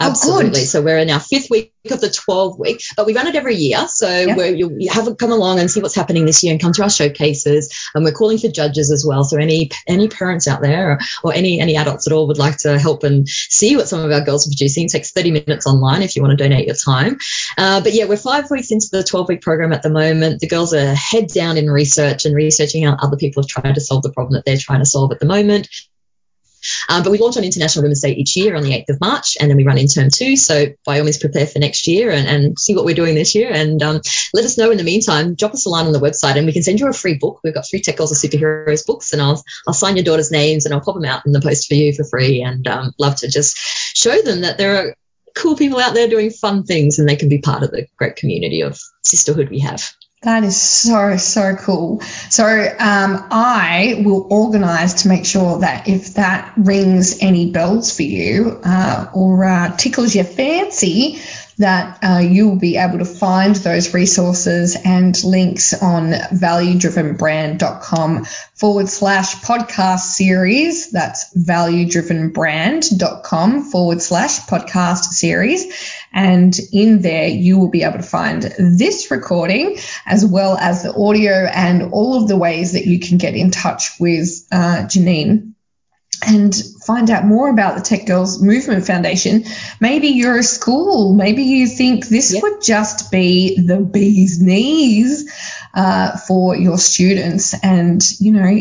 Oh, 0.02 0.06
Absolutely. 0.08 0.50
good. 0.50 0.66
so 0.66 0.80
we're 0.80 0.98
in 0.98 1.10
our 1.10 1.20
fifth 1.20 1.50
week 1.50 1.72
of 1.90 2.00
the 2.00 2.08
12 2.10 2.58
week, 2.58 2.82
but 2.96 3.04
we 3.06 3.14
run 3.14 3.26
it 3.26 3.34
every 3.36 3.56
year. 3.56 3.86
So 3.88 4.08
Yep. 4.08 4.36
we're, 4.36 4.54
you, 4.54 4.76
you 4.78 4.90
have 4.90 5.16
come 5.18 5.30
along 5.32 5.60
and 5.60 5.70
see 5.70 5.80
what's 5.80 5.94
happening 5.94 6.24
this 6.24 6.42
year 6.42 6.52
and 6.52 6.60
come 6.60 6.72
to 6.72 6.82
our 6.82 6.90
showcases. 6.90 7.70
And 7.94 8.04
we're 8.04 8.12
calling 8.12 8.38
for 8.38 8.48
judges 8.48 8.90
as 8.90 9.04
well. 9.06 9.24
So 9.24 9.36
any 9.38 9.70
any 9.86 10.08
parents 10.08 10.48
out 10.48 10.62
there 10.62 10.92
or, 10.92 10.98
or 11.22 11.34
any 11.34 11.60
any 11.60 11.76
adults 11.76 12.06
at 12.06 12.12
all 12.14 12.28
would 12.28 12.38
like 12.38 12.56
to 12.58 12.78
help 12.78 13.04
and 13.04 13.28
see 13.28 13.76
what 13.76 13.88
some 13.88 14.00
of 14.00 14.10
our 14.10 14.22
girls 14.22 14.46
are 14.46 14.50
producing. 14.50 14.86
It 14.86 14.90
takes 14.92 15.12
30 15.12 15.32
minutes 15.32 15.66
online 15.66 16.02
if 16.02 16.16
you 16.16 16.22
want 16.22 16.36
to 16.38 16.42
donate 16.42 16.66
your 16.66 16.76
time. 16.76 17.18
Uh, 17.58 17.82
but 17.82 17.92
yeah, 17.92 18.06
we're 18.06 18.16
five 18.16 18.50
weeks 18.50 18.70
into 18.70 18.88
the 18.90 19.02
12 19.04 19.28
week 19.28 19.42
program 19.42 19.72
at 19.72 19.82
the 19.82 19.90
moment. 19.90 20.40
The 20.40 20.48
girls 20.48 20.72
are 20.72 20.94
head 20.94 21.26
down 21.28 21.56
in 21.58 21.70
research 21.70 22.24
and 22.24 22.34
researching 22.34 22.84
how 22.84 22.96
other 23.00 23.16
people 23.18 23.42
have 23.42 23.48
tried 23.48 23.74
to 23.74 23.80
solve 23.80 24.02
the 24.02 24.12
problem 24.12 24.32
that 24.34 24.44
they're 24.46 24.56
trying 24.56 24.80
to 24.80 24.86
solve 24.86 25.12
at 25.12 25.20
the 25.20 25.26
moment. 25.26 25.68
Um, 26.88 27.02
but 27.02 27.10
we 27.10 27.18
launch 27.18 27.36
on 27.36 27.44
International 27.44 27.82
Women's 27.82 28.02
Day 28.02 28.12
each 28.12 28.36
year 28.36 28.56
on 28.56 28.62
the 28.62 28.72
8th 28.72 28.94
of 28.94 29.00
March, 29.00 29.36
and 29.40 29.50
then 29.50 29.56
we 29.56 29.64
run 29.64 29.78
in 29.78 29.88
term 29.88 30.08
two. 30.12 30.36
So 30.36 30.66
by 30.84 30.98
all 30.98 31.04
means, 31.04 31.18
prepare 31.18 31.46
for 31.46 31.58
next 31.58 31.86
year 31.86 32.10
and, 32.10 32.26
and 32.26 32.58
see 32.58 32.74
what 32.74 32.84
we're 32.84 32.94
doing 32.94 33.14
this 33.14 33.34
year. 33.34 33.50
And 33.52 33.82
um, 33.82 34.00
let 34.34 34.44
us 34.44 34.58
know 34.58 34.70
in 34.70 34.78
the 34.78 34.84
meantime. 34.84 35.34
Drop 35.34 35.52
us 35.52 35.66
a 35.66 35.68
line 35.68 35.86
on 35.86 35.92
the 35.92 36.00
website, 36.00 36.36
and 36.36 36.46
we 36.46 36.52
can 36.52 36.62
send 36.62 36.80
you 36.80 36.88
a 36.88 36.92
free 36.92 37.14
book. 37.14 37.40
We've 37.42 37.54
got 37.54 37.68
three 37.68 37.80
Tech 37.80 37.96
Girls 37.96 38.12
of 38.12 38.18
Superheroes 38.18 38.86
books, 38.86 39.12
and 39.12 39.22
I'll 39.22 39.42
I'll 39.66 39.74
sign 39.74 39.96
your 39.96 40.04
daughter's 40.04 40.30
names 40.30 40.64
and 40.64 40.74
I'll 40.74 40.80
pop 40.80 40.94
them 40.94 41.04
out 41.04 41.26
in 41.26 41.32
the 41.32 41.40
post 41.40 41.68
for 41.68 41.74
you 41.74 41.92
for 41.92 42.04
free. 42.04 42.42
And 42.42 42.66
um, 42.66 42.92
love 42.98 43.16
to 43.16 43.28
just 43.28 43.56
show 43.58 44.20
them 44.22 44.42
that 44.42 44.58
there 44.58 44.76
are 44.76 44.94
cool 45.34 45.56
people 45.56 45.78
out 45.78 45.94
there 45.94 46.08
doing 46.08 46.30
fun 46.30 46.64
things, 46.64 46.98
and 46.98 47.08
they 47.08 47.16
can 47.16 47.28
be 47.28 47.38
part 47.38 47.62
of 47.62 47.70
the 47.70 47.86
great 47.96 48.16
community 48.16 48.62
of 48.62 48.78
sisterhood 49.02 49.50
we 49.50 49.60
have. 49.60 49.82
That 50.22 50.44
is 50.44 50.60
so, 50.60 51.16
so 51.16 51.56
cool. 51.56 52.02
So 52.28 52.44
um, 52.44 53.26
I 53.30 54.02
will 54.04 54.26
organise 54.28 55.02
to 55.02 55.08
make 55.08 55.24
sure 55.24 55.60
that 55.60 55.88
if 55.88 56.12
that 56.14 56.52
rings 56.58 57.16
any 57.22 57.50
bells 57.50 57.96
for 57.96 58.02
you 58.02 58.60
uh, 58.62 59.06
or 59.14 59.46
uh, 59.46 59.74
tickles 59.78 60.14
your 60.14 60.26
fancy, 60.26 61.20
that 61.56 61.98
uh, 62.02 62.18
you 62.18 62.48
will 62.48 62.56
be 62.56 62.76
able 62.76 62.98
to 62.98 63.06
find 63.06 63.56
those 63.56 63.94
resources 63.94 64.76
and 64.84 65.24
links 65.24 65.72
on 65.74 66.12
valuedrivenbrand.com 66.12 68.24
forward 68.54 68.88
slash 68.88 69.34
podcast 69.36 70.00
series. 70.00 70.90
That's 70.90 71.32
valuedrivenbrand.com 71.34 73.62
forward 73.64 74.02
slash 74.02 74.40
podcast 74.40 75.04
series. 75.04 75.99
And 76.12 76.58
in 76.72 77.02
there, 77.02 77.28
you 77.28 77.58
will 77.58 77.70
be 77.70 77.84
able 77.84 77.98
to 77.98 78.02
find 78.02 78.42
this 78.42 79.10
recording 79.10 79.78
as 80.06 80.26
well 80.26 80.56
as 80.58 80.82
the 80.82 80.92
audio 80.92 81.32
and 81.32 81.92
all 81.92 82.20
of 82.20 82.28
the 82.28 82.36
ways 82.36 82.72
that 82.72 82.86
you 82.86 82.98
can 82.98 83.18
get 83.18 83.34
in 83.34 83.50
touch 83.50 83.92
with 84.00 84.28
uh, 84.50 84.84
Jenine 84.88 85.52
and 86.26 86.54
find 86.84 87.08
out 87.10 87.24
more 87.24 87.48
about 87.48 87.76
the 87.76 87.82
Tech 87.82 88.06
Girls 88.06 88.42
Movement 88.42 88.86
Foundation. 88.86 89.44
Maybe 89.80 90.08
you're 90.08 90.38
a 90.38 90.42
school. 90.42 91.14
Maybe 91.14 91.44
you 91.44 91.66
think 91.66 92.06
this 92.06 92.34
Yep. 92.34 92.42
would 92.42 92.62
just 92.62 93.10
be 93.10 93.60
the 93.60 93.78
bee's 93.78 94.40
knees 94.40 95.32
uh, 95.72 96.16
for 96.18 96.56
your 96.56 96.76
students. 96.76 97.54
And, 97.62 98.02
you 98.20 98.32
know, 98.32 98.60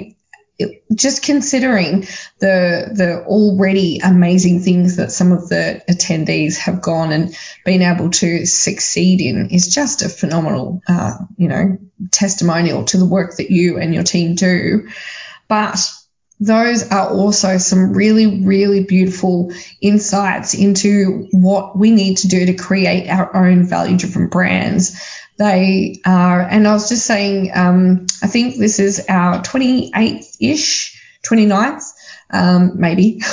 just 0.93 1.23
considering 1.23 2.01
the 2.39 2.91
the 2.93 3.23
already 3.25 3.99
amazing 3.99 4.61
things 4.61 4.97
that 4.97 5.11
some 5.11 5.31
of 5.31 5.47
the 5.49 5.81
attendees 5.89 6.57
have 6.57 6.81
gone 6.81 7.11
and 7.11 7.37
been 7.65 7.81
able 7.81 8.09
to 8.09 8.45
succeed 8.45 9.21
in 9.21 9.49
is 9.49 9.73
just 9.73 10.01
a 10.01 10.09
phenomenal, 10.09 10.81
uh, 10.87 11.17
you 11.37 11.47
know, 11.47 11.77
testimonial 12.11 12.83
to 12.85 12.97
the 12.97 13.05
work 13.05 13.37
that 13.37 13.51
you 13.51 13.77
and 13.77 13.93
your 13.93 14.03
team 14.03 14.35
do. 14.35 14.89
But 15.47 15.79
those 16.39 16.89
are 16.89 17.09
also 17.09 17.57
some 17.57 17.93
really, 17.93 18.41
really 18.43 18.83
beautiful 18.83 19.51
insights 19.81 20.53
into 20.53 21.27
what 21.31 21.77
we 21.77 21.91
need 21.91 22.17
to 22.17 22.27
do 22.27 22.45
to 22.45 22.53
create 22.53 23.09
our 23.09 23.35
own 23.35 23.65
value 23.65 23.97
driven 23.97 24.27
brands. 24.27 24.99
They 25.39 26.01
are, 26.05 26.41
and 26.41 26.67
I 26.67 26.73
was 26.73 26.89
just 26.89 27.05
saying, 27.05 27.51
um, 27.55 28.07
I 28.21 28.27
think 28.27 28.57
this 28.57 28.77
is 28.77 29.05
our 29.07 29.41
28th 29.41 30.35
ish, 30.41 31.01
29th, 31.25 31.83
um, 32.29 32.73
maybe. 32.75 33.21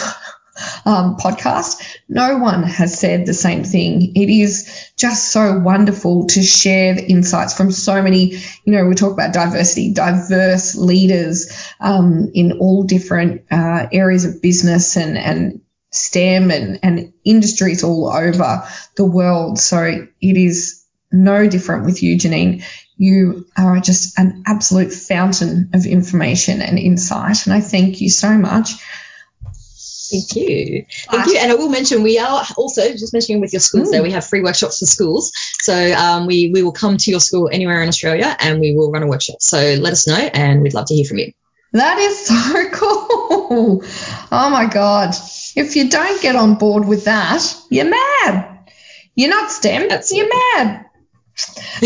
Um, 0.87 1.17
podcast. 1.19 1.99
No 2.09 2.39
one 2.39 2.63
has 2.63 2.99
said 2.99 3.27
the 3.27 3.35
same 3.35 3.63
thing. 3.63 4.17
It 4.17 4.31
is 4.31 4.91
just 4.97 5.31
so 5.31 5.59
wonderful 5.59 6.29
to 6.29 6.43
share 6.43 6.95
the 6.95 7.05
insights 7.05 7.53
from 7.53 7.71
so 7.71 8.01
many, 8.01 8.39
you 8.65 8.73
know, 8.73 8.87
we 8.87 8.95
talk 8.95 9.13
about 9.13 9.35
diversity, 9.35 9.93
diverse 9.93 10.75
leaders 10.75 11.53
um, 11.79 12.31
in 12.33 12.53
all 12.59 12.85
different 12.85 13.43
uh, 13.51 13.89
areas 13.93 14.25
of 14.25 14.41
business 14.41 14.97
and, 14.97 15.19
and 15.19 15.61
STEM 15.91 16.51
and, 16.51 16.79
and 16.83 17.13
industries 17.23 17.85
all 17.85 18.09
over 18.09 18.67
the 18.97 19.05
world. 19.05 19.59
So 19.59 19.83
it 19.83 20.37
is 20.37 20.76
no 21.17 21.49
different 21.49 21.85
with 21.87 22.03
you, 22.03 22.17
Jenine. 22.17 22.65
You 22.97 23.47
are 23.59 23.79
just 23.81 24.19
an 24.19 24.43
absolute 24.47 24.93
fountain 24.93 25.71
of 25.75 25.85
information 25.87 26.63
and 26.63 26.79
insight. 26.79 27.47
And 27.47 27.55
I 27.55 27.61
thank 27.61 28.01
you 28.01 28.09
so 28.09 28.37
much. 28.39 28.71
Thank 30.11 30.37
you. 30.37 30.87
Thank 31.11 31.27
you. 31.27 31.37
And 31.39 31.51
I 31.51 31.55
will 31.57 31.69
mention 31.69 32.03
we 32.05 32.19
are 32.19 32.45
also 32.57 32.93
just 32.93 33.13
mentioning 33.13 33.41
with 33.41 33.53
your 33.53 33.61
schools 33.61 33.89
Mm. 33.89 33.93
there, 33.93 34.03
we 34.03 34.13
have 34.13 34.25
free 34.25 34.41
workshops 34.41 34.79
for 34.79 34.87
schools. 34.87 35.33
So 35.61 35.75
um, 35.95 36.27
we, 36.27 36.51
we 36.53 36.63
will 36.63 36.73
come 36.73 36.97
to 36.97 37.11
your 37.11 37.21
school 37.21 37.49
anywhere 37.53 37.83
in 37.83 37.89
Australia 37.89 38.37
and 38.39 38.61
we 38.61 38.75
will 38.75 38.91
run 38.93 39.03
a 39.03 39.09
workshop. 39.09 39.37
So 39.41 39.59
let 39.81 39.93
us 39.93 40.07
know 40.07 40.15
and 40.17 40.63
we'd 40.63 40.75
love 40.75 40.87
to 40.87 40.95
hear 40.95 41.05
from 41.05 41.19
you. 41.19 41.33
That 41.73 41.99
is 41.99 42.27
so 42.27 42.71
cool. 42.73 43.83
Oh 44.33 44.49
my 44.51 44.67
God. 44.67 45.15
If 45.57 45.75
you 45.77 45.91
don't 45.91 46.23
get 46.23 46.37
on 46.37 46.55
board 46.55 46.87
with 46.87 47.05
that, 47.07 47.43
you're 47.71 47.91
mad. 47.91 48.71
You're 49.17 49.31
not 49.31 49.51
STEM, 49.51 49.89
Absolutely. 49.91 50.29
you're 50.31 50.65
mad. 50.65 50.86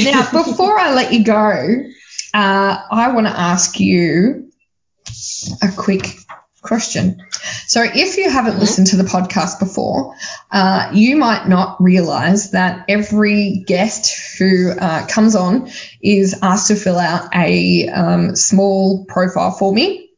Now, 0.02 0.28
before 0.32 0.78
I 0.78 0.92
let 0.94 1.12
you 1.12 1.24
go, 1.24 1.76
uh, 2.34 2.76
I 2.90 3.12
want 3.12 3.26
to 3.26 3.32
ask 3.38 3.78
you 3.80 4.50
a 5.62 5.68
quick 5.76 6.16
question. 6.62 7.18
So, 7.66 7.82
if 7.82 8.16
you 8.18 8.30
haven't 8.30 8.58
Mhm. 8.58 8.60
listened 8.60 8.88
to 8.88 8.96
the 8.96 9.04
podcast 9.04 9.58
before, 9.58 10.14
uh, 10.52 10.90
you 10.92 11.16
might 11.16 11.48
not 11.48 11.76
realize 11.80 12.50
that 12.52 12.84
every 12.88 13.64
guest 13.66 14.12
who 14.38 14.70
uh, 14.78 15.06
comes 15.06 15.34
on 15.36 15.68
is 16.02 16.36
asked 16.42 16.68
to 16.68 16.76
fill 16.76 16.98
out 16.98 17.28
a 17.34 17.88
um, 17.88 18.36
small 18.36 19.04
profile 19.06 19.52
for 19.52 19.72
me 19.72 20.09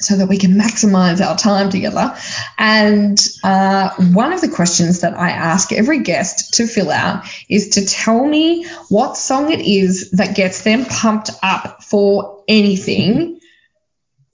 so 0.00 0.16
that 0.16 0.26
we 0.26 0.38
can 0.38 0.52
maximize 0.52 1.24
our 1.24 1.36
time 1.36 1.70
together. 1.70 2.16
And 2.58 3.18
uh, 3.44 3.90
one 4.12 4.32
of 4.32 4.40
the 4.40 4.48
questions 4.48 5.00
that 5.00 5.14
I 5.14 5.30
ask 5.30 5.72
every 5.72 6.02
guest 6.02 6.54
to 6.54 6.66
fill 6.66 6.90
out 6.90 7.24
is 7.48 7.70
to 7.70 7.86
tell 7.86 8.24
me 8.24 8.66
what 8.88 9.16
song 9.16 9.52
it 9.52 9.60
is 9.60 10.10
that 10.12 10.36
gets 10.36 10.62
them 10.62 10.84
pumped 10.84 11.30
up 11.42 11.82
for 11.82 12.44
anything. 12.48 13.40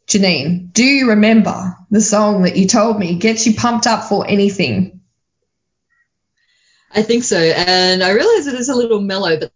Jenine, 0.06 0.72
do 0.72 0.84
you 0.84 1.10
remember 1.10 1.76
the 1.90 2.00
song 2.00 2.42
that 2.42 2.56
you 2.56 2.68
told 2.68 2.98
me 2.98 3.18
gets 3.18 3.46
you 3.46 3.54
pumped 3.54 3.86
up 3.86 4.08
for 4.08 4.26
anything? 4.28 5.00
I 6.92 7.02
think 7.02 7.24
so. 7.24 7.36
And 7.38 8.02
I 8.02 8.10
realize 8.10 8.46
it 8.46 8.54
is 8.54 8.68
a 8.68 8.74
little 8.74 9.00
mellow, 9.00 9.38
but 9.38 9.52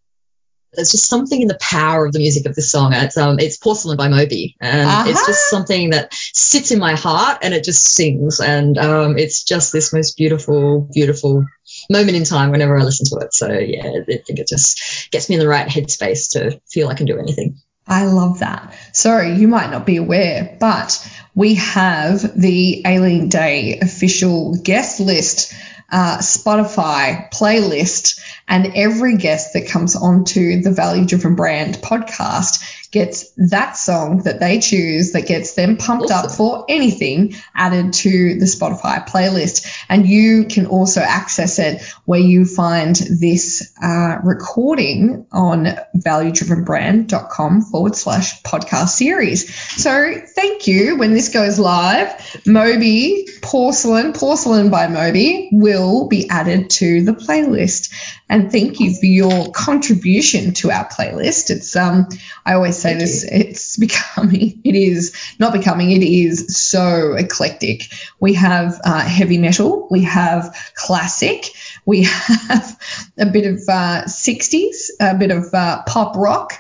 there's 0.74 0.90
just 0.92 1.06
something 1.08 1.40
in 1.42 1.48
the 1.48 1.58
power 1.60 2.06
of 2.06 2.12
the 2.12 2.18
music 2.18 2.46
of 2.46 2.54
this 2.54 2.70
song. 2.70 2.92
It's 2.92 3.16
um, 3.16 3.38
it's 3.38 3.56
Porcelain 3.56 3.96
by 3.96 4.08
Moby, 4.08 4.56
and 4.60 5.08
it's 5.08 5.18
Uh-huh. 5.20 5.26
just 5.32 5.50
something 5.50 5.90
that 5.90 6.12
sits 6.34 6.70
in 6.70 6.78
my 6.78 6.94
heart 6.94 7.38
and 7.42 7.52
it 7.54 7.64
just 7.64 7.84
sings, 7.94 8.40
and 8.40 8.78
um, 8.78 9.18
it's 9.18 9.42
just 9.44 9.72
this 9.72 9.92
most 9.92 10.16
beautiful, 10.16 10.88
beautiful 10.92 11.44
moment 11.90 12.16
in 12.16 12.24
time 12.24 12.50
whenever 12.50 12.78
I 12.78 12.82
listen 12.82 13.06
to 13.06 13.24
it. 13.24 13.34
So 13.34 13.52
yeah, 13.52 13.86
I 13.86 14.04
think 14.06 14.38
it 14.38 14.48
just 14.48 15.10
gets 15.10 15.28
me 15.28 15.34
in 15.36 15.40
the 15.40 15.48
right 15.48 15.68
headspace 15.68 16.30
to 16.32 16.60
feel 16.70 16.88
I 16.88 16.94
can 16.94 17.06
do 17.06 17.18
anything. 17.18 17.58
I 17.86 18.04
love 18.04 18.38
that. 18.38 18.72
Sorry, 18.92 19.34
you 19.34 19.48
might 19.48 19.70
not 19.70 19.84
be 19.84 19.96
aware, 19.96 20.56
but 20.60 21.04
we 21.34 21.54
have 21.56 22.40
the 22.40 22.82
Aileen 22.86 23.28
Day 23.28 23.80
official 23.80 24.54
guest 24.62 25.00
list, 25.00 25.52
uh, 25.90 26.18
Spotify 26.18 27.30
playlist, 27.32 28.20
and 28.48 28.72
every 28.74 29.16
guest 29.16 29.52
that 29.54 29.68
comes 29.68 29.96
onto 29.96 30.62
the 30.62 30.70
Value 30.70 31.06
Driven 31.06 31.34
Brand 31.34 31.76
podcast 31.76 32.62
gets 32.90 33.30
that 33.36 33.76
song 33.76 34.22
that 34.24 34.40
they 34.40 34.58
choose 34.58 35.12
that 35.12 35.26
gets 35.26 35.54
them 35.54 35.76
pumped 35.76 36.10
awesome. 36.10 36.30
up 36.30 36.36
for 36.36 36.64
anything 36.68 37.34
added 37.54 37.92
to 37.92 38.38
the 38.38 38.46
Spotify 38.46 39.06
playlist. 39.06 39.66
And 39.88 40.06
you 40.06 40.46
can 40.46 40.66
also 40.66 41.00
access 41.00 41.58
it 41.58 41.82
where 42.04 42.20
you 42.20 42.44
find 42.44 42.96
this 42.96 43.72
uh, 43.80 44.16
recording 44.24 45.26
on 45.30 45.68
valuedrivenbrand.com 45.96 47.62
forward 47.62 47.94
slash 47.94 48.42
podcast 48.42 48.88
series. 48.88 49.54
So 49.80 50.14
thank 50.34 50.66
you. 50.66 50.96
When 50.96 51.12
this 51.12 51.28
goes 51.28 51.58
live, 51.58 52.40
Moby 52.44 53.28
Porcelain, 53.40 54.12
Porcelain 54.14 54.70
by 54.70 54.88
Moby 54.88 55.48
will 55.52 56.08
be 56.08 56.28
added 56.28 56.70
to 56.70 57.04
the 57.04 57.12
playlist. 57.12 57.92
And 58.30 58.52
thank 58.52 58.78
you 58.78 58.94
for 58.94 59.06
your 59.06 59.50
contribution 59.50 60.54
to 60.54 60.70
our 60.70 60.88
playlist. 60.88 61.50
It's 61.50 61.74
um 61.74 62.06
I 62.46 62.54
always 62.54 62.76
say 62.76 62.90
thank 62.90 63.00
this, 63.00 63.24
you. 63.24 63.28
it's 63.32 63.76
becoming 63.76 64.60
it 64.64 64.76
is 64.76 65.16
not 65.40 65.52
becoming, 65.52 65.90
it 65.90 66.04
is 66.04 66.56
so 66.56 67.14
eclectic. 67.14 67.92
We 68.20 68.34
have 68.34 68.80
uh, 68.84 69.00
heavy 69.00 69.38
metal, 69.38 69.88
we 69.90 70.02
have 70.04 70.56
classic, 70.76 71.46
we 71.84 72.04
have 72.04 72.80
a 73.18 73.26
bit 73.26 73.46
of 73.46 73.58
uh, 73.68 74.04
60s, 74.04 74.90
a 75.00 75.16
bit 75.16 75.32
of 75.32 75.52
uh, 75.52 75.82
pop 75.82 76.14
rock. 76.16 76.52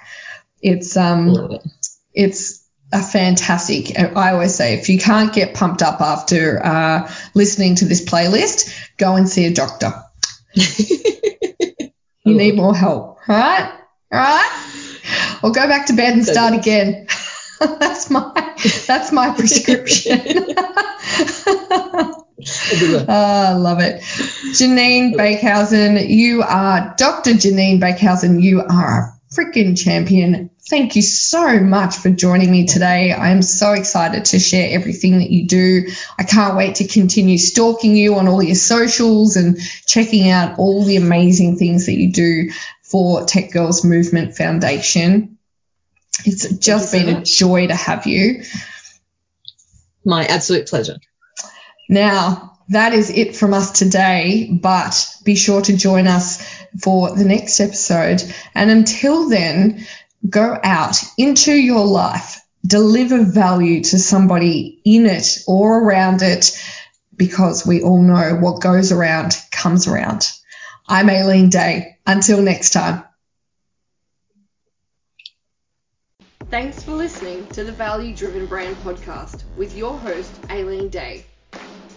It's 0.60 0.96
um 0.96 1.60
it's 2.12 2.66
a 2.92 3.00
fantastic. 3.00 3.96
I 3.96 4.32
always 4.32 4.56
say 4.56 4.74
if 4.74 4.88
you 4.88 4.98
can't 4.98 5.32
get 5.32 5.54
pumped 5.54 5.82
up 5.82 6.00
after 6.00 6.60
uh, 6.66 7.12
listening 7.34 7.76
to 7.76 7.84
this 7.84 8.04
playlist, 8.04 8.76
go 8.96 9.14
and 9.14 9.28
see 9.28 9.44
a 9.44 9.54
doctor. 9.54 9.92
you 12.24 12.34
need 12.34 12.56
more 12.56 12.74
help. 12.74 13.18
All 13.28 13.36
right? 13.36 13.72
All 14.12 14.18
right? 14.20 15.40
Or 15.42 15.52
go 15.52 15.66
back 15.66 15.86
to 15.86 15.94
bed 15.94 16.14
and 16.14 16.24
start 16.24 16.54
again. 16.54 17.06
that's 17.60 18.10
my 18.10 18.54
that's 18.86 19.12
my 19.12 19.34
prescription. 19.34 20.20
Ah, 23.08 23.50
I 23.50 23.52
love 23.52 23.80
it. 23.80 24.00
Jenine 24.54 25.14
Beekhuyzen, 25.14 26.08
you 26.08 26.42
are 26.42 26.94
Dr. 26.96 27.32
Jenine 27.32 27.78
Beekhuyzen. 27.80 28.40
You 28.42 28.62
are 28.62 29.12
a 29.12 29.34
freaking 29.34 29.78
champion. 29.78 30.50
Thank 30.70 30.94
you 30.94 31.02
so 31.02 31.58
much 31.58 31.96
for 31.96 32.10
joining 32.10 32.48
me 32.48 32.64
today. 32.64 33.10
I 33.10 33.30
am 33.30 33.42
so 33.42 33.72
excited 33.72 34.26
to 34.26 34.38
share 34.38 34.72
everything 34.72 35.18
that 35.18 35.28
you 35.28 35.48
do. 35.48 35.88
I 36.16 36.22
can't 36.22 36.56
wait 36.56 36.76
to 36.76 36.86
continue 36.86 37.38
stalking 37.38 37.96
you 37.96 38.14
on 38.14 38.28
all 38.28 38.40
your 38.40 38.54
socials 38.54 39.34
and 39.34 39.58
checking 39.84 40.30
out 40.30 40.60
all 40.60 40.84
the 40.84 40.94
amazing 40.94 41.56
things 41.56 41.86
that 41.86 41.94
you 41.94 42.12
do 42.12 42.52
for 42.84 43.24
Tech 43.24 43.50
Girls 43.50 43.84
Movement 43.84 44.36
Foundation. 44.36 45.38
It's 46.24 46.48
just 46.58 46.92
been 46.92 47.16
a 47.16 47.24
joy 47.24 47.66
to 47.66 47.74
have 47.74 48.06
you. 48.06 48.44
My 50.04 50.24
absolute 50.24 50.68
pleasure. 50.68 50.98
Now, 51.88 52.58
that 52.68 52.92
is 52.92 53.10
it 53.10 53.34
from 53.34 53.54
us 53.54 53.72
today, 53.72 54.48
but 54.52 55.16
be 55.24 55.34
sure 55.34 55.62
to 55.62 55.76
join 55.76 56.06
us 56.06 56.40
for 56.80 57.16
the 57.16 57.24
next 57.24 57.58
episode. 57.58 58.22
And 58.54 58.70
until 58.70 59.28
then, 59.28 59.84
go 60.28 60.58
out 60.62 60.96
into 61.16 61.52
your 61.52 61.84
life, 61.84 62.40
deliver 62.66 63.24
value 63.24 63.82
to 63.84 63.98
somebody 63.98 64.80
in 64.84 65.06
it 65.06 65.38
or 65.46 65.82
around 65.82 66.22
it, 66.22 66.60
because 67.16 67.66
we 67.66 67.82
all 67.82 68.00
know 68.00 68.36
what 68.40 68.62
goes 68.62 68.92
around 68.92 69.36
comes 69.50 69.86
around. 69.86 70.30
I'm 70.88 71.08
Aileen 71.08 71.50
Day. 71.50 71.98
Until 72.06 72.42
next 72.42 72.70
time. 72.70 73.04
Thanks 76.50 76.82
for 76.82 76.92
listening 76.92 77.46
to 77.48 77.62
the 77.62 77.70
Value 77.70 78.16
Driven 78.16 78.46
Brand 78.46 78.74
Podcast 78.78 79.44
with 79.56 79.76
your 79.76 79.96
host, 79.96 80.32
Aileen 80.50 80.88
Day. 80.88 81.24